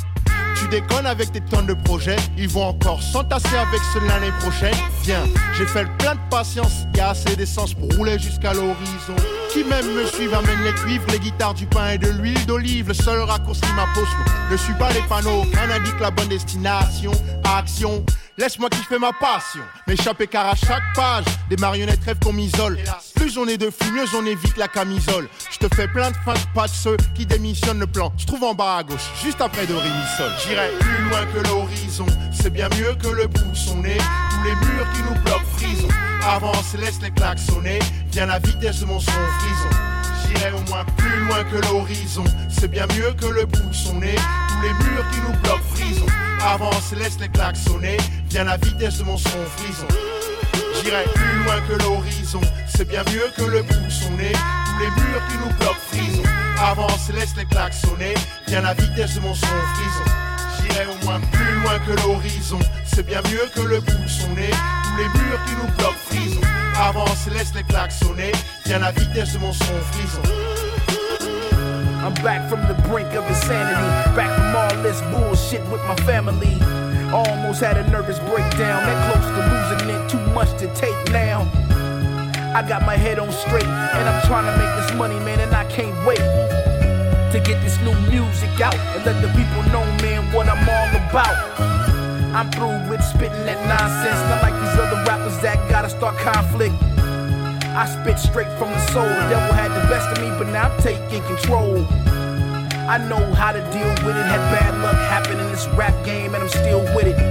Tu 0.59 0.69
déconnes 0.69 1.07
avec 1.07 1.33
tes 1.33 1.41
tonnes 1.41 1.67
de 1.67 1.75
projets, 1.75 2.17
ils 2.37 2.49
vont 2.49 2.65
encore 2.65 3.03
s'entasser 3.03 3.57
avec 3.57 3.81
ceux 3.93 4.01
l'année 4.07 4.33
prochaine. 4.41 4.75
Viens, 5.03 5.25
j'ai 5.57 5.67
fait 5.67 5.85
le 5.85 5.91
plein 5.99 6.15
de 6.15 6.21
patience, 6.31 6.87
y 6.97 7.01
assez 7.01 7.37
d'essence 7.37 7.75
pour 7.75 7.89
rouler 7.97 8.19
jusqu'à 8.19 8.53
l'horizon. 8.53 9.17
Qui 9.53 9.65
même 9.65 9.87
me 9.95 10.05
suivent 10.07 10.35
amène 10.35 10.63
les 10.65 10.73
cuivres, 10.73 11.07
les 11.11 11.21
guitares, 11.21 11.55
du 11.55 11.67
pain 11.67 11.91
et 11.91 11.99
de 11.99 12.09
l'huile 12.09 12.45
d'olive. 12.47 12.89
Le 12.89 12.95
seul 12.95 13.21
raccourci 13.21 13.63
m'impose, 13.77 14.09
ne 14.51 14.57
suis 14.57 14.75
pas 14.75 14.93
les 14.93 15.03
panneaux, 15.03 15.45
qu'un 15.53 15.71
indique 15.71 16.01
la 16.01 16.11
bonne 16.11 16.29
destination. 16.29 17.13
Action, 17.45 18.05
Laisse-moi 18.39 18.71
kiffer 18.71 19.01
ma 19.01 19.13
passion, 19.13 19.63
m'échapper 19.89 20.29
car 20.29 20.47
à 20.47 20.55
chaque 20.55 20.85
page, 20.95 21.25
des 21.51 21.57
marionnettes 21.57 22.05
rêvent 22.05 22.21
qu'on 22.23 22.33
m'isole. 22.33 22.79
Plus 23.19 23.37
on 23.37 23.47
est 23.49 23.59
de 23.59 23.69
fou, 23.69 23.93
mieux 23.93 24.07
on 24.15 24.25
évite 24.27 24.57
la 24.57 24.69
camisole. 24.69 25.29
Je 25.51 25.59
te 25.59 25.75
fais 25.75 25.89
plein 25.89 26.11
de 26.11 26.17
fins 26.25 26.35
de 26.35 26.55
pas 26.55 26.67
de 26.67 26.73
ceux 26.73 26.97
qui 27.15 27.27
démissionnent 27.27 27.81
le 27.81 27.87
plan. 27.87 28.13
Je 28.17 28.27
trouve 28.27 28.45
en 28.45 28.55
bas 28.55 28.77
à 28.77 28.83
gauche, 28.85 29.11
juste 29.23 29.41
après 29.41 29.67
de 29.67 29.75
Sol. 29.75 30.31
J'irai 30.47 30.71
plus 30.79 31.05
loin 31.09 31.27
que 31.27 31.49
l'horizon, 31.49 32.07
c'est 32.33 32.51
bien 32.51 32.69
mieux 32.79 32.95
que 32.95 33.09
le 33.09 33.27
bout 33.27 33.55
son. 33.55 33.83
Tous 33.83 34.45
les 34.45 34.55
murs 34.55 34.87
qui 34.95 35.03
nous 35.03 35.21
bloquent 35.23 35.45
frison. 35.57 35.89
Avance, 36.25 36.75
laisse 36.79 37.01
les 37.03 37.11
claques 37.11 37.39
sonner, 37.39 37.81
viens 38.13 38.27
la 38.27 38.39
vitesse 38.39 38.81
de 38.81 38.87
mon 38.87 39.01
son 39.01 39.11
frison. 39.11 39.77
J'irai 40.27 40.53
au 40.53 40.71
moins 40.71 40.85
plus 40.97 41.25
loin 41.25 41.45
que 41.45 41.57
l'horizon, 41.67 42.25
c'est 42.49 42.69
bien 42.69 42.87
mieux 42.97 43.13
que 43.15 43.27
le 43.27 43.47
bout 43.47 43.73
son. 43.73 43.95
Tous 43.95 44.63
les 44.63 44.73
murs 44.85 45.05
qui 45.11 45.21
nous 45.21 45.37
bloquent 45.43 45.65
frison. 45.75 46.07
Avance, 46.45 46.93
laisse 46.97 47.19
les 47.21 47.29
claques 47.29 47.57
sonner, 47.57 47.97
viens 48.31 48.45
la 48.45 48.57
vitesse 48.57 48.99
de 48.99 49.05
mon 49.05 49.17
son 49.17 49.45
frison. 49.57 49.87
J'irai 50.75 51.05
plus 51.15 51.45
loin 51.45 51.61
que 51.69 51.83
l'horizon, 51.83 52.41
c'est 52.67 52.87
bien 52.89 53.03
mieux 53.13 53.31
que 53.37 53.43
le 53.43 53.63
bout 53.63 53.87
de 53.87 53.91
son 53.91 54.11
nez. 54.13 54.33
Tous 54.33 54.79
les 54.79 54.91
murs 54.91 55.23
qui 55.29 55.37
nous 55.39 55.55
bloquent 55.59 55.81
frison. 55.91 56.23
Avance, 56.61 57.11
laisse 57.15 57.35
les 57.37 57.45
claques 57.45 57.75
sonner, 57.75 58.15
viens 58.47 58.63
la 58.63 58.75
vitesse 58.75 59.15
de 59.15 59.21
mon 59.21 59.35
son 59.35 59.47
frison. 59.47 60.05
J'irai 60.61 60.87
au 60.87 61.05
moins 61.05 61.21
plus 61.33 61.55
loin 61.63 61.79
que 61.87 61.93
l'horizon, 62.03 62.59
c'est 62.85 63.07
bien 63.07 63.21
mieux 63.31 63.49
que 63.55 63.61
le 63.61 63.81
bout 63.81 64.03
de 64.03 64.09
son 64.09 64.29
nez. 64.31 64.51
Tous 64.51 64.97
les 64.97 65.09
murs 65.09 65.41
qui 65.47 65.55
nous 65.55 65.73
bloquent 65.77 66.05
frison. 66.11 66.41
Avance, 66.81 67.29
laisse 67.33 67.55
les 67.55 67.65
claques 67.65 67.93
sonner, 67.93 68.33
viens 68.65 68.79
la 68.79 68.93
vitesse 68.93 69.33
de 69.33 69.39
mon 69.39 69.53
son 69.53 69.75
frison. 69.93 70.23
I'm 72.01 72.15
back 72.23 72.49
from 72.49 72.61
the 72.69 72.75
brink 72.89 73.13
of 73.15 73.29
insanity. 73.29 74.17
Back 74.17 74.31
from 74.35 74.57
all 74.57 74.83
this 74.83 75.03
bullshit 75.11 75.61
with 75.71 75.83
my 75.85 75.97
family. 76.07 76.57
Almost 77.13 77.61
had 77.61 77.77
a 77.77 77.91
nervous 77.91 78.19
breakdown. 78.21 78.87
That 78.87 79.13
close 79.13 79.27
to 79.27 79.43
losing 79.51 79.91
it. 79.91 80.18
Much 80.35 80.51
to 80.59 80.73
take 80.75 80.97
now. 81.13 81.43
I 82.55 82.67
got 82.67 82.83
my 82.83 82.97
head 82.97 83.19
on 83.19 83.31
straight. 83.31 83.65
And 83.65 84.09
I'm 84.09 84.21
trying 84.27 84.47
to 84.47 84.55
make 84.57 84.73
this 84.81 84.95
money, 84.97 85.19
man. 85.21 85.41
And 85.41 85.55
I 85.55 85.65
can't 85.71 85.95
wait 86.07 86.19
to 86.19 87.41
get 87.45 87.61
this 87.63 87.79
new 87.81 87.95
music 88.11 88.61
out. 88.61 88.75
And 88.97 89.05
let 89.05 89.21
the 89.21 89.29
people 89.29 89.63
know, 89.71 89.85
man, 90.03 90.33
what 90.33 90.49
I'm 90.49 90.65
all 90.69 90.91
about. 90.97 91.37
I'm 92.35 92.51
through 92.53 92.91
with 92.91 93.03
spitting 93.05 93.45
that 93.45 93.61
nonsense. 93.69 94.21
Not 94.29 94.43
like 94.43 94.57
these 94.61 94.79
other 94.81 95.03
rappers 95.05 95.39
that 95.41 95.57
gotta 95.71 95.91
start 95.91 96.17
conflict. 96.19 96.75
I 97.79 97.87
spit 97.87 98.19
straight 98.19 98.51
from 98.59 98.71
the 98.71 98.81
soul. 98.93 99.05
The 99.05 99.29
devil 99.31 99.55
had 99.55 99.71
the 99.71 99.87
best 99.89 100.09
of 100.11 100.25
me, 100.25 100.31
but 100.39 100.49
now 100.49 100.71
I'm 100.71 100.83
taking 100.83 101.23
control. 101.25 101.87
I 102.89 102.97
know 102.97 103.23
how 103.35 103.53
to 103.53 103.61
deal 103.71 103.91
with 104.07 104.17
it. 104.17 104.25
Had 104.25 104.41
bad 104.51 104.81
luck 104.81 104.97
happen 104.97 105.39
in 105.39 105.53
this 105.53 105.67
rap 105.77 105.95
game, 106.05 106.35
and 106.35 106.43
I'm 106.43 106.49
still 106.49 106.83
with 106.97 107.07
it. 107.07 107.28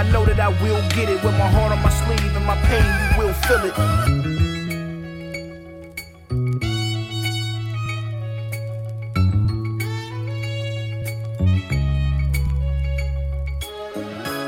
I 0.00 0.02
know 0.12 0.24
that 0.24 0.40
I 0.40 0.48
will 0.48 0.80
get 0.96 1.10
it 1.10 1.22
with 1.22 1.36
my 1.36 1.46
heart 1.46 1.72
on 1.72 1.82
my 1.82 1.90
sleeve 1.90 2.34
and 2.34 2.46
my 2.46 2.56
pain, 2.56 2.82
you 3.04 3.18
will 3.18 3.34
feel 3.44 3.62
it. 3.68 3.74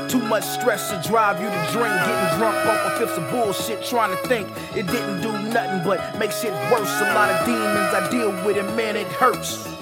Too 0.09 0.17
much 0.23 0.43
stress 0.43 0.89
to 0.89 1.07
drive 1.07 1.39
you 1.39 1.45
to 1.45 1.71
drink. 1.71 1.93
Getting 2.01 2.39
drunk 2.39 2.57
off 2.65 2.87
of 2.87 2.97
fifths 2.97 3.17
of 3.19 3.29
bullshit, 3.29 3.83
trying 3.85 4.09
to 4.09 4.17
think. 4.27 4.49
It 4.75 4.87
didn't 4.87 5.21
do 5.21 5.31
nothing 5.53 5.83
but 5.85 6.17
make 6.17 6.31
shit 6.31 6.51
worse. 6.71 6.89
A 6.99 7.13
lot 7.13 7.29
of 7.29 7.45
demons 7.45 7.93
I 7.93 8.09
deal 8.09 8.31
with, 8.43 8.57
and 8.57 8.75
man, 8.75 8.95
it 8.95 9.05
hurts. 9.05 9.72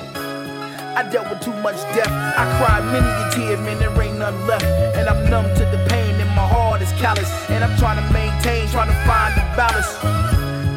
I 1.01 1.09
dealt 1.09 1.31
with 1.31 1.41
too 1.41 1.53
much 1.65 1.81
death. 1.97 2.13
I 2.13 2.45
cried 2.61 2.85
many 2.93 3.09
a 3.09 3.25
tear, 3.33 3.57
man, 3.65 3.79
there 3.79 3.89
ain't 4.03 4.19
none 4.19 4.37
left. 4.45 4.63
And 4.93 5.09
I'm 5.09 5.27
numb 5.31 5.49
to 5.57 5.65
the 5.65 5.83
pain, 5.89 6.13
and 6.21 6.29
my 6.37 6.45
heart 6.45 6.79
is 6.79 6.91
callous. 7.01 7.27
And 7.49 7.63
I'm 7.63 7.75
trying 7.79 7.97
to 7.97 8.13
maintain, 8.13 8.69
trying 8.69 8.93
to 8.93 8.99
find 9.09 9.33
the 9.33 9.41
balance. 9.57 9.89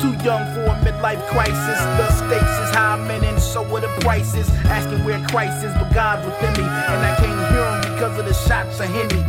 Too 0.01 0.17
young 0.25 0.41
for 0.57 0.65
a 0.65 0.77
midlife 0.81 1.21
crisis. 1.29 1.79
The 2.01 2.09
stakes 2.17 2.57
is 2.65 2.71
high, 2.73 2.97
man, 3.05 3.23
and 3.23 3.39
so 3.39 3.61
are 3.77 3.81
the 3.83 3.93
prices. 4.01 4.49
Asking 4.65 5.05
where 5.05 5.21
Christ 5.29 5.63
is, 5.63 5.75
but 5.75 5.93
God's 5.93 6.25
within 6.25 6.57
me. 6.57 6.65
And 6.65 7.05
I 7.05 7.17
can't 7.21 7.41
hear 7.53 7.69
him 7.69 7.93
because 7.93 8.19
of 8.19 8.25
the 8.25 8.33
shots 8.33 8.81
of 8.81 8.89
Henny. 8.89 9.21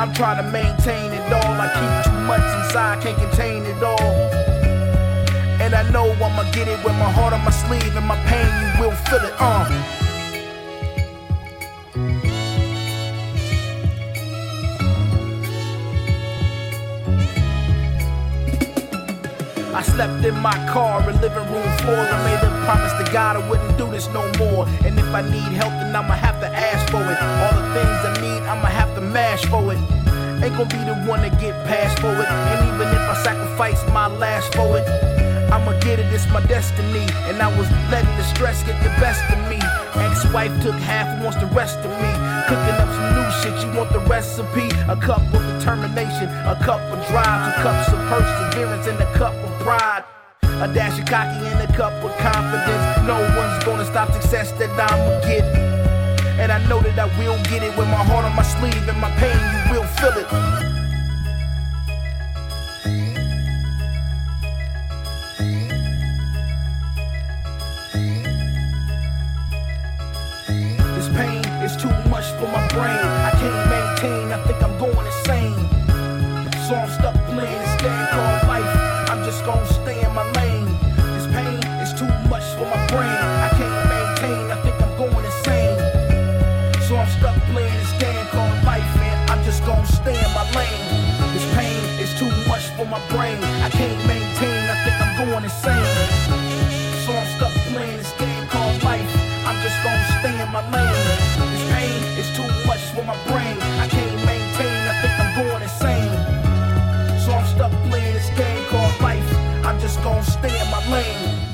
I'm 0.00 0.12
trying 0.14 0.42
to 0.42 0.50
maintain 0.50 1.12
it 1.12 1.32
all. 1.32 1.54
I 1.62 1.70
keep 1.78 2.10
too 2.10 2.20
much 2.26 2.42
inside, 2.58 3.02
can't 3.04 3.18
contain 3.18 3.62
it 3.66 3.80
all. 3.84 4.41
I 5.74 5.88
know 5.90 6.12
I'ma 6.12 6.42
get 6.52 6.68
it 6.68 6.78
with 6.84 6.94
my 6.94 7.10
heart 7.10 7.32
on 7.32 7.44
my 7.44 7.50
sleeve 7.50 7.96
and 7.96 8.06
my 8.06 8.16
pain, 8.26 8.46
you 8.62 8.80
will 8.80 8.96
feel 9.08 9.24
it. 9.24 9.34
Uh. 9.38 9.64
I 19.74 19.80
slept 19.82 20.24
in 20.24 20.38
my 20.40 20.52
car, 20.68 21.00
a 21.08 21.12
living 21.14 21.48
room 21.50 21.70
floor. 21.78 21.96
I 21.96 22.18
made 22.24 22.46
a 22.46 22.50
promise 22.64 22.92
to 23.02 23.10
God 23.12 23.36
I 23.36 23.48
wouldn't 23.48 23.78
do 23.78 23.90
this 23.90 24.08
no 24.08 24.30
more. 24.38 24.66
And 24.84 24.98
if 24.98 25.06
I 25.14 25.22
need 25.22 25.52
help, 25.56 25.72
then 25.72 25.96
I'ma 25.96 26.14
have 26.14 26.40
to 26.40 26.48
ask 26.48 26.90
for 26.90 27.00
it. 27.00 27.18
All 27.42 27.54
the 27.58 27.66
things 27.72 27.98
I 28.04 28.20
need, 28.20 28.42
I'ma 28.46 28.68
have 28.68 28.94
to 28.96 29.00
mash 29.00 29.46
for 29.46 29.72
it. 29.72 29.78
Ain't 30.44 30.56
gonna 30.56 30.68
be 30.68 30.84
the 30.84 30.96
one 31.08 31.22
to 31.22 31.30
get 31.40 31.54
past 31.66 31.98
for 32.00 32.12
it. 32.12 32.28
And 32.28 32.68
even 32.68 32.88
if 32.88 33.00
I 33.00 33.14
sacrifice 33.22 33.82
my 33.88 34.08
last 34.08 34.52
for 34.54 34.76
it, 34.76 35.21
I'ma 35.52 35.78
get 35.80 36.00
it, 36.00 36.08
it's 36.08 36.26
my 36.32 36.40
destiny. 36.46 37.04
And 37.28 37.36
I 37.36 37.48
was 37.58 37.68
letting 37.92 38.16
the 38.16 38.24
stress 38.24 38.64
get 38.64 38.80
the 38.82 38.88
best 38.96 39.20
of 39.28 39.36
me. 39.52 39.60
Ex 40.00 40.24
wife 40.32 40.50
took 40.62 40.74
half 40.80 41.22
wants 41.22 41.36
the 41.36 41.46
rest 41.52 41.76
of 41.84 41.92
me. 42.00 42.10
Cooking 42.48 42.76
up 42.80 42.88
some 42.96 43.10
new 43.12 43.28
shit, 43.44 43.54
you 43.60 43.68
want 43.76 43.92
the 43.92 44.00
recipe? 44.08 44.72
A 44.88 44.96
cup 44.96 45.20
of 45.36 45.42
determination, 45.52 46.32
a 46.48 46.56
cup 46.64 46.80
of 46.88 47.06
drive, 47.08 47.52
two 47.52 47.62
cups 47.62 47.92
of 47.92 48.00
perseverance, 48.08 48.86
and 48.86 48.98
a 48.98 49.12
cup 49.12 49.34
of 49.34 49.52
pride. 49.60 50.04
A 50.64 50.72
dash 50.72 50.98
of 50.98 51.04
cocky 51.04 51.44
and 51.44 51.60
a 51.60 51.70
cup 51.76 51.92
of 52.02 52.16
confidence. 52.16 52.84
No 53.04 53.20
one's 53.36 53.62
gonna 53.62 53.84
stop 53.84 54.10
success 54.12 54.52
that 54.52 54.72
I'ma 54.72 55.20
get. 55.28 55.44
And 56.40 56.50
I 56.50 56.64
know 56.66 56.80
that 56.80 56.98
I 56.98 57.06
will 57.18 57.36
get 57.44 57.62
it 57.62 57.76
with 57.76 57.88
my 57.88 58.02
heart 58.08 58.24
on 58.24 58.34
my 58.34 58.42
sleeve 58.42 58.88
and 58.88 58.98
my 58.98 59.10
pain, 59.20 59.36
you 59.68 59.80
will 59.80 59.86
feel 60.00 60.16
it. 60.16 60.81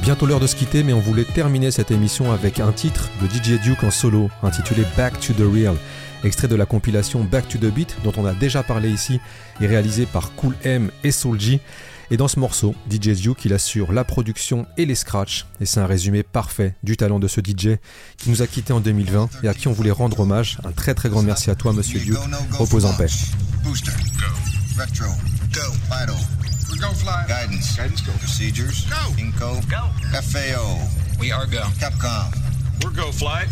Bientôt 0.03 0.27
l'heure 0.27 0.41
de 0.41 0.47
se 0.47 0.57
quitter, 0.57 0.83
mais 0.83 0.93
on 0.93 1.01
voulait 1.01 1.25
terminer 1.25 1.71
cette 1.71 1.91
émission 1.91 2.33
avec 2.33 2.61
un 2.61 2.73
titre 2.73 3.11
de 3.21 3.27
DJ 3.27 3.61
Duke 3.61 3.85
en 3.85 3.91
solo, 3.91 4.31
intitulé 4.43 4.85
Back 4.97 5.21
to 5.21 5.35
the 5.35 5.45
Real, 5.53 5.77
extrait 6.25 6.49
de 6.49 6.57
la 6.57 6.65
compilation 6.65 7.25
Back 7.25 7.49
to 7.49 7.59
the 7.59 7.73
Beat, 7.73 7.97
dont 8.05 8.13
on 8.17 8.25
a 8.25 8.33
déjà 8.33 8.63
parlé 8.63 8.89
ici, 8.89 9.21
et 9.61 9.67
réalisé 9.67 10.07
par 10.07 10.33
Cool 10.35 10.55
M 10.65 10.91
et 11.05 11.11
Soulji. 11.11 11.61
Et 12.11 12.17
dans 12.17 12.29
ce 12.29 12.41
morceau, 12.41 12.75
DJ 12.91 13.11
Duke, 13.21 13.45
il 13.45 13.53
assure 13.53 13.93
la 13.93 14.03
production 14.03 14.67
et 14.79 14.87
les 14.87 14.95
scratchs, 14.95 15.45
et 15.61 15.67
c'est 15.67 15.81
un 15.81 15.87
résumé 15.87 16.23
parfait 16.23 16.75
du 16.83 16.97
talent 16.97 17.19
de 17.19 17.29
ce 17.29 17.41
DJ 17.41 17.77
qui 18.17 18.31
nous 18.31 18.41
a 18.41 18.47
quittés 18.47 18.73
en 18.73 18.81
2020 18.81 19.29
et 19.43 19.49
à 19.49 19.53
qui 19.53 19.69
on 19.69 19.73
voulait 19.73 19.91
rendre 19.91 20.21
hommage. 20.21 20.59
Un 20.65 20.73
très 20.73 20.95
très 20.95 21.11
grand 21.11 21.23
merci 21.23 21.51
à 21.51 21.55
toi, 21.55 21.75
monsieur 21.75 22.01
Duke. 22.01 22.17
Repose 22.53 22.87
en 22.87 22.95
paix. 22.95 23.09
Booster. 23.63 23.91
Go. 23.91 24.81
Retro. 24.81 25.13
Go. 25.53 25.73
Vital. 25.91 26.17
Go 26.81 26.95
fly. 26.95 27.27
Guidance. 27.29 27.77
Guidance 27.77 28.03
go. 28.03 28.13
Procedures. 28.13 28.87
Go. 28.89 29.23
Inco. 29.23 29.61
Go. 29.69 30.21
FAO. 30.23 30.79
We 31.21 31.31
are 31.31 31.47
go. 31.47 31.63
Capcom. 31.79 32.33
We're 32.83 32.91
go 32.91 33.13
fly. 33.13 33.47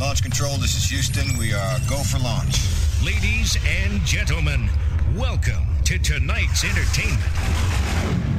Launch 0.00 0.22
control, 0.22 0.56
this 0.58 0.76
is 0.76 0.90
Houston. 0.90 1.38
We 1.38 1.52
are 1.52 1.78
go 1.88 1.96
for 1.98 2.18
launch. 2.18 2.58
Ladies 3.04 3.56
and 3.84 4.04
gentlemen, 4.04 4.68
welcome 5.16 5.75
to 5.86 5.96
tonight's 6.00 6.64
entertainment. 6.64 8.35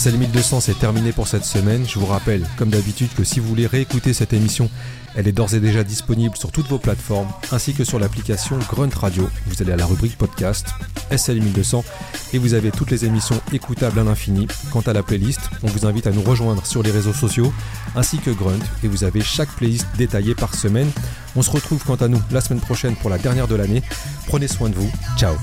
Old 0.00 0.12
school. 0.12 0.12
SL 0.12 0.18
1200 0.18 0.60
c'est 0.60 0.78
terminé 0.78 1.12
pour 1.12 1.28
cette 1.28 1.44
semaine. 1.44 1.84
Je 1.86 1.98
vous 1.98 2.06
rappelle, 2.06 2.46
comme 2.56 2.70
d'habitude, 2.70 3.08
que 3.16 3.24
si 3.24 3.40
vous 3.40 3.48
voulez 3.48 3.66
réécouter 3.66 4.12
cette 4.14 4.32
émission, 4.32 4.70
elle 5.14 5.28
est 5.28 5.32
d'ores 5.32 5.54
et 5.54 5.60
déjà 5.60 5.82
disponible 5.84 6.36
sur 6.36 6.52
toutes 6.52 6.68
vos 6.68 6.78
plateformes, 6.78 7.28
ainsi 7.52 7.74
que 7.74 7.84
sur 7.84 7.98
l'application 7.98 8.58
Grunt 8.70 8.94
Radio. 8.94 9.28
Vous 9.46 9.60
allez 9.60 9.72
à 9.72 9.76
la 9.76 9.86
rubrique 9.86 10.16
podcast 10.16 10.68
SL 11.10 11.42
1200 11.42 11.84
et 12.32 12.38
vous 12.38 12.54
avez 12.54 12.70
toutes 12.70 12.90
les 12.90 13.04
émissions 13.04 13.40
écoutables 13.52 13.98
à 13.98 14.04
l'infini. 14.04 14.46
Quant 14.72 14.80
à 14.80 14.92
la 14.92 15.02
playlist, 15.02 15.40
on 15.62 15.66
vous 15.66 15.86
invite 15.86 16.06
à 16.06 16.12
nous 16.12 16.22
rejoindre 16.22 16.64
sur 16.64 16.82
les 16.82 16.90
réseaux 16.90 17.12
sociaux, 17.12 17.52
ainsi 17.96 18.18
que 18.18 18.30
Grunt, 18.30 18.64
et 18.82 18.88
vous 18.88 19.04
avez 19.04 19.20
chaque 19.20 19.50
playlist 19.50 19.86
détaillée 19.98 20.34
par 20.34 20.54
semaine. 20.54 20.90
On 21.36 21.42
se 21.42 21.50
retrouve 21.50 21.84
quant 21.84 21.96
à 21.96 22.08
nous 22.08 22.22
la 22.30 22.40
semaine 22.40 22.60
prochaine 22.60 22.96
pour 22.96 23.10
la 23.10 23.18
dernière 23.18 23.48
de 23.48 23.56
l'année. 23.56 23.82
Prenez 24.26 24.48
soin 24.48 24.70
de 24.70 24.76
vous. 24.76 24.90
Ciao. 25.18 25.34